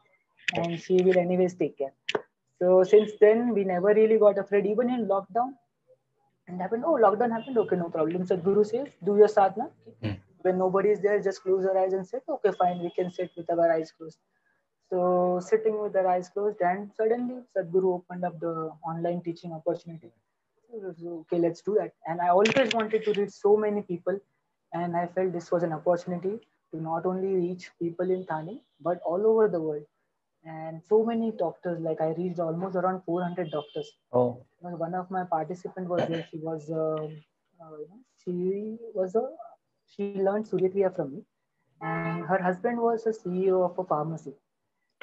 And 0.54 0.80
she 0.80 1.02
will 1.02 1.18
anyways 1.18 1.56
take 1.56 1.78
care. 1.78 1.94
So 2.60 2.84
since 2.84 3.12
then 3.22 3.54
we 3.54 3.64
never 3.64 3.94
really 3.94 4.18
got 4.18 4.38
afraid. 4.38 4.66
Even 4.66 4.90
in 4.90 5.08
lockdown 5.08 5.54
and 6.48 6.62
happened. 6.62 6.84
Oh 6.86 7.00
lockdown 7.02 7.32
happened. 7.32 7.58
Okay 7.58 7.76
no 7.76 7.90
problem. 7.90 8.26
So 8.26 8.38
guru 8.38 8.64
says 8.64 8.88
do 9.04 9.18
your 9.18 9.28
sadhana. 9.28 9.70
Mm. 10.04 10.18
when 10.42 10.58
nobody 10.58 10.90
is 10.90 11.02
there 11.02 11.22
just 11.22 11.42
close 11.44 11.64
your 11.64 11.78
eyes 11.78 11.94
and 11.94 12.08
say 12.08 12.20
okay 12.30 12.52
fine. 12.60 12.80
We 12.80 12.92
can 12.96 13.12
sit 13.12 13.32
with 13.36 13.50
our 13.50 13.72
eyes 13.72 13.92
closed. 13.92 14.20
So 14.90 15.42
sitting 15.44 15.82
with 15.82 15.96
our 15.96 16.08
eyes 16.08 16.30
closed, 16.30 16.62
and 16.62 16.92
suddenly 16.96 17.42
Sadhguru 17.56 17.96
opened 17.96 18.24
up 18.24 18.40
the 18.40 18.72
online 18.88 19.22
teaching 19.22 19.52
opportunity. 19.52 20.12
So, 20.72 21.26
okay, 21.32 21.40
let's 21.40 21.62
do 21.62 21.76
that. 21.80 21.94
And 22.06 22.22
I 22.22 22.30
always 22.30 22.74
wanted 22.74 23.04
to 23.06 23.14
reach 23.14 23.32
so 23.32 23.58
many 23.58 23.82
people, 23.82 24.20
and 24.74 24.96
I 24.96 25.08
felt 25.08 25.34
this 25.34 25.52
was 25.52 25.64
an 25.64 25.74
opportunity 25.74 26.40
to 26.72 26.82
not 26.82 27.06
only 27.06 27.34
reach 27.36 27.72
people 27.80 28.10
in 28.12 28.26
Thane 28.26 28.62
but 28.82 29.00
all 29.06 29.26
over 29.26 29.48
the 29.48 29.62
world. 29.62 29.84
And 30.46 30.82
so 30.84 31.04
many 31.06 31.32
doctors, 31.32 31.80
like 31.82 32.02
I 32.02 32.10
reached 32.18 32.40
almost 32.40 32.76
around 32.76 33.02
400 33.06 33.52
doctors. 33.52 33.92
oh 34.14 34.46
One 34.60 34.96
of 34.96 35.10
my 35.12 35.24
participant 35.24 35.88
was 35.90 36.08
there. 36.08 36.26
She 36.32 36.38
was, 36.40 36.70
um 36.72 37.12
uh, 37.62 37.78
she 38.24 38.78
was 38.94 39.16
a, 39.16 39.24
she 39.88 40.04
learned 40.14 40.46
Suryakriya 40.46 40.96
from 40.96 41.12
me, 41.14 41.24
and 41.82 42.26
her 42.26 42.42
husband 42.42 42.80
was 42.80 43.06
a 43.08 43.14
CEO 43.14 43.64
of 43.70 43.78
a 43.78 43.84
pharmacy. 43.84 44.34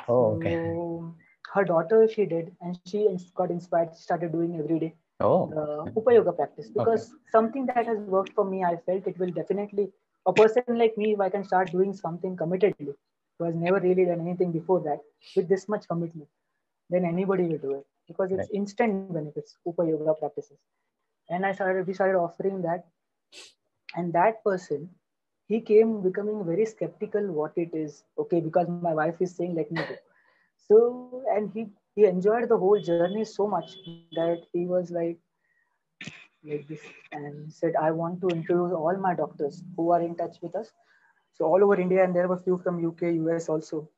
oh 0.08 0.34
okay 0.34 0.56
So 0.62 1.14
her 1.54 1.64
daughter, 1.64 2.08
she 2.08 2.26
did, 2.26 2.56
and 2.60 2.76
she 2.76 2.98
got 3.28 3.44
inspired, 3.44 3.88
started 3.88 4.32
doing 4.32 4.50
every 4.58 4.78
day 4.78 4.94
oh 5.24 5.52
uh, 5.56 5.84
Upayoga 5.96 6.36
practice 6.36 6.68
because 6.68 7.14
something 7.32 7.66
that 7.66 7.86
has 7.86 7.98
worked 7.98 8.32
for 8.34 8.44
me, 8.44 8.64
I 8.64 8.76
felt 8.86 9.06
it 9.06 9.18
will 9.18 9.30
definitely, 9.30 9.90
a 10.26 10.32
person 10.32 10.62
like 10.68 10.96
me, 10.96 11.12
if 11.14 11.20
I 11.20 11.28
can 11.28 11.44
start 11.44 11.70
doing 11.70 11.92
something 11.92 12.36
committedly, 12.36 12.94
who 13.38 13.44
has 13.44 13.54
never 13.54 13.80
really 13.80 14.04
done 14.04 14.20
anything 14.20 14.52
before 14.52 14.80
that, 14.80 15.00
with 15.36 15.48
this 15.48 15.68
much 15.68 15.88
commitment, 15.88 16.28
then 16.90 17.04
anybody 17.04 17.44
will 17.44 17.58
do 17.58 17.74
it 17.74 17.86
because 18.08 18.32
it's 18.32 18.48
Right. 18.48 18.54
instant 18.54 19.12
benefits, 19.12 19.56
Upa 19.66 19.86
Yoga 19.86 20.14
practices. 20.14 20.58
And 21.30 21.46
I 21.46 21.52
started, 21.52 21.86
we 21.86 21.94
started 21.94 22.18
offering 22.18 22.62
that. 22.62 22.86
And 23.96 24.12
that 24.12 24.44
person, 24.44 24.90
he 25.46 25.60
came 25.60 26.02
becoming 26.02 26.44
very 26.44 26.66
skeptical 26.66 27.32
what 27.32 27.52
it 27.56 27.70
is. 27.74 28.04
Okay, 28.18 28.40
because 28.40 28.68
my 28.68 28.94
wife 28.94 29.20
is 29.20 29.34
saying, 29.34 29.54
let 29.54 29.70
me 29.70 29.80
go. 29.80 29.96
So, 30.68 31.22
and 31.30 31.50
he, 31.52 31.68
he 31.96 32.06
enjoyed 32.06 32.48
the 32.48 32.56
whole 32.58 32.80
journey 32.80 33.18
so 33.18 33.40
much 33.40 33.66
that 34.12 34.38
he 34.52 34.66
was 34.66 34.90
like, 34.90 35.18
like 36.44 36.66
this 36.68 36.80
and 37.12 37.52
said, 37.52 37.74
I 37.80 37.90
want 37.90 38.20
to 38.22 38.32
introduce 38.32 38.72
all 38.72 38.96
my 38.96 39.14
doctors 39.14 39.62
who 39.76 39.90
are 39.90 40.00
in 40.00 40.14
touch 40.16 40.36
with 40.42 40.54
us. 40.56 40.70
So 41.32 41.44
all 41.46 41.62
over 41.62 41.80
India, 41.80 42.04
and 42.04 42.14
there 42.14 42.28
were 42.28 42.36
few 42.38 42.58
from 42.62 42.84
UK, 42.84 43.12
US 43.12 43.48
also 43.48 43.88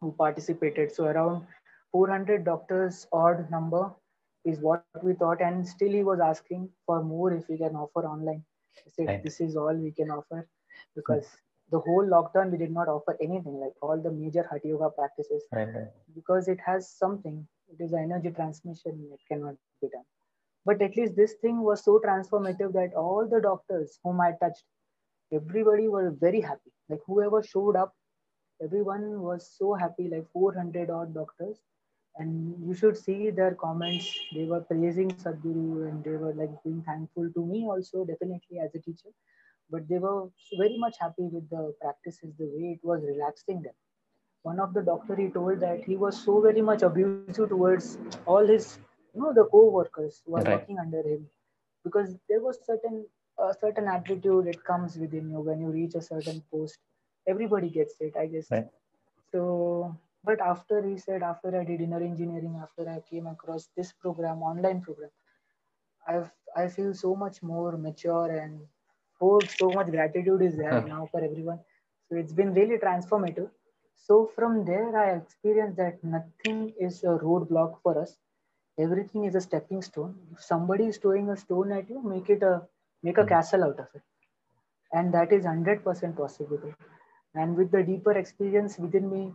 who 0.00 0.12
participated. 0.12 0.92
So 0.92 1.04
around 1.04 1.46
400 1.92 2.44
doctors 2.44 3.06
odd 3.12 3.50
number 3.50 3.90
is 4.44 4.60
what 4.60 4.84
we 4.86 5.14
thought. 5.14 5.24
And 5.40 5.50
still 5.66 5.74
he 5.74 5.86
was 6.02 6.02
asking 6.04 6.52
for 6.86 7.02
more 7.02 7.32
if 7.32 7.34
we 7.36 7.44
can 7.44 7.74
offer 7.76 7.96
online. 8.06 8.42
I 8.86 8.90
said, 8.90 9.06
Right. 9.06 9.22
this 9.22 9.40
is 9.40 9.56
all 9.56 9.74
we 9.74 9.90
can 9.92 10.10
offer 10.10 10.46
because 10.94 11.26
the 11.72 11.80
whole 11.80 12.06
lockdown, 12.06 12.52
we 12.52 12.58
did 12.58 12.70
not 12.70 12.88
offer 12.88 13.16
anything 13.20 13.58
like 13.58 13.72
all 13.80 14.00
the 14.00 14.10
major 14.12 14.46
Hatha 14.50 14.68
Yoga 14.68 14.90
practices 14.90 15.42
right, 15.52 15.68
because 16.14 16.48
it 16.48 16.58
has 16.64 16.90
something. 16.90 17.46
It 17.72 17.82
is 17.82 17.94
energy 17.94 18.30
transmission. 18.30 19.08
It 19.12 19.20
cannot 19.28 19.54
be 19.80 19.88
done. 19.88 20.04
But 20.66 20.82
at 20.82 20.96
least 20.96 21.16
this 21.16 21.34
thing 21.40 21.62
was 21.62 21.82
so 21.82 21.98
transformative 22.06 22.74
that 22.74 22.94
all 22.94 23.26
the 23.28 23.40
doctors 23.40 23.98
whom 24.04 24.20
I 24.20 24.32
touched, 24.42 24.64
everybody 25.32 25.88
were 25.88 26.10
very 26.10 26.40
happy. 26.40 26.72
Like 26.90 27.00
whoever 27.06 27.42
showed 27.42 27.74
up, 27.74 27.94
everyone 28.62 29.22
was 29.22 29.50
so 29.58 29.74
happy. 29.74 30.08
Like 30.08 30.26
400 30.32 30.90
odd 30.90 31.14
doctors, 31.14 31.56
and 32.16 32.54
you 32.68 32.74
should 32.74 32.96
see 32.96 33.30
their 33.30 33.54
comments. 33.54 34.14
They 34.34 34.44
were 34.44 34.60
praising 34.60 35.10
Sadhguru 35.10 35.88
and 35.88 36.04
they 36.04 36.16
were 36.16 36.34
like 36.34 36.50
being 36.62 36.82
thankful 36.82 37.30
to 37.34 37.46
me 37.46 37.64
also, 37.64 38.04
definitely 38.04 38.58
as 38.58 38.74
a 38.74 38.78
teacher. 38.78 39.08
But 39.72 39.88
they 39.88 39.98
were 39.98 40.28
very 40.58 40.78
much 40.78 40.96
happy 41.00 41.28
with 41.36 41.48
the 41.50 41.74
practices, 41.82 42.34
the 42.38 42.46
way 42.56 42.72
it 42.78 42.84
was 42.84 43.02
relaxing 43.04 43.62
them 43.62 43.74
one 44.42 44.60
of 44.60 44.74
the 44.74 44.82
doctor 44.82 45.16
he 45.16 45.28
told 45.30 45.60
that 45.60 45.84
he 45.84 45.96
was 45.96 46.16
so 46.24 46.40
very 46.40 46.62
much 46.62 46.82
abusive 46.82 47.30
towards 47.32 47.76
all 48.08 48.28
his 48.30 48.56
you 48.98 49.02
know 49.06 49.16
the 49.20 49.28
co-workers 49.38 50.10
who 50.14 50.26
are 50.28 50.44
Right. 50.44 50.48
working 50.54 50.78
under 50.78 51.00
him 51.02 51.26
because 51.84 52.16
there 52.28 52.40
was 52.40 52.58
certain 52.66 53.04
a 53.38 53.52
certain 53.60 53.88
attitude 53.88 54.46
it 54.46 54.62
comes 54.64 54.96
within 54.96 55.30
you 55.30 55.40
when 55.48 55.60
you 55.60 55.68
reach 55.78 55.94
a 55.94 56.02
certain 56.02 56.42
post 56.52 56.78
everybody 57.34 57.70
gets 57.78 57.96
it 58.00 58.16
i 58.24 58.26
guess 58.26 58.50
Right. 58.50 58.68
so 59.32 59.42
but 60.24 60.40
after 60.40 60.82
he 60.88 60.96
said 60.98 61.22
after 61.22 61.50
i 61.60 61.64
did 61.64 61.80
inner 61.88 62.02
engineering 62.10 62.58
after 62.62 62.88
i 62.96 63.00
came 63.10 63.26
across 63.26 63.68
this 63.76 63.92
program 64.04 64.42
online 64.52 64.80
program 64.88 65.10
i've 66.12 66.30
i 66.62 66.66
feel 66.76 66.92
so 66.94 67.10
much 67.22 67.42
more 67.42 67.72
mature 67.86 68.30
and 68.42 68.60
oh, 69.22 69.46
so 69.46 69.72
much 69.72 69.90
gratitude 69.90 70.42
is 70.42 70.56
there 70.58 70.80
Huh. 70.80 70.82
now 70.82 71.08
for 71.12 71.22
everyone. 71.24 71.60
So 72.08 72.16
it's 72.16 72.32
been 72.32 72.54
really 72.54 72.78
transformative. 72.78 73.50
So 73.96 74.26
from 74.36 74.64
there 74.66 74.96
i 75.04 75.06
experienced 75.16 75.76
that 75.78 76.02
nothing 76.04 76.72
is 76.78 77.02
a 77.04 77.16
roadblock 77.26 77.76
for 77.82 77.98
us. 78.02 78.18
Everything 78.78 79.24
is 79.24 79.34
a 79.36 79.40
stepping 79.40 79.82
stone. 79.82 80.14
If 80.32 80.42
somebody 80.42 80.86
is 80.86 80.98
throwing 80.98 81.30
a 81.30 81.36
stone 81.36 81.72
at 81.72 81.88
you 81.90 82.02
make 82.02 82.30
it 82.30 82.42
a 82.42 82.54
make 83.02 83.18
a 83.18 83.24
Hmm. 83.24 83.34
castle 83.34 83.64
out 83.64 83.80
of 83.80 83.88
it. 83.94 84.02
And 84.92 85.12
that 85.14 85.32
is 85.32 85.44
100% 85.44 86.16
possible. 86.16 86.60
And 87.34 87.56
with 87.56 87.70
the 87.72 87.82
deeper 87.82 88.12
experience 88.12 88.78
within 88.78 89.10
me 89.10 89.32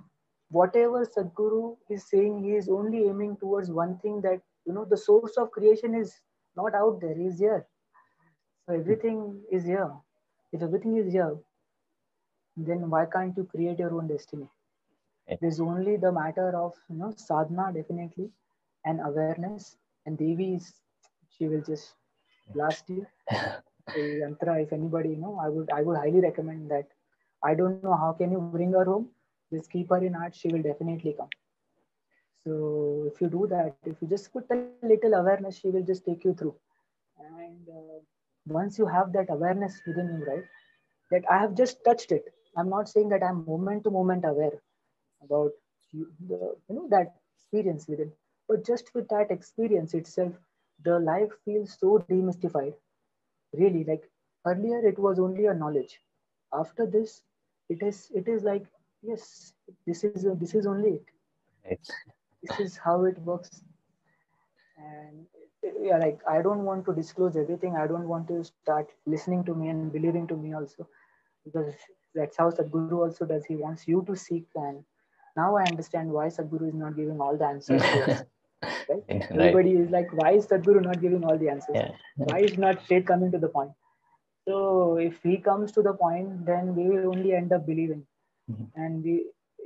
whatever 0.49 1.05
sadhguru 1.05 1.77
is 1.89 2.07
saying 2.09 2.43
he 2.43 2.55
is 2.55 2.69
only 2.69 3.07
aiming 3.09 3.37
towards 3.37 3.71
one 3.71 3.97
thing 3.99 4.21
that 4.21 4.41
you 4.65 4.73
know 4.73 4.85
the 4.85 4.97
source 4.97 5.37
of 5.37 5.51
creation 5.51 5.95
is 5.95 6.13
not 6.55 6.75
out 6.75 7.01
there 7.01 7.15
he 7.15 7.25
is 7.27 7.39
here 7.39 7.67
so 8.67 8.75
everything 8.75 9.45
is 9.51 9.65
here. 9.65 9.91
If 10.53 10.63
everything 10.63 10.97
is 10.97 11.11
here 11.13 11.37
then 12.57 12.89
why 12.89 13.05
can't 13.05 13.37
you 13.37 13.45
create 13.45 13.79
your 13.79 13.93
own 13.95 14.07
destiny? 14.07 14.47
It 15.27 15.39
is 15.43 15.59
only 15.61 15.97
the 15.97 16.11
matter 16.11 16.49
of 16.57 16.73
you 16.89 16.97
know 16.97 17.11
sadhana 17.15 17.71
definitely 17.73 18.29
and 18.85 19.01
awareness. 19.05 19.77
And 20.05 20.17
devi 20.17 20.55
is 20.55 20.73
she 21.29 21.47
will 21.47 21.61
just 21.61 21.95
blast 22.53 22.89
you. 22.89 23.05
Yantra 23.95 24.61
if 24.63 24.73
anybody 24.73 25.09
you 25.09 25.17
know 25.17 25.39
i 25.43 25.49
would 25.49 25.69
i 25.71 25.81
would 25.83 25.97
highly 25.97 26.21
recommend 26.21 26.71
that. 26.71 26.87
I 27.43 27.55
don't 27.55 27.83
know 27.83 27.95
how 27.95 28.13
can 28.13 28.31
you 28.31 28.41
bring 28.41 28.73
her 28.73 28.85
home. 28.85 29.09
Just 29.53 29.71
keep 29.71 29.89
her 29.89 30.03
in 30.03 30.15
art 30.15 30.35
she 30.35 30.49
will 30.49 30.63
definitely 30.63 31.13
come. 31.17 31.29
So 32.43 33.11
if 33.13 33.21
you 33.21 33.29
do 33.29 33.47
that 33.47 33.77
if 33.85 34.01
you 34.01 34.07
just 34.07 34.33
put 34.33 34.45
a 34.51 34.55
little 34.55 35.13
awareness 35.13 35.57
she 35.57 35.69
will 35.69 35.83
just 35.83 36.05
take 36.05 36.23
you 36.25 36.33
through. 36.33 36.55
And 37.17 37.67
uh, 37.69 37.99
once 38.49 38.77
you 38.79 38.85
have 38.85 39.11
that 39.13 39.29
awareness 39.29 39.81
within 39.87 40.07
you 40.17 40.25
right 40.31 40.45
that 41.11 41.23
i 41.31 41.37
have 41.37 41.55
just 41.55 41.83
touched 41.85 42.11
it. 42.11 42.25
I'm 42.57 42.69
not 42.69 42.89
saying 42.89 43.09
that 43.09 43.23
i'm 43.23 43.45
moment 43.45 43.83
to 43.83 43.91
moment 43.91 44.25
aware 44.25 44.57
about 45.23 45.51
you, 45.91 46.07
the, 46.27 46.55
you 46.69 46.75
know 46.75 46.87
that 46.89 47.13
experience 47.35 47.87
within 47.87 48.11
but 48.47 48.65
just 48.65 48.93
with 48.95 49.07
that 49.09 49.31
experience 49.31 49.93
itself 49.93 50.33
the 50.83 50.99
life 50.99 51.31
feels 51.45 51.77
so 51.79 51.99
demystified 52.07 52.73
really. 53.53 53.83
Like 53.83 54.03
earlier 54.45 54.79
it 54.87 54.97
was 54.99 55.19
only 55.19 55.45
a 55.45 55.53
knowledge. 55.53 55.99
After 56.53 56.85
this 56.85 57.21
it 57.69 57.81
is 57.83 58.09
it 58.13 58.27
is 58.27 58.43
like 58.43 58.65
yes 59.01 59.53
this 59.85 60.03
is 60.03 60.25
this 60.39 60.53
is 60.55 60.65
only 60.67 60.89
it. 60.91 61.05
Right. 61.65 61.87
this 62.43 62.59
is 62.59 62.77
how 62.77 63.05
it 63.05 63.17
works. 63.19 63.61
And 64.77 65.25
yeah 65.87 65.97
like 65.97 66.19
i 66.33 66.41
don't 66.41 66.63
want 66.69 66.85
to 66.85 66.93
disclose 66.99 67.35
everything 67.41 67.75
i 67.81 67.87
don't 67.87 68.07
want 68.13 68.27
to 68.27 68.43
start 68.43 68.81
listening 69.05 69.43
to 69.45 69.55
me 69.55 69.69
and 69.69 69.91
believing 69.91 70.27
to 70.27 70.35
me 70.35 70.53
also 70.53 70.87
because 71.45 71.73
that's 72.15 72.37
how 72.41 72.49
sadhguru 72.59 72.91
also 73.05 73.17
does 73.31 73.45
he 73.45 73.49
wants 73.55 73.87
you 73.87 73.93
to 74.09 74.15
seek 74.15 74.45
and 74.65 74.83
now 75.41 75.47
i 75.57 75.63
understand 75.71 76.11
why 76.17 76.25
sadhguru 76.37 76.69
is 76.73 76.77
not 76.83 76.95
giving 77.01 77.19
all 77.27 77.37
the 77.43 77.47
answers 77.53 77.85
to 77.93 78.01
us 78.07 78.23
right? 78.89 79.03
right. 79.33 79.33
everybody 79.39 79.73
is 79.83 79.89
like 79.97 80.13
why 80.21 80.31
is 80.39 80.47
sadhguru 80.53 80.83
not 80.89 81.01
giving 81.05 81.23
all 81.29 81.37
the 81.43 81.49
answers 81.55 81.81
Yeah. 82.17 82.27
why 82.29 82.39
is 82.49 82.57
not 82.65 82.81
straight 82.85 83.07
coming 83.13 83.31
to 83.35 83.41
the 83.45 83.51
point 83.57 83.73
so 84.47 84.59
if 85.09 85.21
he 85.29 85.37
comes 85.49 85.71
to 85.77 85.81
the 85.89 85.93
point 86.05 86.45
then 86.51 86.75
we 86.79 86.87
will 86.93 87.07
only 87.13 87.33
end 87.41 87.51
up 87.59 87.65
believing 87.71 88.03
Mhm. 88.47 88.71
and 88.75 89.03
we 89.03 89.15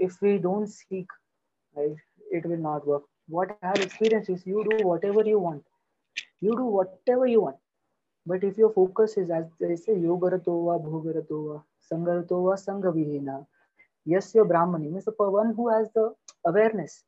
if 0.07 0.21
we 0.25 0.37
don't 0.47 0.67
seek 0.77 1.17
right 1.77 1.97
it 2.39 2.45
will 2.51 2.63
not 2.69 2.87
work 2.93 3.03
what 3.37 3.51
i 3.53 3.59
have 3.65 3.81
experienced 3.85 4.29
is 4.35 4.45
you 4.51 4.63
do 4.69 4.75
whatever 4.91 5.23
you 5.31 5.39
want 5.47 5.63
you 6.41 6.55
do 6.55 6.65
whatever 6.65 7.27
you 7.27 7.41
want. 7.41 7.57
But 8.25 8.43
if 8.43 8.57
your 8.57 8.71
focus 8.73 9.17
is 9.17 9.29
as 9.29 9.45
they 9.59 9.75
say 9.75 9.93
yogarato 9.93 10.53
va 10.65 10.79
bhogarato 10.79 11.39
va 12.47 12.55
sangavihina 12.57 13.45
yes 14.05 14.33
you're 14.35 14.45
brahmani 14.45 14.89
means 14.91 15.05
the 15.05 15.13
one 15.39 15.53
who 15.53 15.69
has 15.69 15.89
the 15.93 16.13
awareness. 16.45 17.03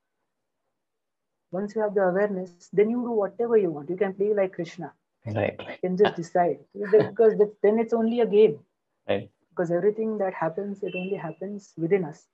Once 1.52 1.76
you 1.76 1.82
have 1.82 1.94
the 1.94 2.02
awareness 2.02 2.70
then 2.74 2.90
you 2.90 3.02
do 3.02 3.12
whatever 3.12 3.58
you 3.58 3.72
want. 3.72 3.90
You 3.90 3.98
can 3.98 4.14
play 4.14 4.34
like 4.34 4.54
krishna. 4.54 4.94
Right. 5.26 5.58
you 5.60 5.78
can 5.82 5.98
just 5.98 6.16
decide. 6.16 6.60
Because 6.74 7.34
then 7.62 7.80
it's 7.80 7.94
only 7.94 8.22
a 8.22 8.26
game. 8.26 8.60
Right. 9.08 9.30
because 9.50 9.72
everything 9.72 10.18
that 10.18 10.34
happens 10.34 10.82
it 10.82 10.94
only 10.96 11.16
happens 11.16 11.74
within 11.78 12.04
us. 12.06 12.28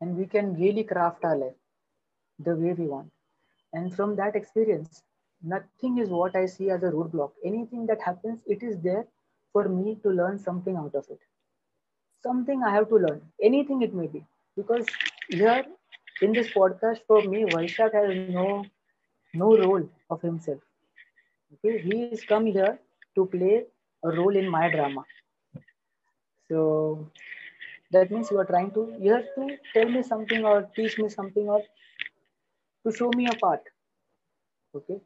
And 0.00 0.16
we 0.16 0.26
can 0.26 0.54
really 0.54 0.82
craft 0.82 1.24
our 1.24 1.36
life 1.36 1.54
the 2.40 2.56
way 2.56 2.72
we 2.72 2.86
want. 2.86 3.10
And 3.72 3.94
from 3.94 4.16
that 4.16 4.34
experience 4.34 5.02
nothing 5.42 5.98
is 5.98 6.08
what 6.08 6.36
i 6.36 6.46
see 6.46 6.70
as 6.70 6.82
a 6.82 6.90
roadblock. 6.90 7.32
Anything 7.44 7.86
that 7.86 8.00
happens 8.02 8.40
it 8.46 8.62
is 8.62 8.78
there 8.82 9.06
for 9.52 9.68
me 9.68 9.96
to 10.02 10.10
learn 10.10 10.38
something 10.38 10.76
out 10.76 10.94
of 10.94 11.06
it. 11.10 11.20
Something 12.22 12.62
i 12.62 12.72
have 12.72 12.88
to 12.88 12.96
learn. 12.96 13.20
Anything 13.42 13.82
it 13.82 13.94
may 13.94 14.06
be. 14.06 14.24
Because 14.56 14.86
here 15.28 15.64
in 16.22 16.32
this 16.32 16.48
podcast 16.48 17.00
for 17.06 17.22
me 17.22 17.44
vaishak 17.44 17.94
has 17.94 18.14
no 18.30 18.64
no 19.34 19.56
role 19.56 19.88
of 20.10 20.22
himself. 20.22 20.60
Okay? 21.54 21.78
He 21.80 22.02
is 22.04 22.24
come 22.24 22.46
here 22.46 22.78
to 23.16 23.26
play 23.26 23.64
a 24.04 24.10
role 24.10 24.36
in 24.36 24.48
my 24.48 24.70
drama. 24.70 25.04
So 26.48 27.10
that 27.92 28.10
means 28.10 28.30
you 28.30 28.38
are 28.38 28.44
trying 28.44 28.70
to 28.72 28.94
you 29.00 29.12
have 29.12 29.28
to 29.36 29.56
tell 29.74 29.88
me 29.88 30.02
something 30.02 30.44
or 30.44 30.68
teach 30.76 30.98
me 30.98 31.08
something 31.08 31.48
or 31.48 31.62
to 32.84 32.92
show 32.92 33.10
me 33.16 33.26
a 33.26 33.36
part. 33.46 33.60
okay 34.76 34.96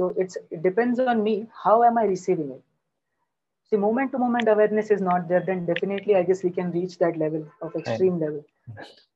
so 0.00 0.08
it's 0.16 0.38
it 0.50 0.62
depends 0.64 1.00
on 1.04 1.22
me 1.22 1.32
how 1.62 1.72
am 1.84 1.98
i 1.98 2.04
receiving 2.04 2.50
it? 2.52 2.62
See 3.70 3.76
moment 3.76 4.12
to 4.12 4.18
moment 4.18 4.48
awareness 4.48 4.90
is 4.90 5.02
not 5.08 5.28
there 5.28 5.42
then 5.48 5.66
definitely 5.66 6.16
i 6.20 6.22
guess 6.28 6.42
we 6.42 6.50
can 6.58 6.70
reach 6.76 6.96
that 7.02 7.18
level 7.18 7.44
of 7.62 7.76
extreme 7.76 8.18
level. 8.18 8.44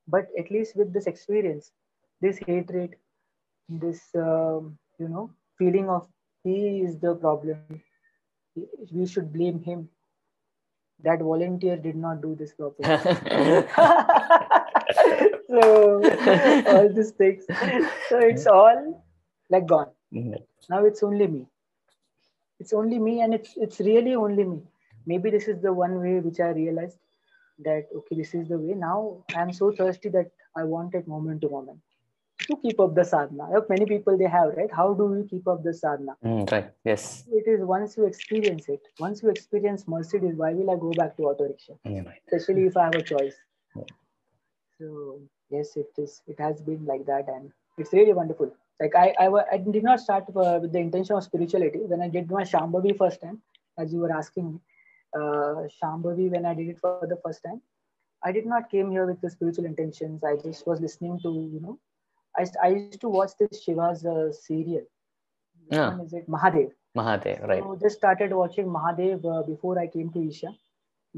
But 0.06 0.28
at 0.38 0.50
least 0.50 0.76
with 0.76 0.92
this 0.92 1.06
experience 1.06 1.72
this 2.20 2.38
hatred 2.46 2.96
this 3.68 4.02
um, 4.14 4.78
you 4.98 5.08
know 5.08 5.30
feeling 5.58 5.88
of 5.88 6.06
he 6.44 6.82
is 6.82 6.98
the 6.98 7.14
problem 7.14 7.80
we 8.92 9.06
should 9.06 9.32
blame 9.32 9.60
him. 9.60 9.88
That 11.02 11.20
volunteer 11.20 11.76
did 11.76 11.96
not 11.96 12.22
do 12.22 12.36
this 12.36 12.52
properly. 12.52 12.88
So 15.48 16.02
all 16.66 16.88
these 16.92 17.10
things. 17.12 17.44
So 18.08 18.18
it's 18.18 18.46
all 18.46 19.04
like 19.50 19.66
gone 19.66 19.90
now 20.70 20.84
it's 20.84 21.02
only 21.02 21.26
me. 21.26 21.46
It's 22.60 22.72
only 22.72 22.98
me 22.98 23.20
and 23.20 23.34
it's 23.34 23.54
it's 23.56 23.80
really 23.80 24.14
only 24.14 24.44
me. 24.44 24.60
Maybe 25.06 25.30
this 25.30 25.48
is 25.48 25.60
the 25.60 25.72
one 25.72 26.00
way 26.00 26.20
which 26.20 26.40
i 26.40 26.50
realized 26.50 26.98
that 27.64 27.88
okay 27.96 28.16
this 28.16 28.34
is 28.34 28.48
the 28.48 28.58
way. 28.58 28.74
Now 28.74 29.24
i'm 29.34 29.52
so 29.52 29.72
thirsty 29.72 30.08
that 30.10 30.30
i 30.56 30.62
want 30.64 30.94
it 30.94 31.08
moment 31.08 31.40
to 31.42 31.48
moment 31.48 31.80
to 32.48 32.56
keep 32.62 32.78
up 32.80 32.94
the 32.94 33.04
sadhana. 33.04 33.60
Many 33.68 33.86
people 33.86 34.16
they 34.18 34.28
have 34.36 34.54
right? 34.56 34.72
How 34.80 34.92
do 34.94 35.04
we 35.06 35.26
keep 35.28 35.46
up 35.48 35.62
the 35.64 35.74
sadhana? 35.74 36.16
Mm, 36.24 36.50
right. 36.52 36.70
Yes. 36.84 37.24
it 37.32 37.46
is 37.50 37.60
once 37.64 37.96
you 37.96 38.06
experience 38.06 38.68
it 38.68 38.80
once 38.98 39.22
you 39.22 39.30
experience 39.30 39.84
mercedes 39.92 40.34
why 40.40 40.50
will 40.58 40.70
i 40.74 40.76
go 40.86 40.90
back 41.00 41.16
to 41.16 41.24
auto 41.30 41.44
rickshaw 41.50 41.76
Mm, 41.86 42.06
right. 42.06 42.20
especially 42.26 42.66
if 42.70 42.76
i 42.76 42.84
have 42.88 42.96
a 42.98 43.02
choice. 43.12 43.36
Yeah. 43.76 43.88
so 44.78 45.20
yes 45.54 45.70
it 45.82 46.02
is 46.04 46.12
it 46.34 46.38
has 46.46 46.60
been 46.68 46.84
like 46.90 47.04
that 47.12 47.28
and 47.36 47.50
it's 47.78 47.92
really 47.98 48.12
wonderful 48.20 48.50
like 48.80 48.94
i 49.02 49.06
i, 49.24 49.26
I 49.54 49.58
did 49.58 49.82
not 49.84 50.00
start 50.00 50.24
uh, 50.34 50.58
with 50.62 50.72
the 50.72 50.78
intention 50.86 51.16
of 51.16 51.24
spirituality 51.24 51.80
when 51.92 52.00
i 52.02 52.08
did 52.16 52.30
my 52.30 52.44
shambhavi 52.52 52.96
first 53.02 53.20
time 53.24 53.38
as 53.78 53.92
you 53.92 54.00
were 54.04 54.12
asking 54.20 54.46
me 54.52 54.58
uh 55.20 55.54
shambhavi 55.78 56.30
when 56.36 56.46
i 56.46 56.54
did 56.60 56.68
it 56.74 56.78
for 56.84 56.92
the 56.94 57.02
first 57.10 57.28
time 57.30 57.44
i 58.10 58.18
did 58.20 58.32
not 58.34 58.52
came 58.58 58.78
here 58.80 59.06
with 59.10 59.20
the 59.22 59.30
spiritual 59.36 59.64
intentions 59.72 60.24
i 60.32 60.34
just 60.46 60.66
was 60.66 60.80
listening 60.86 61.18
to 61.24 61.30
you 61.54 61.60
know 61.66 61.76
i, 62.38 62.44
I 62.66 62.68
used 62.78 63.00
to 63.02 63.08
watch 63.18 63.32
this 63.40 63.62
shiva's 63.64 64.04
uh, 64.04 64.30
serial 64.32 64.84
Which 65.66 65.78
Ah. 65.80 65.90
is 66.04 66.12
it 66.18 66.28
mahadev 66.36 66.70
Mahadev. 66.98 67.38
Right. 67.50 67.62
so 67.62 67.76
just 67.82 67.96
started 67.96 68.32
watching 68.40 68.66
Mahadev 68.76 69.24
uh, 69.34 69.42
before 69.46 69.78
I 69.78 69.86
came 69.88 70.10
to 70.12 70.20
Isha. 70.28 70.50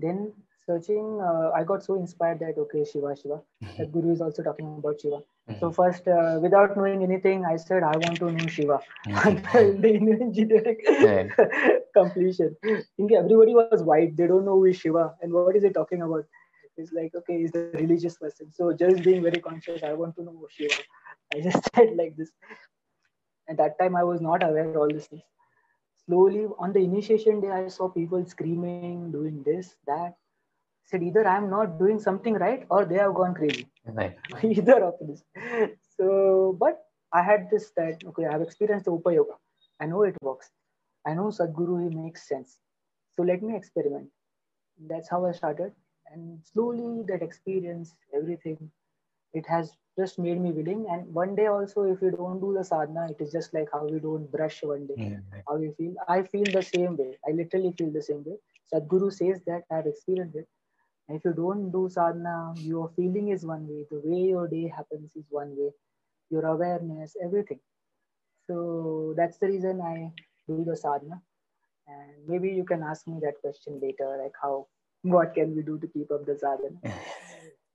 Then 0.04 0.32
searching, 0.66 1.20
uh, 1.22 1.50
I 1.54 1.64
got 1.64 1.82
so 1.82 1.94
inspired 1.94 2.40
that 2.40 2.58
okay, 2.58 2.84
Shiva, 2.84 3.14
Shiva. 3.16 3.40
That 3.78 3.92
Guru 3.92 4.12
is 4.12 4.20
also 4.20 4.42
talking 4.42 4.76
about 4.78 5.00
Shiva. 5.00 5.20
So 5.60 5.70
first, 5.70 6.08
uh, 6.08 6.38
without 6.42 6.76
knowing 6.76 7.02
anything, 7.02 7.44
I 7.44 7.56
said 7.56 7.82
I 7.82 7.96
want 7.96 8.16
to 8.18 8.30
know 8.32 8.46
Shiva. 8.46 8.80
Until 9.06 9.78
the 9.78 9.94
engineering 9.94 11.30
completion. 11.94 12.56
I 12.64 12.82
think 12.96 13.12
everybody 13.12 13.54
was 13.54 13.82
white. 13.82 14.16
They 14.16 14.26
don't 14.26 14.44
know 14.44 14.56
who 14.56 14.66
is 14.66 14.76
Shiva 14.76 15.14
and 15.22 15.32
what 15.32 15.54
is 15.56 15.62
he 15.62 15.70
talking 15.70 16.02
about. 16.02 16.24
It's 16.76 16.92
like 16.92 17.14
okay, 17.14 17.38
he's 17.40 17.54
a 17.54 17.70
religious 17.74 18.16
person. 18.16 18.52
So 18.52 18.72
just 18.72 19.02
being 19.02 19.22
very 19.22 19.40
conscious, 19.40 19.82
I 19.82 19.92
want 19.92 20.16
to 20.16 20.24
know 20.24 20.46
Shiva. 20.50 20.74
I 21.34 21.40
just 21.40 21.68
said 21.74 21.96
like 21.96 22.16
this. 22.16 22.30
At 23.48 23.58
that 23.58 23.78
time, 23.78 23.94
I 23.96 24.02
was 24.02 24.20
not 24.20 24.42
aware 24.42 24.68
of 24.68 24.76
all 24.76 24.88
these 24.88 25.06
things 25.06 25.22
slowly 26.06 26.46
on 26.58 26.72
the 26.72 26.78
initiation 26.78 27.40
day 27.40 27.50
i 27.50 27.66
saw 27.68 27.88
people 27.88 28.24
screaming 28.24 29.10
doing 29.10 29.42
this 29.42 29.74
that 29.86 30.14
said 30.86 31.02
either 31.08 31.24
i'm 31.34 31.48
not 31.50 31.78
doing 31.80 31.98
something 32.08 32.34
right 32.46 32.66
or 32.70 32.84
they 32.86 33.00
have 33.04 33.14
gone 33.20 33.34
crazy 33.34 33.66
Right. 33.86 34.16
either 34.44 34.78
of 34.84 34.94
this 35.08 35.22
so 35.96 36.56
but 36.60 36.82
i 37.12 37.22
had 37.30 37.48
this 37.52 37.70
that 37.76 37.98
okay 38.10 38.26
i 38.26 38.32
have 38.32 38.42
experienced 38.46 38.86
the 38.86 38.92
upa 38.98 39.12
yoga 39.18 39.36
i 39.80 39.86
know 39.86 40.02
it 40.10 40.16
works 40.28 40.50
i 41.06 41.14
know 41.18 41.28
sadhguru 41.40 41.76
he 41.84 41.90
makes 42.02 42.28
sense 42.32 42.58
so 43.16 43.22
let 43.32 43.42
me 43.48 43.56
experiment 43.60 44.08
that's 44.92 45.08
how 45.10 45.24
i 45.26 45.32
started 45.32 45.72
and 46.12 46.38
slowly 46.52 46.90
that 47.10 47.22
experience 47.28 47.94
everything 48.18 48.58
it 49.40 49.46
has 49.54 49.72
just 49.98 50.18
made 50.18 50.40
me 50.40 50.52
willing 50.58 50.84
and 50.94 51.12
one 51.14 51.34
day 51.36 51.46
also 51.46 51.84
if 51.92 52.00
we 52.02 52.10
don't 52.10 52.40
do 52.44 52.50
the 52.58 52.64
sadhana 52.70 53.04
it 53.12 53.20
is 53.24 53.32
just 53.32 53.52
like 53.54 53.68
how 53.72 53.82
we 53.86 53.98
don't 54.06 54.30
brush 54.36 54.58
one 54.72 54.86
day 54.90 54.98
Mm, 54.98 55.22
right. 55.32 55.42
how 55.48 55.56
you 55.56 55.72
feel. 55.78 55.94
I 56.08 56.22
feel 56.22 56.50
the 56.52 56.62
same 56.62 56.96
way. 56.96 57.16
I 57.28 57.32
literally 57.32 57.72
feel 57.78 57.90
the 57.92 58.02
same 58.02 58.22
way. 58.24 58.36
Sadhguru 58.72 59.10
says 59.12 59.40
that 59.46 59.62
I 59.70 59.76
have 59.76 59.86
experienced 59.86 60.36
it. 60.36 60.46
And 61.08 61.18
if 61.18 61.24
you 61.24 61.32
don't 61.32 61.70
do 61.70 61.88
sadhana, 61.88 62.54
your 62.56 62.90
feeling 62.96 63.28
is 63.28 63.44
one 63.44 63.66
way. 63.68 63.84
The 63.90 64.00
way 64.04 64.22
your 64.30 64.48
day 64.48 64.72
happens 64.76 65.14
is 65.14 65.24
one 65.30 65.56
way. 65.56 65.70
Your 66.30 66.46
awareness, 66.46 67.16
everything. 67.22 67.60
So 68.48 69.14
that's 69.16 69.38
the 69.38 69.46
reason 69.46 69.80
I 69.80 70.10
do 70.48 70.64
the 70.64 70.76
sadhana. 70.76 71.20
And 71.86 72.26
maybe 72.26 72.50
you 72.50 72.64
can 72.64 72.82
ask 72.82 73.06
me 73.06 73.20
that 73.22 73.40
question 73.40 73.78
later, 73.80 74.18
like 74.22 74.34
how, 74.42 74.66
what 75.02 75.34
can 75.34 75.54
we 75.54 75.62
do 75.62 75.78
to 75.78 75.86
keep 75.86 76.10
up 76.10 76.26
the 76.26 76.36
sadhana? 76.36 76.80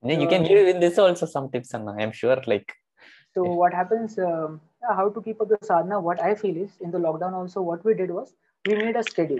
Yeah, 0.04 0.18
you 0.18 0.26
can 0.26 0.42
give 0.42 0.66
in 0.66 0.80
this 0.80 0.98
also 0.98 1.26
some 1.26 1.48
tips, 1.48 1.72
Anna. 1.74 1.94
I'm 1.96 2.10
sure. 2.10 2.36
Like. 2.44 2.74
So 3.34 3.44
what 3.44 3.72
happens? 3.72 4.18
Um, 4.18 4.60
how 4.82 5.10
to 5.10 5.22
keep 5.22 5.40
up 5.40 5.48
the 5.48 5.58
sadhana? 5.62 6.00
What 6.00 6.20
I 6.20 6.34
feel 6.34 6.56
is 6.56 6.72
in 6.80 6.90
the 6.90 6.98
lockdown 6.98 7.34
also, 7.34 7.62
what 7.62 7.84
we 7.84 7.94
did 7.94 8.10
was 8.10 8.34
we 8.66 8.74
made 8.74 8.96
a 8.96 9.02
schedule 9.04 9.38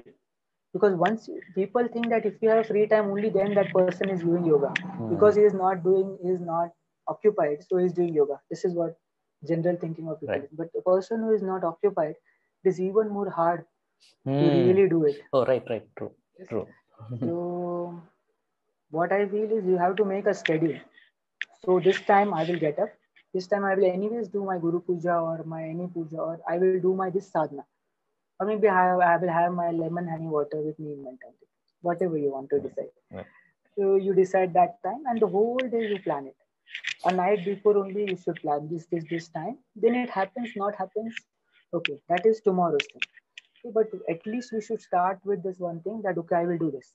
because 0.73 0.95
once 0.95 1.29
people 1.55 1.87
think 1.95 2.09
that 2.11 2.27
if 2.31 2.43
you 2.43 2.51
have 2.51 2.67
free 2.67 2.87
time 2.93 3.11
only 3.15 3.31
then 3.31 3.55
that 3.55 3.73
person 3.73 4.03
is 4.05 4.15
doing 4.17 4.39
yoga 4.41 4.67
because 5.03 5.29
he 5.31 5.37
is 5.43 5.49
not 5.53 5.77
doing 5.85 6.11
he 6.23 6.29
is 6.31 6.41
not 6.41 6.71
occupied 7.09 7.63
so 7.69 7.77
he 7.79 7.87
is 7.87 7.93
doing 7.99 8.13
yoga 8.15 8.39
this 8.51 8.65
is 8.65 8.75
what 8.81 8.97
general 9.51 9.77
thinking 9.85 10.09
of 10.09 10.21
people 10.21 10.33
Right. 10.33 10.49
but 10.63 10.73
the 10.75 10.83
person 10.83 11.21
who 11.23 11.33
is 11.35 11.43
not 11.43 11.65
occupied 11.65 12.15
it 12.65 12.69
is 12.75 12.81
even 12.81 13.09
more 13.19 13.31
hard 13.31 13.65
to 14.41 14.51
Mm. 14.51 14.55
really 14.61 14.89
do 14.89 15.05
it 15.05 15.23
Oh, 15.33 15.45
right, 15.45 15.65
right. 15.69 15.87
True. 15.97 16.13
True. 16.49 16.67
so 17.23 17.95
what 18.99 19.13
i 19.17 19.21
feel 19.33 19.53
is 19.59 19.67
you 19.71 19.79
have 19.83 19.97
to 20.01 20.05
make 20.13 20.27
a 20.27 20.35
schedule 20.41 20.77
so 21.65 21.79
this 21.87 22.01
time 22.11 22.33
i 22.41 22.45
will 22.51 22.61
get 22.65 22.79
up 22.85 22.93
this 23.35 23.47
time 23.53 23.65
i 23.71 23.75
will 23.75 23.89
anyways 23.91 24.29
do 24.37 24.45
my 24.51 24.59
guru 24.65 24.81
puja 24.89 25.17
or 25.31 25.45
my 25.55 25.63
any 25.73 25.89
puja 25.97 26.19
or 26.29 26.39
i 26.55 26.59
will 26.65 26.75
do 26.79 26.89
my 26.95 27.03
this 27.07 27.23
sadhana 27.27 27.59
or 28.43 28.59
maybe 28.59 28.69
I, 28.69 28.97
I 29.15 29.17
will 29.19 29.33
have 29.41 29.53
my 29.55 29.71
lemon 29.71 30.09
honey 30.09 30.29
water 30.39 30.61
with 30.69 30.79
me 30.79 30.93
in 30.95 31.05
my 31.05 31.17
time 31.25 31.39
whatever 31.83 32.19
you 32.19 32.33
want 32.33 32.51
to 32.51 32.61
decide 32.61 32.93
Right. 33.13 33.27
so 33.77 33.97
you 33.97 34.15
decide 34.15 34.55
that 34.55 34.83
time 34.85 35.03
and 35.11 35.21
the 35.21 35.29
whole 35.35 35.69
day 35.75 35.83
you 35.93 35.99
plan 36.09 36.27
it 36.33 36.37
a 37.11 37.13
night 37.21 37.45
before 37.45 37.77
only 37.79 38.07
you 38.11 38.17
should 38.25 38.41
plan 38.45 38.69
this 38.73 38.87
this 38.93 39.05
this 39.15 39.29
time 39.39 39.59
then 39.85 39.95
it 40.01 40.11
happens 40.19 40.51
not 40.65 40.75
happens 40.85 41.23
Okay, 41.75 41.99
that 42.09 42.27
is 42.27 42.41
tomorrow's 42.43 42.87
thing. 42.93 43.03
Okay, 43.65 43.73
but 43.75 43.89
at 44.15 44.27
least 44.27 44.53
we 44.53 44.61
should 44.63 44.81
start 44.81 45.19
with 45.25 45.43
this 45.45 45.59
one 45.59 45.81
thing 45.83 46.03
that 46.05 46.19
okay, 46.19 46.37
I 46.37 46.45
will 46.47 46.59
do 46.59 46.71
this. 46.71 46.95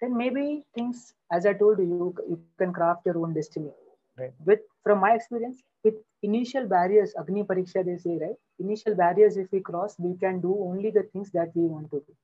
Then 0.00 0.16
maybe 0.16 0.66
things, 0.74 1.14
as 1.32 1.46
I 1.46 1.54
told 1.54 1.78
you, 1.78 1.84
you, 1.86 2.14
you 2.30 2.38
can 2.58 2.72
craft 2.72 3.06
your 3.06 3.18
own 3.18 3.34
destiny. 3.34 3.72
Right. 4.18 4.32
With 4.44 4.60
from 4.82 5.00
my 5.00 5.14
experience, 5.14 5.62
with 5.84 5.94
initial 6.22 6.66
barriers, 6.66 7.14
Agni 7.18 7.42
Pariksha, 7.44 7.84
they 7.84 7.96
say, 7.96 8.18
right? 8.20 8.36
Initial 8.58 8.94
barriers, 8.94 9.36
if 9.36 9.50
we 9.52 9.60
cross, 9.60 9.96
we 9.98 10.16
can 10.18 10.40
do 10.40 10.56
only 10.60 10.90
the 10.90 11.04
things 11.12 11.30
that 11.32 11.50
we 11.54 11.62
want 11.62 11.90
to 11.90 12.02
do. 12.06 12.14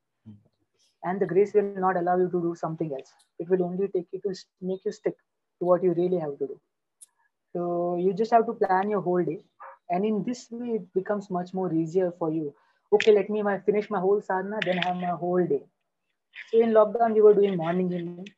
And 1.05 1.21
the 1.21 1.27
grace 1.27 1.55
will 1.55 1.75
not 1.77 1.97
allow 1.97 2.17
you 2.19 2.29
to 2.29 2.41
do 2.43 2.55
something 2.55 2.93
else. 2.93 3.13
It 3.39 3.49
will 3.49 3.63
only 3.63 3.89
take 3.89 4.09
you 4.13 4.21
to 4.21 4.35
make 4.61 4.85
you 4.85 4.93
stick 4.93 5.17
to 5.61 5.65
what 5.65 5.83
you 5.83 5.93
really 5.93 6.19
have 6.19 6.39
to 6.39 6.47
do. 6.47 6.61
So 7.53 7.97
you 7.97 8.13
just 8.13 8.33
have 8.33 8.47
to 8.47 8.53
plan 8.53 8.91
your 8.91 9.01
whole 9.01 9.25
day. 9.25 9.41
And 9.91 10.05
in 10.05 10.25
this 10.25 10.49
way, 10.51 10.71
it 10.77 10.93
becomes 10.95 11.31
much 11.31 11.55
more 11.55 11.73
easier 11.73 12.13
for 12.19 12.33
you. 12.33 12.55
Okay, 12.93 13.13
let 13.13 13.31
me 13.31 13.43
finish 13.65 13.89
my 13.91 14.01
whole 14.01 14.21
sadhana, 14.21 14.59
then 14.65 14.79
I 14.81 14.89
have 14.89 14.97
my 14.97 15.09
whole 15.09 15.47
day. 15.47 15.63
So 16.51 16.61
in 16.61 16.71
lockdown, 16.71 17.15
we 17.15 17.21
were 17.23 17.35
doing 17.35 17.57
morning, 17.57 17.93
evening, 17.93 18.29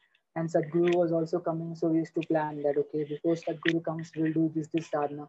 and 0.41 0.49
Sadhguru 0.49 0.95
was 0.95 1.13
also 1.13 1.39
coming. 1.39 1.75
So 1.75 1.89
we 1.89 1.99
used 1.99 2.15
to 2.15 2.27
plan 2.27 2.63
that, 2.63 2.77
okay, 2.79 3.05
before 3.05 3.35
Sadhguru 3.35 3.85
comes, 3.85 4.11
we'll 4.17 4.33
do 4.33 4.51
this, 4.55 4.69
this 4.73 4.89
sadhana. 4.89 5.29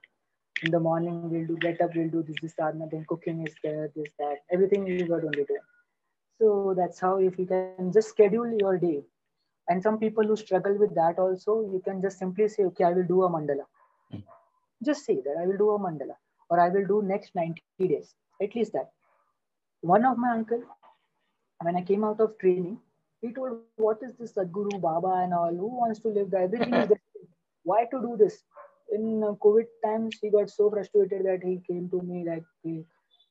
In 0.63 0.71
the 0.71 0.79
morning, 0.79 1.29
we'll 1.29 1.47
do 1.47 1.57
get 1.57 1.81
up, 1.81 1.95
we'll 1.95 2.09
do 2.09 2.23
this, 2.23 2.37
this 2.41 2.55
sadhana. 2.55 2.87
Then 2.91 3.05
cooking 3.07 3.45
is 3.45 3.55
there, 3.63 3.91
this, 3.95 4.11
that. 4.19 4.37
Everything 4.51 4.85
we 4.85 5.03
were 5.03 5.23
only 5.25 5.45
doing. 5.51 5.67
So 6.39 6.73
that's 6.75 6.99
how 6.99 7.17
if 7.17 7.37
you 7.37 7.45
can 7.45 7.91
just 7.93 8.09
schedule 8.09 8.57
your 8.59 8.77
day. 8.77 9.03
And 9.69 9.83
some 9.83 9.99
people 9.99 10.25
who 10.25 10.35
struggle 10.35 10.77
with 10.77 10.95
that 10.95 11.19
also, 11.19 11.61
you 11.73 11.81
can 11.83 12.01
just 12.01 12.17
simply 12.17 12.47
say, 12.47 12.63
okay, 12.63 12.83
I 12.83 12.93
will 12.93 13.05
do 13.05 13.23
a 13.23 13.29
mandala. 13.29 13.65
Mm. 14.13 14.23
Just 14.83 15.05
say 15.05 15.15
that 15.15 15.35
I 15.41 15.45
will 15.45 15.57
do 15.57 15.69
a 15.71 15.79
mandala 15.79 16.15
or 16.49 16.59
I 16.59 16.69
will 16.69 16.85
do 16.85 17.01
next 17.03 17.35
90 17.35 17.61
days. 17.79 18.13
At 18.41 18.55
least 18.55 18.73
that. 18.73 18.89
One 19.81 20.05
of 20.05 20.17
my 20.17 20.31
uncle, 20.31 20.63
when 21.61 21.75
I 21.75 21.81
came 21.81 22.03
out 22.03 22.19
of 22.19 22.37
training, 22.39 22.79
he 23.21 23.33
told, 23.33 23.53
What 23.53 23.75
is 23.81 23.91
this 23.91 24.09
Sadhguru, 24.09 24.55
Baba, 24.55 24.89
and 24.99 25.11
all? 25.11 25.29
Who 25.31 25.49
wants 25.53 25.79
to 25.81 25.89
live 25.89 26.15
there? 26.15 26.27
Everything 26.29 26.63
is 26.63 26.75
there. 26.77 26.91
Why 27.63 27.85
to 27.85 28.01
do 28.01 28.15
this? 28.17 28.43
In 28.91 29.23
uh, 29.23 29.33
COVID 29.43 29.65
times, 29.83 30.17
he 30.21 30.29
got 30.29 30.49
so 30.49 30.69
frustrated 30.69 31.25
that 31.25 31.41
he 31.43 31.61
came 31.67 31.89
to 31.89 32.01
me 32.01 32.25
like, 32.27 32.43
he, 32.63 32.85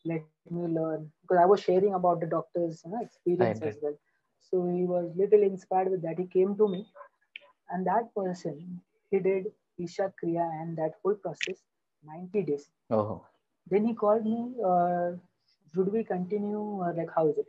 let 0.04 0.22
me 0.24 0.40
learn. 0.46 1.10
Because 1.22 1.38
I 1.42 1.46
was 1.46 1.60
sharing 1.60 1.94
about 1.94 2.00
the 2.20 2.26
doctor's 2.26 2.62
you 2.64 2.72
know, 2.72 2.86
experience 2.86 3.46
as 3.46 3.76
well. 3.82 3.82
So 4.40 4.66
he 4.66 4.84
was 4.84 5.10
little 5.16 5.42
inspired 5.42 5.90
with 5.90 6.02
that. 6.02 6.18
He 6.18 6.26
came 6.26 6.56
to 6.56 6.68
me, 6.68 6.86
and 7.70 7.86
that 7.86 8.14
person, 8.14 8.80
he 9.10 9.18
did 9.20 9.46
Isha 9.78 10.12
Kriya 10.22 10.46
and 10.62 10.76
that 10.78 10.92
whole 11.02 11.14
process 11.14 11.62
90 12.04 12.42
days. 12.42 12.70
Oh, 12.90 13.26
Then 13.68 13.84
he 13.86 13.94
called 13.94 14.24
me, 14.24 14.54
uh, 14.64 15.12
should 15.74 15.92
we 15.92 16.04
continue 16.04 16.58
or 16.58 16.92
like 16.96 17.10
how 17.14 17.28
is 17.28 17.38
it? 17.38 17.46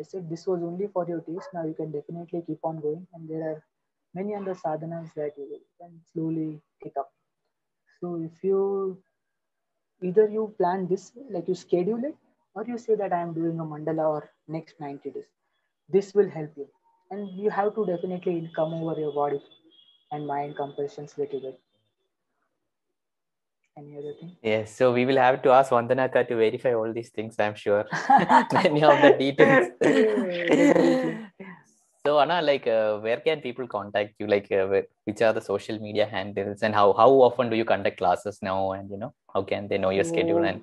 I 0.00 0.02
said, 0.02 0.30
this 0.30 0.46
was 0.46 0.62
only 0.62 0.88
for 0.88 1.06
your 1.06 1.20
taste. 1.20 1.48
Now 1.52 1.64
you 1.64 1.74
can 1.74 1.92
definitely 1.92 2.42
keep 2.46 2.58
on 2.64 2.80
going. 2.80 3.06
And 3.14 3.28
there 3.28 3.42
are 3.50 3.64
many 4.14 4.34
other 4.34 4.54
sadhanas 4.54 5.12
that 5.14 5.32
you 5.36 5.60
can 5.80 6.00
slowly 6.12 6.60
pick 6.82 6.94
up. 6.98 7.12
So 8.00 8.22
if 8.22 8.42
you 8.42 8.98
either 10.02 10.28
you 10.28 10.54
plan 10.58 10.88
this, 10.88 11.12
like 11.30 11.48
you 11.48 11.54
schedule 11.54 12.02
it, 12.04 12.16
or 12.54 12.64
you 12.64 12.78
say 12.78 12.94
that 12.96 13.12
I 13.12 13.20
am 13.20 13.34
doing 13.34 13.60
a 13.60 13.64
mandala 13.64 14.08
or 14.08 14.30
next 14.48 14.80
90 14.80 15.10
days. 15.10 15.24
This 15.88 16.14
will 16.14 16.28
help 16.28 16.50
you. 16.56 16.66
And 17.10 17.28
you 17.38 17.50
have 17.50 17.74
to 17.74 17.86
definitely 17.86 18.50
come 18.56 18.74
over 18.74 18.98
your 18.98 19.12
body 19.12 19.42
and 20.12 20.26
mind 20.26 20.56
compulsions 20.56 21.18
little 21.18 21.40
bit. 21.40 21.60
Any 23.76 23.96
other 23.98 24.14
thing? 24.18 24.36
yes. 24.42 24.76
So 24.76 24.92
we 24.92 25.06
will 25.06 25.16
have 25.16 25.42
to 25.42 25.50
ask 25.50 25.70
Vandanaka 25.70 26.26
to 26.28 26.36
verify 26.36 26.74
all 26.74 26.92
these 26.92 27.10
things, 27.10 27.36
I'm 27.38 27.54
sure. 27.54 27.84
Many 28.52 28.82
of 28.82 29.00
the 29.02 29.16
details. 29.18 29.68
So 32.06 32.18
Anna, 32.18 32.40
like, 32.40 32.66
uh, 32.66 32.98
where 33.00 33.20
can 33.20 33.42
people 33.42 33.68
contact 33.68 34.14
you? 34.18 34.26
Like, 34.26 34.50
uh, 34.50 34.66
where, 34.68 34.86
which 35.04 35.20
are 35.20 35.34
the 35.34 35.40
social 35.42 35.78
media 35.78 36.06
handles, 36.06 36.62
and 36.62 36.74
how 36.74 36.94
how 36.94 37.10
often 37.26 37.50
do 37.50 37.56
you 37.56 37.66
conduct 37.66 37.98
classes 37.98 38.38
now? 38.40 38.72
And 38.72 38.90
you 38.90 38.96
know, 38.96 39.12
how 39.34 39.42
can 39.42 39.68
they 39.68 39.76
know 39.76 39.90
your 39.90 40.04
schedule? 40.04 40.42
And 40.42 40.62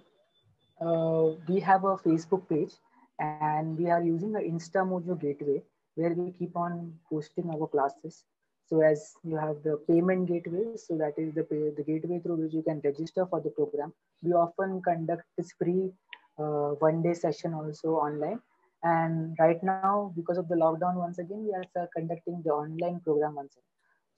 uh, 0.82 1.38
we 1.48 1.60
have 1.60 1.84
a 1.84 1.96
Facebook 1.98 2.50
page 2.50 2.74
and 3.20 3.78
we 3.78 3.90
are 3.90 4.02
using 4.02 4.32
the 4.32 4.40
InstaMojo 4.40 5.20
gateway 5.20 5.62
where 5.96 6.14
we 6.14 6.32
keep 6.32 6.56
on 6.56 6.94
posting 7.10 7.50
our 7.50 7.68
classes. 7.68 8.24
So 8.70 8.82
as 8.82 9.14
you 9.24 9.38
have 9.38 9.64
the 9.64 9.78
payment 9.88 10.28
gateway, 10.28 10.76
so 10.76 10.98
that 10.98 11.14
is 11.18 11.34
the 11.34 11.44
pay, 11.44 11.70
the 11.76 11.84
gateway 11.84 12.20
through 12.20 12.36
which 12.36 12.54
you 12.54 12.64
can 12.64 12.82
register 12.84 13.26
for 13.26 13.40
the 13.40 13.50
program. 13.50 13.94
We 14.22 14.34
often 14.34 14.82
conduct 14.82 15.24
this 15.38 15.54
free 15.54 15.92
uh, 16.38 16.72
one 16.88 17.02
day 17.02 17.14
session 17.14 17.54
also 17.54 17.96
online. 17.96 18.40
And 18.84 19.36
right 19.40 19.62
now, 19.64 20.14
because 20.16 20.38
of 20.38 20.50
the 20.50 20.56
lockdown, 20.56 20.96
once 20.96 21.18
again, 21.18 21.46
we 21.46 21.54
are 21.54 21.88
conducting 21.96 22.42
the 22.44 22.52
online 22.52 23.00
program 23.00 23.36
once 23.36 23.54
again. 23.54 23.64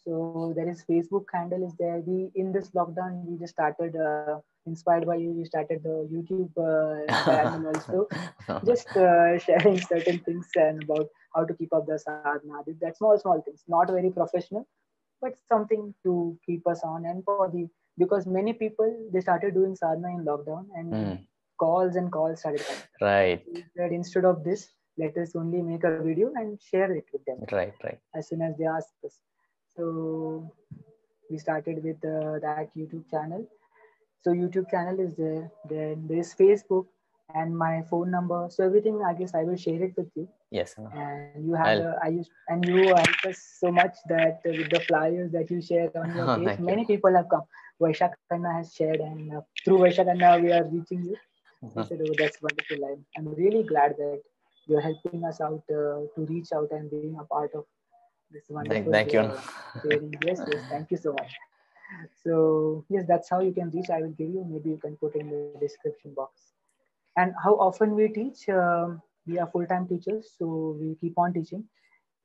So 0.04 0.54
there 0.56 0.68
is 0.68 0.84
Facebook 0.89 1.26
handle 1.34 1.66
is 1.66 1.74
there. 1.78 2.02
We 2.06 2.32
in 2.36 2.52
this 2.52 2.72
lockdown 2.72 3.26
we 3.26 3.38
just 3.38 3.54
started 3.54 3.95
uh, 3.95 4.39
inspired 4.66 5.06
by 5.06 5.16
you. 5.16 5.32
We 5.32 5.45
started 5.45 5.84
the 5.84 6.08
YouTube 6.14 6.52
uh, 6.58 7.06
channel 7.26 7.68
also, 7.68 8.08
just 8.66 8.88
uh, 8.95 9.38
sharing 9.38 9.80
certain 9.80 10.20
things 10.20 10.47
and 10.56 10.84
about 10.84 11.10
how 11.36 11.45
to 11.45 11.53
keep 11.53 11.73
up 11.73 11.88
the 11.88 11.99
sadhana. 11.99 12.49
That 12.67 12.86
small 12.86 13.17
small 13.17 13.41
things, 13.41 13.53
not 13.57 13.77
very 13.89 14.11
professional, 14.11 14.65
but 15.21 15.38
something 15.47 15.93
to 16.03 16.38
keep 16.45 16.67
us 16.67 16.84
on 16.84 17.05
and 17.05 17.23
for 17.25 17.43
the 17.49 17.67
because 17.97 18.25
many 18.27 18.53
people 18.53 18.91
they 19.13 19.21
started 19.21 19.53
doing 19.53 19.75
sadhana 19.75 20.09
in 20.17 20.25
lockdown 20.25 20.65
and 20.75 20.95
Mm, 20.95 21.27
calls 21.59 21.95
and 21.95 22.11
calls 22.11 22.39
started 22.39 22.61
coming. 22.65 22.84
right, 23.01 23.45
said 23.77 23.91
instead 23.91 24.25
of 24.25 24.43
this, 24.43 24.69
let 24.97 25.17
us 25.17 25.36
only 25.36 25.61
make 25.61 25.84
a 25.84 25.93
video 25.95 26.25
and 26.36 26.53
share 26.55 26.86
it 26.88 27.05
with 27.07 27.17
them 27.19 27.36
right, 27.51 27.73
right. 27.84 27.99
as 28.15 28.27
soon 28.30 28.41
as 28.41 28.55
they 28.57 28.65
ask 28.65 28.89
us. 29.05 29.19
So 29.75 30.51
we 31.30 31.38
started 31.38 31.84
with 31.84 31.97
uh, 32.05 32.39
that 32.41 32.69
YouTube 32.75 33.09
channel. 33.09 33.45
So 34.21 34.32
YouTube 34.32 34.69
channel 34.69 34.99
is 34.99 35.15
there. 35.15 35.51
Then 35.69 36.05
there's 36.09 36.34
Facebook 36.36 36.86
and 37.34 37.57
my 37.57 37.82
phone 37.89 38.11
number. 38.11 38.47
So 38.49 38.63
everything, 38.65 39.01
I 39.05 39.13
guess 39.13 39.34
I 39.36 39.43
will 39.43 39.55
share 39.57 39.82
it 39.84 39.93
with 39.97 40.09
you. 40.15 40.27
Yes, 40.52 40.76
Anna. 40.78 40.89
And 40.93 41.45
you 41.45 41.54
have, 41.54 41.78
the, 41.78 41.95
I 42.04 42.08
used, 42.08 42.32
and 42.47 42.66
you 42.66 42.88
help 42.88 43.26
us 43.28 43.39
so 43.60 43.72
much 43.72 43.95
that 44.08 44.41
with 44.43 44.70
the 44.72 44.80
flyers 44.82 45.32
that 45.32 45.50
you 45.52 45.62
share 45.62 45.91
on 45.95 46.16
your 46.16 46.28
Oh, 46.28 46.36
page, 46.39 46.60
you. 46.60 46.66
many 46.66 46.86
people 46.86 47.14
have 47.16 47.30
come. 47.30 47.43
Vaishak 47.80 48.14
Khanna 48.32 48.56
has 48.58 48.74
shared, 48.74 49.00
and 49.00 49.36
uh, 49.36 49.41
through 49.64 49.80
Vaishak 49.80 50.08
Khanna 50.08 50.41
we 50.41 50.52
are 50.52 50.64
reaching 50.66 51.04
you. 51.04 51.16
I 51.64 51.82
Mhm. 51.82 51.88
said, 51.88 52.00
oh, 52.04 52.14
that's 52.18 52.41
wonderful. 52.41 52.80
I'm, 52.89 53.06
I'm 53.18 53.34
really 53.36 53.64
glad 53.64 53.95
that 53.97 54.22
you're 54.66 54.82
helping 54.82 55.24
us 55.26 55.39
out 55.41 55.64
uh, 55.70 56.08
to 56.16 56.26
reach 56.28 56.52
out 56.54 56.72
and 56.72 56.89
being 56.89 57.18
a 57.20 57.24
part 57.26 57.52
of 57.54 57.66
this 58.32 58.45
wonderful. 58.50 58.91
Thank, 58.91 59.12
thank 59.12 59.14
you. 59.14 59.22
Yes, 60.28 60.41
yes, 60.47 60.64
thank 60.72 60.89
you 60.91 60.97
so 60.97 61.14
much. 61.14 61.32
So 62.24 62.86
yes, 62.89 63.06
that's 63.08 63.30
how 63.30 63.39
you 63.41 63.52
can 63.52 63.70
reach. 63.72 63.89
I 63.89 64.02
will 64.02 64.12
give 64.22 64.30
you. 64.30 64.45
Maybe 64.50 64.70
you 64.72 64.78
can 64.78 64.95
put 64.97 65.16
in 65.16 65.30
the 65.30 65.60
description 65.60 66.14
box. 66.16 66.54
And 67.18 67.34
how 67.43 67.56
often 67.56 67.95
we 67.95 68.08
teach? 68.10 68.47
Um, 68.50 69.02
we 69.30 69.39
are 69.39 69.47
full-time 69.51 69.88
teachers, 69.88 70.36
so 70.38 70.77
we 70.80 70.95
keep 71.01 71.17
on 71.17 71.34
teaching 71.34 71.65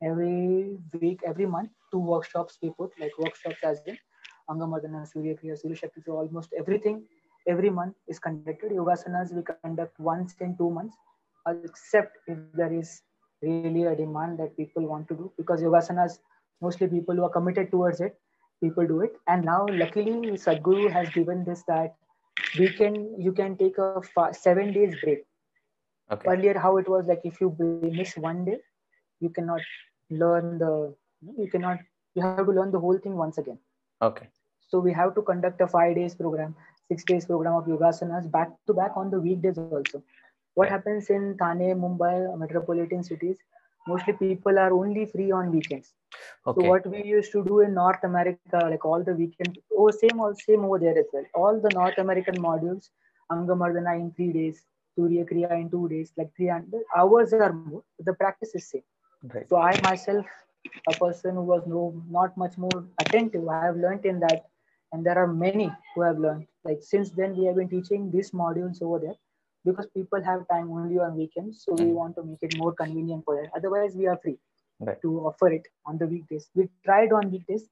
every 0.02 0.78
week, 1.00 1.20
every 1.26 1.46
month. 1.46 1.70
Two 1.92 2.00
workshops 2.00 2.58
we 2.62 2.70
put, 2.78 2.90
like 3.00 3.12
workshops 3.18 3.62
as 3.64 3.80
in 3.86 3.96
Angamardana, 4.50 5.06
Surya 5.06 5.34
Kriya, 5.36 5.58
Surya 5.58 5.76
Shakti. 5.76 6.02
So 6.06 6.12
almost 6.16 6.54
everything 6.58 7.04
every 7.48 7.70
month 7.70 7.94
is 8.08 8.18
conducted. 8.18 8.72
Yogasanas 8.72 9.34
we 9.34 9.42
conduct 9.42 9.98
once 10.00 10.34
in 10.40 10.56
two 10.56 10.70
months, 10.70 10.96
except 11.46 12.18
if 12.26 12.38
there 12.54 12.72
is 12.72 13.02
really 13.42 13.84
a 13.84 13.94
demand 13.96 14.38
that 14.38 14.56
people 14.56 14.86
want 14.86 15.08
to 15.08 15.14
do 15.14 15.32
because 15.36 15.60
yogasanas 15.60 16.18
mostly 16.60 16.86
people 16.88 17.14
who 17.14 17.24
are 17.24 17.28
committed 17.36 17.70
towards 17.70 18.00
it 18.00 18.16
people 18.62 18.86
do 18.86 19.00
it 19.00 19.12
and 19.28 19.44
now 19.44 19.66
luckily 19.82 20.14
sadhguru 20.44 20.90
has 20.96 21.08
given 21.16 21.44
this 21.44 21.62
that 21.68 21.94
we 22.58 22.68
can 22.80 22.96
you 23.26 23.32
can 23.32 23.56
take 23.56 23.78
a 23.78 23.92
seven 24.32 24.72
days 24.72 24.94
break 25.02 25.24
Okay. 26.10 26.28
earlier 26.30 26.58
how 26.58 26.76
it 26.78 26.88
was 26.88 27.06
like 27.06 27.20
if 27.24 27.40
you 27.40 27.48
miss 27.98 28.16
one 28.16 28.44
day 28.44 28.58
you 29.20 29.30
cannot 29.30 29.60
learn 30.10 30.58
the 30.58 30.94
you 31.38 31.48
cannot 31.50 31.78
you 32.14 32.22
have 32.22 32.36
to 32.46 32.52
learn 32.52 32.70
the 32.70 32.78
whole 32.78 32.98
thing 32.98 33.16
once 33.16 33.38
again 33.38 33.58
Okay. 34.02 34.28
so 34.60 34.78
we 34.78 34.92
have 34.92 35.14
to 35.14 35.22
conduct 35.22 35.60
a 35.60 35.66
five 35.66 35.94
days 35.96 36.14
program 36.14 36.54
six 36.88 37.04
days 37.04 37.24
program 37.26 37.54
of 37.54 37.66
yogasanas 37.66 38.30
back 38.30 38.52
to 38.66 38.74
back 38.74 38.96
on 38.96 39.10
the 39.10 39.20
weekdays 39.20 39.58
also 39.58 40.02
what 40.54 40.68
happens 40.68 41.10
in 41.16 41.26
thane 41.42 41.66
mumbai 41.84 42.14
metropolitan 42.44 43.02
cities 43.10 43.38
mostly 43.86 44.14
people 44.20 44.58
are 44.64 44.72
only 44.80 45.06
free 45.14 45.30
on 45.40 45.50
weekends 45.56 45.94
Okay. 46.46 46.60
so 46.60 46.68
what 46.70 46.86
we 46.86 47.02
used 47.04 47.32
to 47.32 47.42
do 47.44 47.60
in 47.60 47.74
North 47.74 48.04
America, 48.04 48.50
like 48.70 48.84
all 48.84 49.02
the 49.02 49.14
weekend, 49.14 49.58
oh 49.76 49.90
same 49.90 50.20
all 50.20 50.34
same 50.34 50.64
over 50.64 50.78
there 50.78 50.96
as 50.98 51.06
well. 51.12 51.24
All 51.34 51.60
the 51.60 51.70
North 51.70 51.98
American 51.98 52.36
modules, 52.38 52.90
Angamardana 53.32 53.94
in 53.98 54.12
three 54.12 54.32
days, 54.32 54.62
Surya 54.96 55.24
Kriya 55.24 55.52
in 55.60 55.70
two 55.70 55.88
days, 55.88 56.12
like 56.16 56.32
300 56.36 56.84
hours 56.96 57.32
are 57.34 57.44
more. 57.46 57.74
But 57.90 57.98
the 57.98 58.06
practice 58.08 58.54
is 58.54 58.62
same. 58.62 58.82
Right. 59.22 59.48
So 59.48 59.56
I 59.56 59.72
myself, 59.82 60.26
a 60.88 60.94
person 60.94 61.34
who 61.34 61.42
was 61.42 61.64
no 61.66 62.02
not 62.10 62.36
much 62.36 62.56
more 62.58 62.84
attentive, 63.00 63.48
I 63.48 63.60
have 63.62 63.76
learned 63.76 64.04
in 64.06 64.20
that, 64.20 64.44
and 64.92 65.04
there 65.04 65.18
are 65.18 65.26
many 65.28 65.70
who 65.94 66.02
have 66.02 66.18
learned. 66.18 66.46
Like 66.64 66.80
since 66.82 67.10
then, 67.10 67.36
we 67.36 67.44
have 67.46 67.56
been 67.56 67.68
teaching 67.68 68.10
these 68.10 68.32
modules 68.32 68.82
over 68.82 68.98
there 68.98 69.16
because 69.64 69.86
people 69.94 70.22
have 70.22 70.46
time 70.48 70.70
only 70.72 70.98
on 70.98 71.16
weekends, 71.16 71.62
so 71.64 71.74
we 71.74 71.92
Mhm. 71.92 71.98
want 72.00 72.16
to 72.16 72.22
make 72.24 72.42
it 72.42 72.52
more 72.52 72.72
convenient 72.74 73.24
for 73.24 73.36
them. 73.36 73.50
Otherwise, 73.56 73.94
we 73.96 74.06
are 74.06 74.18
free 74.18 74.38
Right. 74.80 75.02
to 75.02 75.20
offer 75.30 75.48
it 75.52 75.68
on 75.86 75.98
the 75.98 76.06
weekdays. 76.06 76.50
We 76.54 76.68
tried 76.84 77.12
on 77.12 77.30
weekdays, 77.30 77.68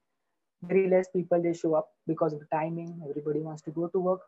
very 0.61 0.85
less 0.87 1.07
people 1.09 1.41
they 1.41 1.53
show 1.53 1.73
up 1.75 1.89
because 2.07 2.33
of 2.33 2.39
the 2.39 2.47
timing. 2.51 3.01
Everybody 3.09 3.39
wants 3.39 3.61
to 3.63 3.71
go 3.71 3.87
to 3.87 3.99
work. 3.99 4.21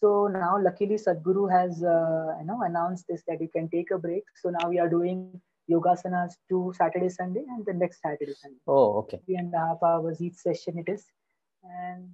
So 0.00 0.28
now, 0.28 0.58
luckily, 0.60 0.96
Sadhguru 0.96 1.50
has 1.50 1.82
uh, 1.82 2.36
you 2.40 2.46
know 2.46 2.62
announced 2.62 3.06
this 3.08 3.22
that 3.28 3.40
you 3.40 3.48
can 3.48 3.68
take 3.68 3.90
a 3.90 3.98
break. 3.98 4.24
So 4.42 4.50
now 4.50 4.68
we 4.68 4.78
are 4.78 4.88
doing 4.88 5.40
yogasanas 5.70 6.32
to 6.48 6.72
Saturday, 6.76 7.08
Sunday, 7.08 7.44
and 7.48 7.64
the 7.64 7.72
next 7.74 8.00
Saturday, 8.02 8.34
Sunday. 8.34 8.58
Oh, 8.66 8.98
okay. 8.98 9.20
Three 9.26 9.36
and 9.36 9.54
a 9.54 9.58
half 9.58 9.82
hours 9.82 10.20
each 10.20 10.34
session 10.34 10.78
it 10.78 10.90
is, 10.90 11.04
and 11.64 12.08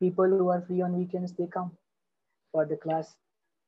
people 0.00 0.26
who 0.26 0.48
are 0.48 0.62
free 0.62 0.82
on 0.82 0.96
weekends 0.96 1.32
they 1.32 1.46
come 1.46 1.72
for 2.52 2.64
the 2.66 2.76
class. 2.76 3.14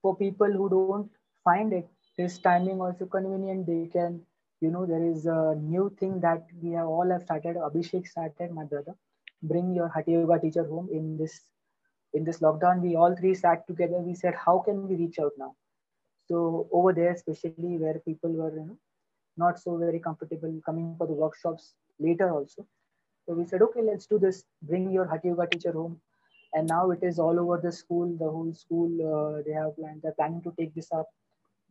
For 0.03 0.17
people 0.17 0.53
who 0.53 0.69
don't 0.71 1.11
find 1.45 1.73
it 1.73 1.89
this 2.17 2.39
timing 2.39 2.81
also 2.81 3.07
convenient, 3.07 3.67
they 3.67 3.87
can 3.87 4.21
you 4.61 4.71
know 4.71 4.87
there 4.87 5.05
is 5.05 5.27
a 5.27 5.57
new 5.57 5.91
thing 5.99 6.21
that 6.21 6.47
we 6.63 6.73
have 6.73 6.87
all 6.87 7.11
have 7.11 7.23
started. 7.23 7.57
Abhishek 7.57 8.07
started, 8.07 8.53
my 8.53 8.65
brother. 8.65 8.95
Bring 9.43 9.75
your 9.75 9.89
Hatha 9.89 10.11
Yoga 10.13 10.39
teacher 10.39 10.65
home 10.65 10.89
in 10.93 11.17
this 11.19 11.41
in 12.17 12.25
this 12.25 12.41
lockdown. 12.41 12.83
We 12.83 12.97
all 12.97 13.17
three 13.17 13.35
sat 13.35 13.67
together. 13.69 13.99
We 14.11 14.15
said, 14.15 14.35
how 14.47 14.59
can 14.61 14.89
we 14.89 14.97
reach 14.97 15.19
out 15.21 15.33
now? 15.39 15.55
So 16.29 16.69
over 16.73 16.93
there, 16.93 17.13
especially 17.13 17.79
where 17.79 18.01
people 18.01 18.31
were 18.33 18.51
you 18.51 18.67
know 18.67 18.79
not 19.37 19.59
so 19.61 19.77
very 19.79 20.01
comfortable 20.01 20.53
coming 20.67 20.95
for 20.99 21.07
the 21.07 21.13
workshops 21.13 21.75
later 22.01 22.31
also. 22.31 22.67
So 23.27 23.35
we 23.35 23.47
said, 23.47 23.63
okay, 23.63 23.83
let's 23.83 24.07
do 24.07 24.19
this. 24.19 24.45
Bring 24.63 24.91
your 24.91 25.07
Hatha 25.07 25.29
Yoga 25.29 25.47
teacher 25.47 25.73
home. 25.73 26.01
And 26.55 26.69
now 26.69 26.91
it 26.91 27.03
is 27.03 27.19
all 27.19 27.39
over 27.39 27.59
the 27.63 27.73
school. 27.73 28.09
The 28.19 28.31
whole 28.31 28.53
school 28.55 28.91
uh, 29.13 29.43
they 29.47 29.53
have 29.53 29.77
planned. 29.77 30.03
They're 30.03 30.13
planning 30.21 30.43
to 30.43 30.55
take 30.59 30.75
this 30.75 30.93
up. 30.93 31.09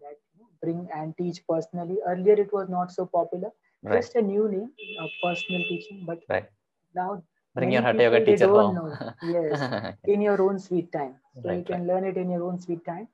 That 0.02 0.18
bring 0.62 0.88
and 0.96 1.18
teach 1.18 1.41
personally. 1.50 1.98
Earlier 2.08 2.34
it 2.46 2.54
was 2.54 2.70
not 2.70 2.91
so 2.91 3.06
popular. 3.06 3.52
Right. 3.84 4.02
Just 4.02 4.16
a 4.16 4.22
new 4.22 4.50
name 4.50 4.72
of 5.02 5.10
personal 5.24 5.62
teaching. 5.70 6.04
But 6.06 6.20
Right. 6.30 6.50
now 6.96 7.24
Bring 7.56 7.72
many 7.72 7.76
your 7.76 7.84
Hatha 7.84 8.03
Yoga 8.03 8.22
teacher 8.26 8.47
home. 8.49 8.82
Yes, 9.22 9.70
in 10.06 10.22
your 10.22 10.41
own 10.41 10.60
sweet 10.60 10.91
time. 10.91 11.16
So 11.41 11.49
you 11.49 11.64
Right, 11.64 11.66
can 11.66 11.88
learn 11.88 12.06
it 12.06 12.18
in 12.18 12.30
your 12.30 12.43
own 12.43 12.60
sweet 12.60 12.86
time. 12.86 13.08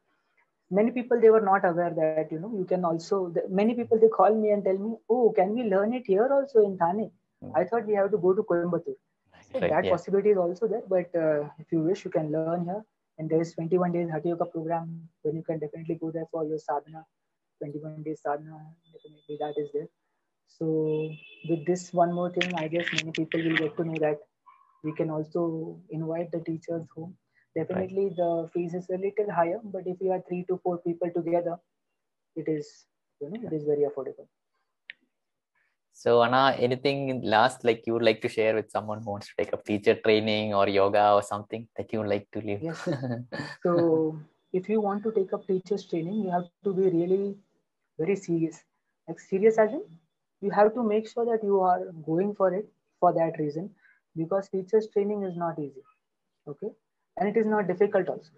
Many 0.72 0.92
people 0.92 1.20
they 1.22 1.30
were 1.30 1.42
not 1.42 1.66
aware 1.66 1.92
that 1.96 2.20
you 2.20 2.28
know 2.30 2.42
you 2.46 2.54
can 2.66 2.74
also. 2.76 3.16
the- 3.30 3.36
Many 3.50 3.64
people 3.68 3.90
they 3.92 4.00
call 4.08 4.28
me 4.44 4.52
and 4.56 4.64
tell 4.64 4.78
me, 4.86 4.92
"Oh, 5.10 5.24
can 5.40 5.54
we 5.60 5.64
learn 5.74 5.94
it 6.00 6.06
here 6.14 6.28
also 6.38 6.64
in 6.70 6.78
Thane?" 6.84 7.06
Mm. 7.44 7.54
I 7.62 7.64
thought 7.72 7.88
we 7.92 8.00
have 8.02 8.12
to 8.16 8.20
go 8.28 8.34
to 8.40 8.44
Coimbatore. 8.52 8.98
So 9.52 9.60
Right, 9.62 9.72
that 9.74 9.86
yeah. 9.86 9.92
possibility 9.96 10.30
is 10.36 10.38
also 10.46 10.68
there. 10.74 10.84
But 10.96 11.16
uh, 11.26 11.50
if 11.66 11.72
you 11.76 11.82
wish, 11.90 12.06
you 12.08 12.12
can 12.20 12.32
learn 12.36 12.56
here. 12.58 12.74
And 13.10 13.20
there 13.22 13.34
is 13.36 13.44
21 13.46 13.84
days 13.86 14.04
Hatha 14.06 14.24
Yoga 14.26 14.42
program 14.46 14.88
when 15.24 15.36
you 15.36 15.44
can 15.50 15.60
definitely 15.60 15.96
go 16.04 16.12
there 16.12 16.28
for 16.32 16.44
your 16.52 16.60
sadhana. 16.68 17.06
21 17.60 17.98
days 18.04 18.22
sadhana, 18.26 18.60
definitely 18.94 19.38
that 19.44 19.56
is 19.64 19.70
there. 19.74 19.88
So 20.48 20.66
with 21.50 21.66
this 21.66 21.94
one 21.94 22.14
more 22.14 22.30
thing, 22.32 22.54
I 22.56 22.68
guess 22.68 22.88
many 22.94 23.12
people 23.12 23.42
will 23.48 23.58
get 23.64 23.76
to 23.78 23.84
know 23.86 23.98
that 24.06 24.20
we 24.84 24.94
can 24.94 25.10
also 25.10 25.80
invite 25.90 26.32
the 26.32 26.40
teachers 26.40 26.86
home. 26.96 27.16
Definitely 27.56 28.10
the 28.16 28.50
fees 28.54 28.74
is 28.74 28.90
a 28.90 28.98
little 28.98 29.32
higher, 29.34 29.60
but 29.64 29.86
if 29.86 29.98
you 30.00 30.12
are 30.12 30.24
three 30.28 30.46
to 30.50 30.60
four 30.64 30.78
people 30.80 31.10
together, 31.14 31.58
it 32.36 32.48
is 32.48 32.86
you 33.20 33.30
know 33.30 33.48
it 33.48 33.54
is 33.54 33.64
very 33.64 33.86
affordable. 33.90 34.28
So 35.94 36.24
Anna, 36.24 36.56
anything 36.58 37.22
last 37.22 37.64
like 37.64 37.84
you 37.86 37.94
would 37.94 38.02
like 38.02 38.22
to 38.22 38.30
share 38.30 38.56
with 38.56 38.72
someone 38.72 39.04
who 39.04 39.12
wants 39.12 39.28
to 39.28 39.34
take 39.38 39.54
up 39.54 39.66
teacher 39.66 39.96
training 39.96 40.54
or 40.54 40.68
yoga 40.68 41.12
or 41.12 41.22
something 41.22 41.68
that 41.78 41.92
you 41.92 42.00
would 42.00 42.08
like 42.08 42.28
to 42.32 42.42
leave? 42.42 42.64
Yes. 42.64 42.88
So 43.64 44.18
if 44.54 44.70
you 44.70 44.82
want 44.82 45.04
to 45.04 45.12
take 45.12 45.34
up 45.34 45.46
teachers 45.46 45.86
training, 45.86 46.24
you 46.24 46.32
have 46.32 46.46
to 46.64 46.74
be 46.74 46.90
really 46.90 47.36
very 48.00 48.16
serious. 48.16 48.64
Like 49.08 49.20
serious 49.20 49.58
as 49.58 49.74
in 49.74 49.84
you 50.42 50.50
have 50.52 50.74
to 50.74 50.84
make 50.84 51.08
sure 51.10 51.26
that 51.26 51.44
you 51.44 51.60
are 51.60 51.82
going 52.06 52.34
for 52.34 52.54
it 52.54 52.68
for 53.00 53.14
that 53.14 53.38
reason 53.38 53.70
because 54.16 54.50
teachers 54.50 54.88
training 54.94 55.24
is 55.24 55.36
not 55.36 55.60
easy. 55.60 55.84
Okay. 56.48 56.70
And 57.18 57.30
it 57.30 57.38
is 57.38 57.46
not 57.46 57.68
difficult 57.68 58.10
also. 58.10 58.32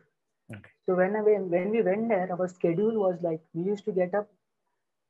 Okay. 0.51 0.69
So 0.85 0.95
when 0.95 1.15
I, 1.15 1.21
when 1.21 1.71
we 1.71 1.81
went 1.81 2.09
there, 2.09 2.29
our 2.31 2.47
schedule 2.47 2.99
was 2.99 3.17
like 3.21 3.41
we 3.53 3.63
used 3.63 3.85
to 3.85 3.91
get 3.91 4.13
up 4.13 4.29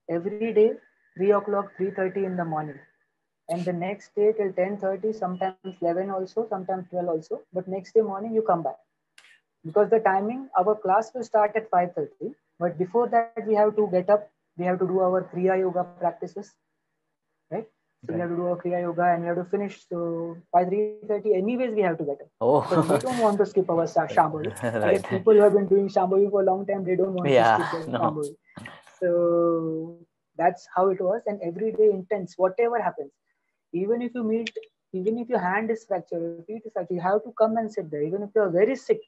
every 0.09 0.53
day, 0.53 0.73
three 1.17 1.31
o'clock, 1.31 1.71
three 1.77 1.91
thirty 1.91 2.25
in 2.25 2.37
the 2.37 2.45
morning. 2.45 2.79
And 3.49 3.65
the 3.65 3.73
next 3.73 4.15
day 4.15 4.31
till 4.33 4.53
10:30, 4.53 5.15
sometimes 5.15 5.77
11 5.81 6.09
also, 6.09 6.47
sometimes 6.47 6.87
12 6.89 7.07
also. 7.07 7.41
But 7.51 7.67
next 7.67 7.93
day 7.93 8.01
morning 8.01 8.33
you 8.33 8.41
come 8.41 8.63
back 8.63 8.77
because 9.65 9.89
the 9.89 9.99
timing 9.99 10.49
our 10.59 10.75
class 10.75 11.11
will 11.13 11.23
start 11.23 11.55
at 11.55 11.69
5.30 11.71 12.33
but 12.59 12.77
before 12.77 13.07
that 13.09 13.47
we 13.47 13.55
have 13.55 13.75
to 13.75 13.87
get 13.91 14.09
up 14.09 14.29
we 14.57 14.65
have 14.65 14.79
to 14.79 14.87
do 14.87 14.99
our 14.99 15.21
kriya 15.33 15.57
yoga 15.59 15.83
practices 16.01 16.53
right 17.51 17.67
so 18.05 18.13
we 18.13 18.19
have 18.19 18.29
to 18.29 18.35
do 18.35 18.45
our 18.47 18.57
kriya 18.61 18.81
yoga 18.81 19.03
and 19.13 19.21
we 19.23 19.27
have 19.27 19.37
to 19.37 19.45
finish. 19.45 19.75
So 19.89 20.37
by 20.51 20.65
3.30 20.65 21.13
anyways 21.15 21.49
we 21.51 21.59
have 21.59 21.75
to 21.75 21.81
get 21.81 21.97
up. 22.01 22.29
Oh, 22.41 22.61
we 22.69 22.97
don't 22.97 23.17
want 23.17 23.21
to 23.23 23.45
skip 23.45 23.69
our 23.69 23.87
sa- 23.87 24.07
shambhavi. 24.07 24.51
I 24.73 24.77
right. 24.79 25.09
people 25.09 25.33
who 25.33 25.41
have 25.41 25.53
been 25.53 25.67
doing 25.67 25.87
shambhavi 25.89 26.29
for 26.29 26.41
a 26.41 26.45
long 26.45 26.65
time 26.65 26.83
they 26.83 26.95
don't 26.95 27.13
want 27.13 27.29
Yeah, 27.29 27.57
to 27.57 27.65
skip 27.65 27.87
no. 27.89 28.23
so 28.99 29.97
that's 30.37 30.67
how 30.75 30.89
it 30.89 31.01
was. 31.01 31.21
And 31.27 31.39
every 31.41 31.71
day 31.71 31.89
intense 31.91 32.33
whatever 32.37 32.81
happens 32.81 33.11
even 33.73 34.01
if 34.01 34.13
you 34.15 34.23
meet 34.23 34.51
even 34.93 35.17
if 35.17 35.29
your 35.29 35.39
hand 35.39 35.71
is 35.71 35.85
fractured 35.87 36.21
your 36.21 36.43
feet 36.47 36.63
is 36.65 36.71
fractured 36.73 36.95
you 36.95 37.01
have 37.01 37.23
to 37.23 37.33
come 37.41 37.57
and 37.57 37.71
sit 37.71 37.89
there. 37.91 38.03
Even 38.03 38.23
if 38.23 38.29
you 38.35 38.41
are 38.41 38.49
very 38.49 38.75
sick 38.75 38.99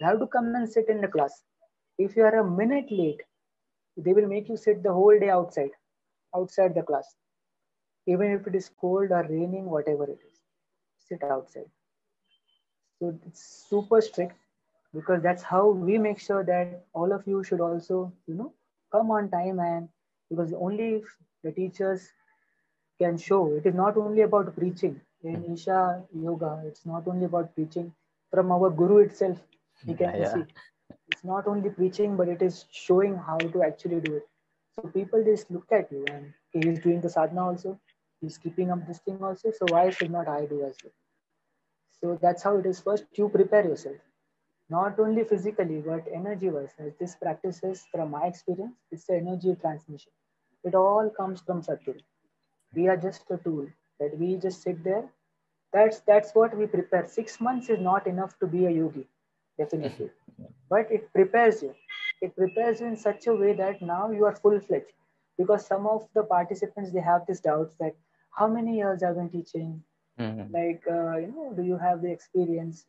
you 0.00 0.06
have 0.06 0.18
to 0.20 0.26
come 0.26 0.54
and 0.54 0.68
sit 0.68 0.88
in 0.88 1.00
the 1.00 1.08
class. 1.08 1.42
If 1.98 2.16
you 2.16 2.22
are 2.24 2.36
a 2.38 2.50
minute 2.50 2.90
late 2.90 3.20
they 3.96 4.12
will 4.12 4.26
make 4.28 4.48
you 4.48 4.56
sit 4.56 4.82
the 4.82 4.92
whole 4.92 5.18
day 5.18 5.30
outside 5.30 5.70
outside 6.34 6.74
the 6.74 6.82
class 6.82 7.14
even 8.06 8.30
if 8.32 8.46
it 8.46 8.54
is 8.54 8.68
cold 8.80 9.10
or 9.10 9.22
raining 9.28 9.66
whatever 9.66 10.04
it 10.04 10.20
is 10.30 10.40
sit 11.08 11.22
outside. 11.24 11.62
So 12.98 13.14
it's 13.26 13.66
super 13.68 14.00
strict 14.00 14.34
because 14.94 15.22
that's 15.22 15.42
how 15.42 15.68
we 15.70 15.98
make 15.98 16.18
sure 16.18 16.44
that 16.44 16.78
all 16.92 17.12
of 17.12 17.26
you 17.26 17.42
should 17.42 17.60
also 17.60 18.12
you 18.26 18.34
know 18.34 18.52
come 18.92 19.10
on 19.10 19.30
time 19.30 19.58
and 19.60 19.88
because 20.30 20.52
only 20.54 20.88
if 20.96 21.04
the 21.42 21.52
teachers 21.52 22.08
can 22.98 23.16
show 23.16 23.40
it 23.54 23.66
is 23.66 23.74
not 23.74 23.96
only 23.96 24.22
about 24.22 24.54
preaching. 24.56 25.00
In 25.22 25.44
isha 25.54 26.02
yoga 26.14 26.62
it's 26.66 26.84
not 26.86 27.06
only 27.08 27.24
about 27.26 27.54
preaching. 27.54 27.92
From 28.30 28.52
our 28.52 28.70
guru 28.70 28.98
itself 28.98 29.38
we 29.86 29.94
can 29.94 30.24
Yeah, 30.24 30.34
see. 30.34 30.46
It's 31.08 31.24
not 31.24 31.46
only 31.46 31.70
preaching 31.70 32.16
but 32.16 32.28
it 32.28 32.42
is 32.42 32.66
showing 32.70 33.16
how 33.16 33.38
to 33.38 33.62
actually 33.62 34.00
do 34.00 34.14
it. 34.16 34.26
So 34.76 34.88
people 34.88 35.22
just 35.24 35.50
look 35.50 35.66
at 35.72 35.90
you 35.92 36.04
and 36.06 36.32
okay, 36.48 36.68
he's 36.68 36.80
doing 36.80 37.00
the 37.00 37.08
sadhana 37.10 37.46
also 37.46 37.78
he's 38.20 38.38
keeping 38.38 38.70
up 38.70 38.86
this 38.86 38.98
thing 39.00 39.22
also 39.22 39.50
so 39.50 39.66
why 39.70 39.90
should 39.90 40.10
not 40.10 40.28
i 40.28 40.44
do 40.46 40.62
as 40.64 40.76
well? 40.84 40.92
So 42.00 42.18
that's 42.20 42.42
how 42.42 42.58
it 42.58 42.66
is. 42.66 42.80
First 42.80 43.06
you 43.14 43.28
prepare 43.28 43.64
yourself 43.64 43.96
not 44.68 44.98
only 45.00 45.24
physically 45.24 45.80
but 45.86 46.06
energy 46.12 46.50
wise 46.50 46.74
this 47.00 47.16
practices 47.16 47.86
from 47.92 48.10
my 48.10 48.26
experience 48.26 48.76
it's 48.90 49.06
the 49.06 49.16
energy 49.16 49.54
transmission. 49.60 50.12
It 50.64 50.74
all 50.74 51.10
comes 51.10 51.40
from 51.42 51.62
Sadhguru. 51.62 52.02
we 52.74 52.88
are 52.88 52.96
just 52.96 53.30
a 53.30 53.38
tool 53.38 53.66
that 54.00 54.18
we 54.18 54.36
just 54.36 54.62
sit 54.62 54.82
there. 54.84 55.04
That's 55.72 56.00
that's 56.00 56.34
what 56.34 56.56
we 56.56 56.66
prepare. 56.66 57.06
Six 57.06 57.40
months 57.40 57.68
is 57.70 57.80
not 57.80 58.06
enough 58.06 58.38
to 58.40 58.46
be 58.46 58.66
a 58.66 58.70
yogi 58.70 59.06
definitely. 59.58 60.10
But 60.70 60.90
it 60.90 61.12
prepares 61.12 61.62
you. 61.62 61.74
It 62.20 62.34
prepares 62.36 62.80
you 62.80 62.86
in 62.88 62.96
such 62.96 63.26
a 63.26 63.34
way 63.34 63.52
that 63.54 63.82
now 63.82 64.10
you 64.10 64.24
are 64.26 64.34
full-fledged. 64.34 64.92
Because 65.38 65.66
some 65.66 65.86
of 65.86 66.08
the 66.14 66.22
participants 66.24 66.92
they 66.92 67.00
have 67.00 67.26
this 67.26 67.40
doubts 67.40 67.74
that 67.80 67.94
how 68.36 68.46
many 68.56 68.76
years 68.78 69.02
i've 69.02 69.16
been 69.16 69.30
teaching? 69.30 69.82
Mhm. 70.18 70.56
like 70.56 70.82
uh, 70.96 71.16
you 71.22 71.30
know 71.36 71.52
do 71.56 71.62
you 71.70 71.76
have 71.84 72.02
the 72.02 72.10
experience? 72.12 72.86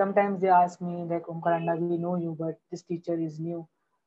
Sometimes 0.00 0.40
they 0.42 0.48
ask 0.56 0.80
me 0.88 0.94
like 1.12 1.26
omkaranda 1.34 1.74
we 1.80 1.90
know 1.96 2.10
you 2.16 2.30
but 2.34 2.52
this 2.64 2.76
teacher 2.82 3.10
is 3.26 3.32
new. 3.38 3.60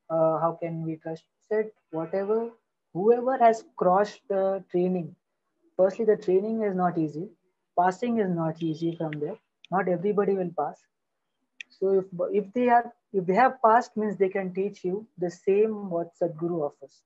Uh, 0.10 0.38
how 0.44 0.52
can 0.62 0.84
we 0.86 0.96
trust? 1.04 1.26
Said 1.50 1.72
whatever 2.00 2.40
whoever 2.94 3.38
has 3.46 3.64
crossed 3.84 4.22
the 4.36 4.44
training 4.72 5.08
firstly 5.78 6.06
the 6.12 6.18
training 6.28 6.62
is 6.70 6.76
not 6.84 6.98
easy. 7.06 7.28
Passing 7.80 8.20
is 8.26 8.30
not 8.42 8.62
easy 8.72 8.96
from 9.02 9.14
there. 9.26 9.38
Not 9.72 9.88
everybody 9.98 10.34
will 10.42 10.54
pass. 10.62 10.84
So 11.70 11.92
if 12.00 12.06
if 12.42 12.54
they 12.54 12.70
are 12.70 12.94
if 13.14 13.26
they 13.26 13.34
have 13.36 13.62
passed 13.62 13.98
means 13.98 14.18
they 14.18 14.30
can 14.30 14.54
teach 14.54 14.84
you 14.86 15.08
the 15.18 15.30
same 15.32 15.90
what 15.90 16.16
sadhguru 16.20 16.62
offers 16.68 17.02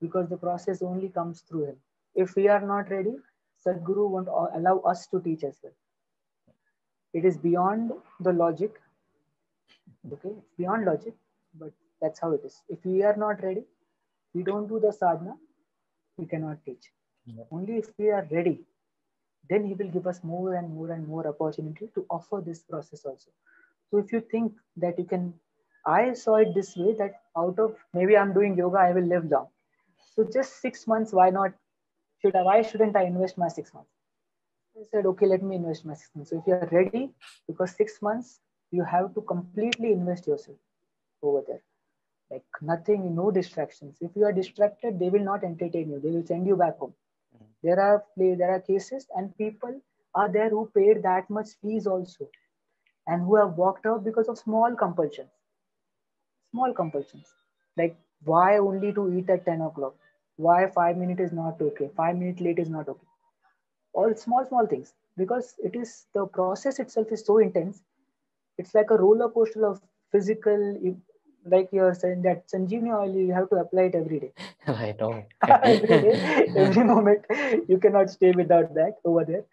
because 0.00 0.28
the 0.28 0.36
process 0.46 0.82
only 0.82 1.08
comes 1.18 1.42
through 1.42 1.64
him 1.70 1.78
if 2.14 2.34
we 2.36 2.48
are 2.48 2.60
not 2.60 2.90
ready 2.90 3.14
sadhguru 3.66 4.08
won't 4.14 4.28
allow 4.58 4.78
us 4.92 5.06
to 5.08 5.20
teach 5.20 5.44
as 5.44 5.58
well. 5.62 5.72
It 7.14 7.24
is 7.24 7.36
beyond 7.36 7.92
the 8.20 8.32
logic. 8.32 8.80
Okay 10.12 10.30
it's 10.30 10.52
beyond 10.58 10.84
logic 10.84 11.14
but 11.58 11.72
that's 12.00 12.20
how 12.20 12.32
it 12.32 12.42
is. 12.44 12.62
If 12.68 12.84
we 12.84 13.02
are 13.02 13.16
not 13.16 13.42
ready 13.42 13.64
we 14.34 14.42
don't 14.42 14.68
do 14.68 14.80
the 14.80 14.92
sadhana 14.92 15.36
we 16.18 16.26
cannot 16.26 16.58
teach. 16.64 16.92
Yeah. 17.26 17.44
only 17.52 17.76
if 17.78 17.92
we 17.98 18.10
are 18.10 18.26
ready 18.30 18.60
then 19.48 19.64
he 19.64 19.74
will 19.74 19.88
give 19.88 20.06
us 20.06 20.22
more 20.24 20.54
and 20.54 20.74
more 20.74 20.90
and 20.90 21.06
more 21.06 21.26
opportunity 21.26 21.88
to 21.94 22.06
offer 22.10 22.42
this 22.44 22.62
process 22.62 23.04
also. 23.04 23.30
So 23.90 23.98
if 23.98 24.12
you 24.12 24.20
think 24.20 24.52
that 24.76 24.98
you 24.98 25.04
can 25.04 25.34
i 25.86 26.12
saw 26.12 26.36
it 26.36 26.54
this 26.54 26.76
way 26.76 26.94
that 26.98 27.14
out 27.36 27.58
of 27.58 27.76
maybe 27.92 28.16
i'm 28.16 28.32
doing 28.32 28.56
yoga 28.56 28.78
i 28.78 28.92
will 28.92 29.08
live 29.14 29.30
long. 29.30 29.48
So 30.14 30.24
just 30.32 30.60
six 30.60 30.86
months 30.86 31.12
why 31.12 31.30
not 31.30 31.52
should 32.22 32.36
i 32.36 32.42
why 32.42 32.62
shouldn't 32.62 32.96
i 32.96 33.04
invest 33.04 33.36
my 33.36 33.48
six 33.48 33.74
months? 33.74 33.90
I 34.80 34.84
said 34.90 35.06
okay 35.06 35.26
let 35.26 35.42
me 35.42 35.56
invest 35.56 35.84
my 35.84 35.94
six 35.94 36.10
months. 36.14 36.30
So 36.30 36.38
if 36.38 36.46
you 36.46 36.54
are 36.54 36.68
ready 36.70 37.10
because 37.46 37.72
six 37.72 38.00
months 38.00 38.40
you 38.70 38.84
have 38.84 39.14
to 39.14 39.20
completely 39.22 39.92
invest 39.92 40.26
yourself 40.26 40.56
over 41.22 41.42
there. 41.46 41.62
Like 42.30 42.44
nothing 42.62 43.14
no 43.14 43.30
distractions. 43.30 43.98
If 44.00 44.12
you 44.16 44.24
are 44.24 44.32
distracted 44.32 44.98
they 44.98 45.10
will 45.10 45.24
not 45.30 45.44
entertain 45.44 45.90
you. 45.90 46.00
They 46.00 46.10
will 46.10 46.26
send 46.26 46.46
you 46.46 46.56
back 46.56 46.78
home. 46.78 46.94
Mm-hmm. 47.34 47.50
There 47.62 47.80
are 47.80 48.04
there 48.16 48.50
are 48.50 48.60
cases 48.60 49.06
and 49.16 49.36
people 49.36 49.80
are 50.14 50.30
there 50.30 50.50
who 50.50 50.70
paid 50.74 51.02
that 51.02 51.28
much 51.28 51.48
fees 51.60 51.86
also 51.86 52.28
and 53.06 53.22
who 53.22 53.36
have 53.36 53.54
walked 53.54 53.86
out 53.86 54.04
because 54.04 54.28
of 54.28 54.38
small 54.38 54.74
compulsions. 54.74 55.30
Small 56.52 56.72
compulsions. 56.72 57.26
Like 57.76 57.96
why 58.24 58.58
only 58.58 58.92
to 58.92 59.12
eat 59.12 59.28
at 59.28 59.44
10 59.44 59.60
o'clock 59.62 59.94
why 60.46 60.58
five 60.76 60.96
minutes 60.96 61.20
is 61.28 61.32
not 61.32 61.60
okay 61.68 61.88
five 61.96 62.16
minutes 62.16 62.40
late 62.40 62.58
is 62.64 62.70
not 62.76 62.88
okay 62.88 63.08
all 63.94 64.14
small 64.24 64.44
small 64.50 64.66
things 64.66 64.94
because 65.16 65.54
it 65.70 65.76
is 65.84 66.06
the 66.14 66.26
process 66.38 66.78
itself 66.84 67.12
is 67.16 67.24
so 67.30 67.38
intense 67.38 67.82
it's 68.58 68.74
like 68.74 68.90
a 68.90 69.00
roller 69.04 69.28
coaster 69.30 69.66
of 69.66 69.80
physical 70.12 70.60
like 71.46 71.68
you're 71.72 71.94
saying 71.94 72.22
that 72.22 72.48
Sanjeevani 72.48 72.92
oil, 72.96 73.14
you 73.14 73.32
have 73.32 73.48
to 73.50 73.56
apply 73.56 73.82
it 73.84 73.94
every 73.94 74.20
day. 74.20 74.32
I 74.66 74.94
know. 74.98 75.24
every, 75.48 75.86
day, 75.86 76.52
every 76.56 76.84
moment, 76.84 77.24
you 77.68 77.78
cannot 77.78 78.10
stay 78.10 78.30
without 78.32 78.74
that 78.74 78.94
over 79.04 79.24
there. 79.24 79.44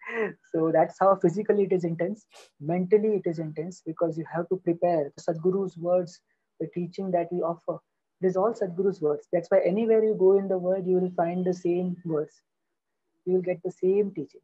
So 0.52 0.70
that's 0.72 0.96
how 1.00 1.16
physically 1.16 1.64
it 1.64 1.72
is 1.72 1.84
intense. 1.84 2.26
Mentally, 2.60 3.16
it 3.16 3.28
is 3.28 3.38
intense 3.38 3.82
because 3.84 4.16
you 4.16 4.24
have 4.32 4.48
to 4.50 4.56
prepare 4.56 5.10
the 5.16 5.22
Sadhguru's 5.22 5.76
words, 5.76 6.20
the 6.60 6.68
teaching 6.74 7.10
that 7.10 7.32
we 7.32 7.40
offer. 7.42 7.78
It 8.20 8.26
is 8.26 8.36
all 8.36 8.52
Sadhguru's 8.52 9.00
words. 9.00 9.26
That's 9.32 9.50
why 9.50 9.60
anywhere 9.64 10.04
you 10.04 10.14
go 10.14 10.38
in 10.38 10.48
the 10.48 10.58
world, 10.58 10.86
you 10.86 10.98
will 10.98 11.10
find 11.12 11.44
the 11.44 11.54
same 11.54 11.96
words. 12.04 12.42
You 13.26 13.34
will 13.34 13.42
get 13.42 13.62
the 13.62 13.72
same 13.72 14.12
teaching. 14.12 14.42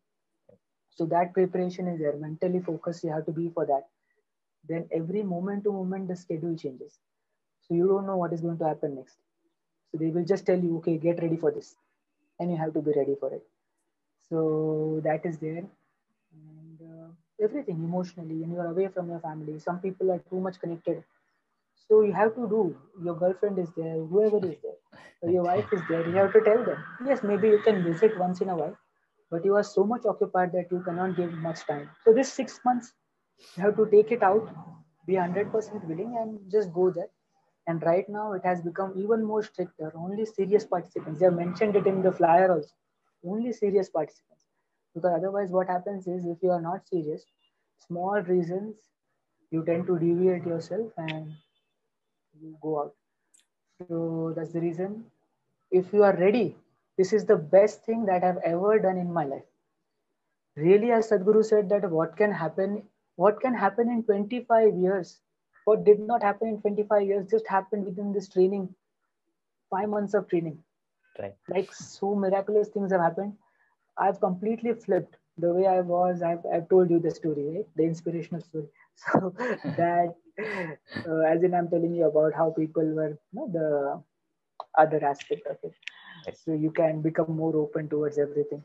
So 0.90 1.06
that 1.06 1.34
preparation 1.34 1.88
is 1.88 2.00
there. 2.00 2.16
Mentally 2.16 2.60
focused, 2.60 3.04
you 3.04 3.10
have 3.12 3.26
to 3.26 3.32
be 3.32 3.50
for 3.50 3.66
that. 3.66 3.88
Then 4.68 4.88
every 4.92 5.22
moment 5.22 5.64
to 5.64 5.72
moment, 5.72 6.08
the 6.08 6.16
schedule 6.16 6.56
changes 6.56 6.98
so 7.62 7.74
you 7.74 7.88
don't 7.88 8.06
know 8.06 8.16
what 8.16 8.32
is 8.32 8.40
going 8.42 8.58
to 8.58 8.64
happen 8.68 8.96
next. 8.96 9.16
So 9.90 9.98
they 9.98 10.10
will 10.10 10.24
just 10.24 10.46
tell 10.46 10.58
you, 10.58 10.78
okay, 10.78 10.98
get 10.98 11.22
ready 11.22 11.36
for 11.36 11.50
this. 11.52 11.76
And 12.40 12.50
you 12.50 12.56
have 12.56 12.74
to 12.74 12.82
be 12.82 12.92
ready 12.96 13.16
for 13.18 13.32
it. 13.34 13.42
So 14.28 15.00
that 15.04 15.24
is 15.26 15.38
there. 15.38 15.64
And 16.34 16.80
uh, 16.82 17.08
everything 17.44 17.76
emotionally, 17.84 18.42
and 18.44 18.52
you 18.52 18.60
are 18.60 18.68
away 18.68 18.88
from 18.88 19.10
your 19.10 19.20
family, 19.20 19.58
some 19.58 19.80
people 19.80 20.12
are 20.12 20.20
too 20.30 20.40
much 20.40 20.60
connected. 20.60 21.04
So 21.88 22.02
you 22.02 22.12
have 22.12 22.34
to 22.34 22.48
do. 22.48 22.76
Your 23.02 23.14
girlfriend 23.14 23.58
is 23.58 23.70
there, 23.76 23.96
whoever 24.12 24.38
is 24.38 24.56
there, 24.62 25.30
your 25.32 25.44
wife 25.44 25.72
is 25.72 25.80
there. 25.88 26.06
You 26.08 26.14
have 26.16 26.32
to 26.32 26.40
tell 26.40 26.64
them. 26.64 26.82
Yes, 27.06 27.22
maybe 27.22 27.48
you 27.48 27.60
can 27.62 27.82
visit 27.84 28.18
once 28.18 28.40
in 28.40 28.48
a 28.48 28.56
while, 28.56 28.76
but 29.30 29.44
you 29.44 29.54
are 29.54 29.62
so 29.64 29.84
much 29.84 30.04
occupied 30.06 30.52
that 30.52 30.68
you 30.70 30.82
cannot 30.82 31.16
give 31.16 31.32
much 31.32 31.66
time. 31.66 31.90
So 32.04 32.12
this 32.12 32.32
six 32.32 32.60
months, 32.64 32.92
you 33.56 33.62
have 33.62 33.76
to 33.76 33.86
take 33.90 34.10
it 34.12 34.22
out, 34.22 34.48
be 35.06 35.14
100% 35.14 35.84
willing, 35.86 36.16
and 36.20 36.40
just 36.50 36.72
go 36.72 36.90
there 36.90 37.10
and 37.66 37.82
right 37.82 38.08
now 38.08 38.32
it 38.32 38.44
has 38.44 38.60
become 38.62 38.92
even 38.96 39.24
more 39.24 39.42
stricter. 39.42 39.92
Only 39.96 40.24
serious 40.24 40.64
participants. 40.64 41.20
They 41.20 41.26
have 41.26 41.34
mentioned 41.34 41.76
it 41.76 41.86
in 41.86 42.02
the 42.02 42.12
flyer 42.12 42.52
also. 42.52 42.74
Only 43.24 43.52
serious 43.52 43.88
participants. 43.90 44.44
Because 44.94 45.12
otherwise, 45.16 45.50
what 45.50 45.66
happens 45.68 46.06
is 46.06 46.24
if 46.26 46.38
you 46.42 46.50
are 46.50 46.60
not 46.60 46.86
serious, 46.88 47.24
small 47.86 48.20
reasons, 48.22 48.76
you 49.50 49.64
tend 49.64 49.86
to 49.86 49.98
deviate 49.98 50.44
yourself 50.46 50.92
and 50.96 51.32
you 52.40 52.56
go 52.62 52.80
out. 52.80 52.94
So 53.88 54.32
that's 54.36 54.52
the 54.52 54.60
reason. 54.60 55.04
If 55.70 55.92
you 55.92 56.02
are 56.04 56.16
ready, 56.16 56.56
this 56.96 57.12
is 57.12 57.24
the 57.26 57.36
best 57.36 57.84
thing 57.84 58.06
that 58.06 58.24
I've 58.24 58.42
ever 58.44 58.78
done 58.78 58.96
in 58.98 59.12
my 59.12 59.24
life. 59.24 59.44
Really, 60.56 60.90
as 60.90 61.10
Sadhguru 61.10 61.44
said, 61.44 61.68
that 61.68 61.90
what 61.90 62.16
can 62.16 62.32
happen, 62.32 62.82
what 63.16 63.40
can 63.40 63.54
happen 63.54 63.90
in 63.90 64.02
25 64.04 64.74
years 64.76 65.20
what 65.66 65.84
did 65.84 66.00
not 66.00 66.22
happen 66.22 66.48
in 66.48 66.60
25 66.60 67.02
years 67.02 67.26
just 67.30 67.46
happened 67.48 67.84
within 67.84 68.12
this 68.12 68.28
training 68.28 68.68
five 69.70 69.88
months 69.88 70.14
of 70.14 70.28
training 70.28 70.58
right 71.20 71.34
like 71.54 71.72
so 71.72 72.14
miraculous 72.24 72.68
things 72.74 72.92
have 72.92 73.00
happened 73.06 73.32
i've 74.04 74.20
completely 74.20 74.74
flipped 74.84 75.16
the 75.44 75.52
way 75.56 75.66
i 75.66 75.80
was 75.80 76.22
i've, 76.22 76.44
I've 76.52 76.68
told 76.68 76.90
you 76.90 77.00
the 77.00 77.10
story 77.10 77.46
right 77.54 77.66
the 77.76 77.84
inspirational 77.84 78.42
story 78.42 78.68
so 79.12 79.34
that 79.80 80.14
uh, 81.08 81.20
as 81.32 81.42
in 81.44 81.54
i'm 81.54 81.68
telling 81.70 81.94
you 81.94 82.06
about 82.06 82.34
how 82.34 82.50
people 82.58 82.84
were 82.98 83.10
you 83.10 83.34
know, 83.34 83.48
the 83.58 84.02
other 84.78 85.04
aspect 85.04 85.46
of 85.48 85.58
it. 85.62 85.74
So 86.36 86.52
you 86.54 86.70
can 86.70 87.02
become 87.02 87.32
more 87.36 87.54
open 87.56 87.88
towards 87.88 88.18
everything. 88.18 88.62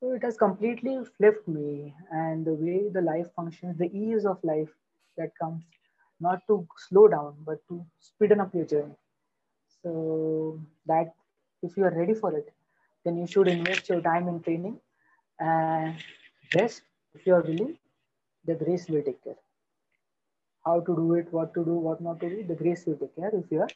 So 0.00 0.12
it 0.12 0.22
has 0.22 0.36
completely 0.36 0.98
flipped 1.16 1.48
me 1.48 1.94
and 2.10 2.44
the 2.44 2.54
way 2.54 2.88
the 2.92 3.00
life 3.02 3.26
functions 3.36 3.78
the 3.78 3.90
ease 3.96 4.24
of 4.26 4.38
life 4.44 4.70
that 5.16 5.30
comes 5.40 5.62
not 6.20 6.40
to 6.48 6.66
slow 6.88 7.08
down, 7.08 7.34
but 7.46 7.58
to 7.68 7.84
speeden 8.00 8.40
up 8.40 8.54
your 8.54 8.64
journey. 8.66 8.94
So 9.82 10.60
that 10.86 11.12
if 11.62 11.76
you 11.76 11.84
are 11.84 11.90
ready 11.96 12.14
for 12.14 12.36
it, 12.36 12.52
then 13.04 13.16
you 13.18 13.26
should 13.26 13.48
invest 13.48 13.88
your 13.88 14.00
time 14.00 14.28
in 14.28 14.40
training 14.42 14.78
and 15.40 15.94
rest 16.54 16.82
if 17.14 17.26
you 17.26 17.34
are 17.34 17.42
willing, 17.42 17.76
the 18.44 18.54
grace 18.54 18.88
will 18.88 19.02
take 19.02 19.22
care. 19.24 19.36
How 20.64 20.80
to 20.80 20.96
do 20.96 21.14
it, 21.14 21.32
what 21.32 21.54
to 21.54 21.64
do, 21.64 21.74
what 21.74 22.00
not 22.00 22.20
to 22.20 22.28
do, 22.28 22.44
the 22.44 22.54
grace 22.54 22.86
will 22.86 22.96
take 22.96 23.16
care 23.16 23.30
if 23.34 23.50
you 23.50 23.60
are 23.60 23.68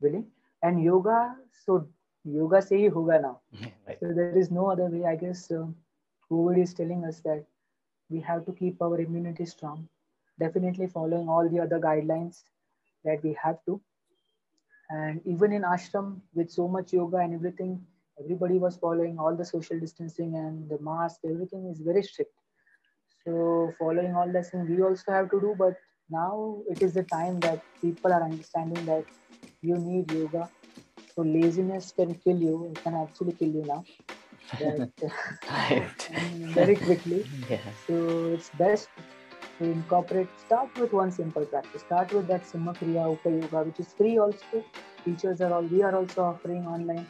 willing. 0.00 0.26
And 0.62 0.82
yoga, 0.82 1.36
so 1.64 1.86
yoga 2.24 2.62
say 2.62 2.88
hoga 2.88 3.20
now. 3.20 3.40
right. 3.86 3.98
So 4.00 4.12
there 4.12 4.36
is 4.36 4.50
no 4.50 4.70
other 4.70 4.86
way. 4.86 5.04
I 5.04 5.16
guess 5.16 5.50
uh, 5.50 5.66
COVID 6.30 6.62
is 6.62 6.74
telling 6.74 7.04
us 7.04 7.20
that 7.20 7.44
we 8.08 8.20
have 8.20 8.44
to 8.46 8.52
keep 8.52 8.80
our 8.82 9.00
immunity 9.00 9.46
strong 9.46 9.88
definitely 10.40 10.86
following 10.86 11.28
all 11.28 11.48
the 11.48 11.60
other 11.60 11.78
guidelines 11.78 12.42
that 13.04 13.22
we 13.22 13.36
have 13.42 13.58
to. 13.66 13.80
And 14.88 15.20
even 15.24 15.52
in 15.52 15.62
ashram, 15.62 16.20
with 16.34 16.50
so 16.50 16.66
much 16.66 16.92
yoga 16.92 17.18
and 17.18 17.34
everything, 17.34 17.80
everybody 18.18 18.58
was 18.58 18.76
following 18.76 19.18
all 19.18 19.36
the 19.36 19.44
social 19.44 19.78
distancing 19.78 20.34
and 20.34 20.68
the 20.68 20.78
mask, 20.80 21.20
everything 21.24 21.68
is 21.70 21.78
very 21.78 22.02
strict. 22.02 22.32
So 23.26 23.72
following 23.78 24.14
all 24.14 24.30
this 24.32 24.50
thing, 24.50 24.68
we 24.68 24.82
also 24.82 25.12
have 25.12 25.30
to 25.30 25.40
do, 25.40 25.54
but 25.58 25.74
now 26.08 26.58
it 26.68 26.82
is 26.82 26.94
the 26.94 27.02
time 27.04 27.38
that 27.40 27.62
people 27.82 28.12
are 28.12 28.22
understanding 28.22 28.84
that 28.86 29.04
you 29.62 29.76
need 29.76 30.10
yoga. 30.10 30.50
So 31.14 31.22
laziness 31.22 31.92
can 31.92 32.14
kill 32.14 32.40
you, 32.40 32.72
it 32.72 32.82
can 32.82 32.94
actually 32.94 33.32
kill 33.32 33.48
you 33.48 33.64
now. 33.66 33.84
Very 36.54 36.76
quickly. 36.76 37.24
Yeah. 37.50 37.58
So 37.86 38.32
it's 38.34 38.50
best 38.50 38.88
to 39.58 39.64
incorporate, 39.64 40.28
start 40.46 40.76
with 40.78 40.92
one 40.92 41.10
simple 41.12 41.44
practice. 41.44 41.82
Start 41.82 42.12
with 42.12 42.26
that 42.28 42.46
Simha 42.46 42.72
Kriya 42.72 43.10
Upa 43.12 43.30
Yoga, 43.30 43.64
which 43.64 43.80
is 43.80 43.92
free 43.92 44.18
also. 44.18 44.64
Teachers 45.04 45.40
are 45.40 45.52
all, 45.52 45.62
we 45.62 45.82
are 45.82 45.94
also 45.94 46.22
offering 46.22 46.66
online 46.66 47.06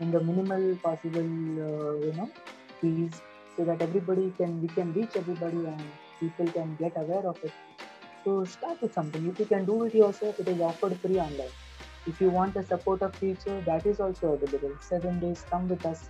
in 0.00 0.10
the 0.10 0.20
minimal 0.20 0.76
possible, 0.76 1.20
uh, 1.20 2.06
you 2.06 2.12
know, 2.16 2.30
fees 2.80 3.20
so 3.58 3.64
that 3.64 3.82
everybody 3.82 4.32
can, 4.38 4.62
we 4.62 4.68
can 4.68 4.92
reach 4.94 5.16
everybody 5.16 5.56
and 5.56 5.82
people 6.20 6.46
can 6.46 6.76
get 6.76 6.92
aware 6.96 7.26
of 7.26 7.36
it. 7.42 7.52
So 8.24 8.44
start 8.44 8.80
with 8.80 8.94
something. 8.94 9.26
If 9.26 9.40
you 9.40 9.46
can 9.46 9.64
do 9.64 9.82
it 9.84 9.94
yourself, 9.94 10.38
it 10.38 10.46
is 10.46 10.60
offered 10.60 10.96
free 11.00 11.18
online. 11.18 11.50
If 12.06 12.20
you 12.20 12.30
want 12.30 12.54
a 12.56 12.64
supportive 12.64 13.18
teacher, 13.18 13.60
that 13.66 13.84
is 13.84 13.98
also 13.98 14.34
available. 14.34 14.76
Seven 14.80 15.18
days, 15.18 15.44
come 15.50 15.68
with 15.68 15.84
us 15.84 16.08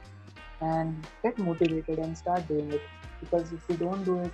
and 0.61 1.07
get 1.23 1.39
motivated 1.39 1.99
and 1.99 2.17
start 2.17 2.47
doing 2.49 2.71
it. 2.71 2.83
Because 3.21 3.51
if 3.53 3.63
you 3.71 3.77
don't 3.77 4.05
do 4.05 4.21
it, 4.21 4.33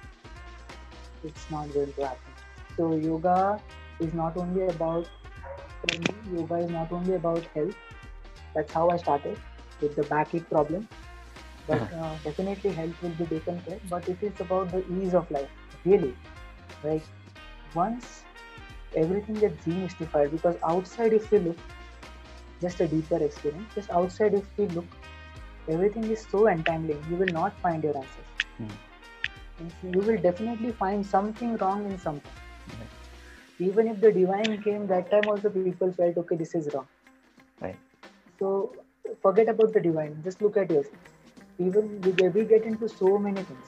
it's 1.23 1.51
not 1.51 1.73
going 1.73 1.93
to 1.93 2.03
happen. 2.03 2.33
So 2.77 2.97
yoga 2.97 3.61
is 4.01 4.13
not 4.13 4.37
only 4.37 4.67
about 4.67 5.09
yoga 6.33 6.57
is 6.57 6.71
not 6.71 6.91
only 6.91 7.15
about 7.15 7.45
health. 7.55 7.77
That's 8.55 8.73
how 8.73 8.89
I 8.91 8.97
started 8.97 9.39
with 9.81 9.95
the 9.95 10.03
backache 10.03 10.49
problem. 10.49 10.89
But 11.67 11.83
uh, 12.01 12.15
definitely 12.25 12.73
health 12.73 13.03
will 13.03 13.11
be 13.11 13.27
taken 13.27 13.61
care. 13.63 13.79
But 13.89 14.09
if 14.09 14.23
it 14.23 14.35
is 14.35 14.41
about 14.41 14.71
the 14.71 14.85
ease 14.99 15.15
of 15.15 15.31
life, 15.31 15.49
really. 15.85 16.15
Like 16.83 17.03
once 17.75 18.23
everything 18.95 19.37
gets 19.37 19.65
demystified, 19.65 20.31
because 20.31 20.57
outside 20.65 21.13
if 21.13 21.31
you 21.33 21.39
look, 21.41 21.59
just 22.61 22.81
a 22.81 22.89
deeper 22.89 23.23
experience, 23.23 23.75
just 23.75 23.91
outside 23.91 24.35
if 24.35 24.45
we 24.57 24.67
look, 24.69 24.87
everything 25.69 26.05
is 26.11 26.27
so 26.31 26.47
entangling. 26.49 27.03
You 27.11 27.17
will 27.17 27.33
not 27.33 27.59
find 27.61 27.83
your 27.83 27.97
answers. 27.97 28.35
Hmm 28.59 28.75
you 29.61 30.01
will 30.01 30.19
definitely 30.19 30.73
find 30.73 31.07
something 31.07 31.57
wrong 31.59 31.85
in 31.87 31.99
something. 31.99 32.33
Right. 32.69 33.69
Even 33.69 33.89
if 33.89 34.01
the 34.01 34.13
divine 34.13 34.63
came, 34.63 34.87
that 34.89 35.11
time 35.11 35.29
also 35.29 35.49
people 35.49 35.93
felt, 35.93 36.17
okay, 36.17 36.37
this 36.37 36.55
is 36.55 36.69
wrong. 36.75 36.89
Right. 37.61 37.77
So 38.39 38.75
forget 39.23 39.49
about 39.49 39.73
the 39.73 39.81
divine. 39.81 40.21
Just 40.25 40.43
look 40.43 40.57
at 40.57 40.71
yourself. 40.71 41.14
Even 41.59 42.01
we 42.03 42.13
get, 42.13 42.35
we 42.35 42.45
get 42.45 42.65
into 42.65 42.89
so 42.89 43.19
many 43.19 43.43
things 43.43 43.67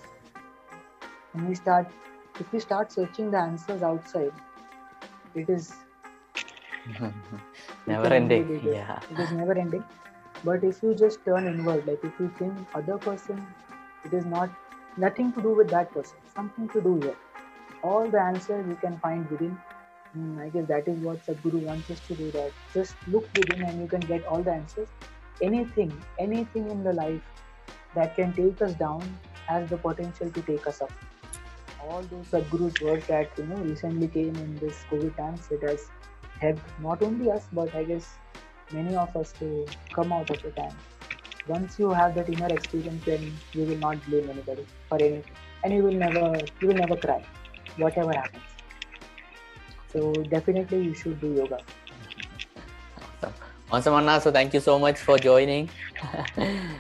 and 1.35 1.49
we 1.49 1.55
start 1.55 1.93
if 2.41 2.53
we 2.53 2.61
start 2.61 2.93
searching 2.93 3.31
the 3.31 3.39
answers 3.39 3.83
outside 3.83 4.33
it 5.35 5.49
is 5.49 5.73
never 7.87 8.07
ending. 8.13 8.43
only 8.43 8.43
be 8.45 8.59
there. 8.59 8.79
Yeah. 8.79 9.01
it 9.11 9.19
is 9.21 9.31
never 9.33 9.53
ending 9.59 9.85
but 10.45 10.65
if 10.65 10.83
you 10.83 10.95
just 10.95 11.25
turn 11.25 11.47
inward 11.47 11.87
like 11.87 12.05
if 12.05 12.19
you 12.21 12.29
think 12.39 12.67
other 12.75 12.99
person 12.99 13.47
it 14.05 14.13
is 14.13 14.25
not 14.27 14.51
nothing 14.97 15.33
to 15.33 15.43
do 15.43 15.55
with 15.55 15.71
that 15.71 15.93
person 15.93 16.19
something 16.35 16.69
to 16.71 16.81
do 16.81 16.97
here 17.03 17.17
all 17.83 18.11
the 18.11 18.21
answers 18.21 18.67
you 18.69 18.77
can 18.77 18.99
find 19.01 19.29
within 19.31 19.59
Mm, 20.17 20.39
i 20.43 20.49
guess 20.49 20.67
that 20.69 20.87
is 20.91 20.99
what 21.07 21.25
sadhguru 21.25 21.59
wants 21.69 21.91
us 21.95 22.01
to 22.09 22.15
do 22.19 22.27
that 22.35 22.53
just 22.75 22.97
look 23.15 23.27
within 23.39 23.65
and 23.69 23.81
you 23.83 23.89
can 23.95 24.05
get 24.11 24.25
all 24.35 24.43
the 24.49 24.53
answers 24.53 24.89
anything 25.49 25.91
anything 26.25 26.71
in 26.75 26.83
the 26.87 26.93
life 26.99 27.23
that 27.99 28.15
can 28.21 28.33
take 28.41 28.63
us 28.69 28.75
down 28.85 29.03
has 29.47 29.69
the 29.71 29.81
potential 29.89 30.31
to 30.39 30.43
take 30.51 30.67
us 30.67 30.81
up 30.83 30.93
all 31.89 32.03
those 32.13 32.31
sadhguru's 32.35 32.81
words 32.89 33.07
that 33.15 33.43
you 33.43 33.47
know 33.51 33.63
recently 33.73 34.09
came 34.19 34.45
in 34.45 34.55
this 34.65 34.85
covid 34.93 35.17
times 35.17 35.51
it 35.59 35.67
has 35.71 35.89
helped 36.45 36.81
not 36.87 37.05
only 37.09 37.31
us 37.39 37.51
but 37.61 37.75
i 37.81 37.85
guess 37.91 38.09
many 38.73 38.95
of 38.97 39.17
us 39.17 39.33
to 39.39 39.67
come 39.93 40.13
out 40.13 40.29
of 40.31 40.43
the 40.43 40.51
time. 40.51 40.77
Once 41.47 41.79
you 41.79 41.91
have 41.91 42.15
that 42.15 42.29
inner 42.29 42.49
experience, 42.49 43.05
then 43.05 43.33
you 43.53 43.65
will 43.65 43.77
not 43.77 44.05
blame 44.07 44.29
anybody 44.29 44.67
for 44.89 44.99
anything, 44.99 45.25
and 45.63 45.73
you 45.73 45.83
will 45.83 45.93
never 45.93 46.41
you 46.61 46.69
will 46.69 46.75
never 46.75 46.97
cry, 46.97 47.23
whatever 47.77 48.13
happens. 48.13 48.43
So 49.93 50.13
definitely 50.13 50.83
you 50.83 50.95
should 50.95 51.21
do 51.21 51.33
yoga. 51.35 51.61
Awesome. 53.23 53.35
Awesome, 53.71 53.95
Anna. 53.95 54.21
So 54.21 54.33
thank 54.33 54.55
you 54.55 54.61
so 54.61 54.79
much 54.79 54.99
for 54.99 55.19
joining. 55.19 55.71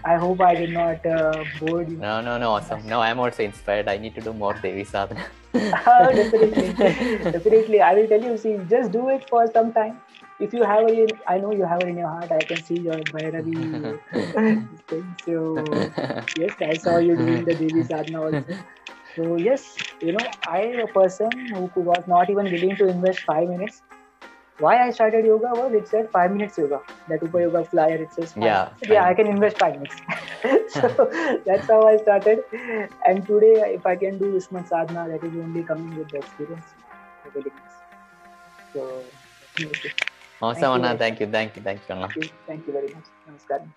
I 0.04 0.16
hope 0.16 0.40
I 0.40 0.54
did 0.54 0.70
not 0.70 1.04
uh, 1.06 1.44
bore 1.60 1.82
you. 1.82 1.96
no, 1.96 2.20
no, 2.20 2.38
no. 2.38 2.50
Awesome. 2.52 2.86
No, 2.86 3.00
I'm 3.00 3.18
also 3.18 3.42
inspired. 3.42 3.88
I 3.88 3.96
need 3.98 4.14
to 4.14 4.20
do 4.20 4.32
more 4.32 4.54
Devi 4.54 4.84
sadhana. 4.84 5.26
Oh, 5.86 6.12
definitely, 6.14 6.74
definitely. 7.32 7.80
I 7.80 7.94
will 7.94 8.06
tell 8.08 8.22
you. 8.22 8.36
See, 8.36 8.58
just 8.68 8.92
do 8.92 9.08
it 9.08 9.24
for 9.28 9.46
some 9.52 9.72
time. 9.72 10.00
If 10.38 10.52
you 10.52 10.62
have 10.64 10.86
it, 10.88 10.98
in, 10.98 11.18
I 11.26 11.38
know 11.38 11.52
you 11.52 11.64
have 11.64 11.82
it 11.82 11.88
in 11.88 11.96
your 11.96 12.08
heart. 12.08 12.30
I 12.30 12.38
can 12.44 12.58
see 12.58 12.78
your 12.78 12.98
Bhairavi 12.98 13.98
thing. 14.88 15.16
So 15.24 15.90
yes, 16.36 16.54
I 16.60 16.74
saw 16.74 16.98
you 16.98 17.16
doing 17.16 17.44
the 17.44 17.54
Devi 17.54 17.82
sadhana 17.82 18.22
also. 18.22 18.44
So 19.16 19.36
yes, 19.36 19.78
you 20.02 20.12
know, 20.12 20.26
I 20.46 20.60
a 20.84 20.86
person 20.86 21.30
who 21.74 21.80
was 21.80 22.04
not 22.06 22.28
even 22.30 22.50
willing 22.52 22.76
to 22.76 22.88
invest 22.88 23.20
five 23.20 23.48
minutes. 23.48 23.82
Why 24.58 24.86
I 24.86 24.90
started 24.90 25.26
yoga 25.26 25.48
was 25.54 25.72
it 25.74 25.86
said 25.86 26.10
five 26.10 26.32
minutes 26.32 26.56
yoga. 26.56 26.80
That 27.08 27.22
Upa 27.22 27.40
Yoga 27.40 27.64
flyer 27.64 27.96
it 27.96 28.12
says 28.14 28.32
five. 28.32 28.44
Yeah, 28.44 28.68
I 28.88 28.92
yeah, 28.92 29.04
I 29.04 29.14
can 29.14 29.26
invest 29.26 29.58
five 29.58 29.74
minutes. 29.74 29.96
so 30.74 31.10
that's 31.44 31.66
how 31.68 31.86
I 31.86 31.96
started. 31.98 32.40
And 33.06 33.26
today, 33.26 33.74
if 33.74 33.84
I 33.84 33.96
can 33.96 34.18
do 34.18 34.34
Usman 34.36 34.66
sadhana, 34.66 35.08
that 35.10 35.26
is 35.26 35.34
only 35.34 35.62
coming 35.62 35.98
with 35.98 36.10
the 36.10 36.18
experience, 36.18 36.64
the 37.24 37.30
willingness. 37.34 37.74
So 38.72 39.04
awesome, 40.40 40.72
Anna. 40.72 40.96
Thank 40.96 41.20
you. 41.20 41.26
Thank 41.26 41.56
you. 41.56 41.62
Thank 41.62 41.88
you, 41.88 41.94
Anna. 41.94 42.08
thank 42.08 42.16
you, 42.16 42.30
thank 42.46 42.66
you 42.66 42.72
very 42.72 42.94
much. 42.94 43.04
Namaskaram. 43.28 43.68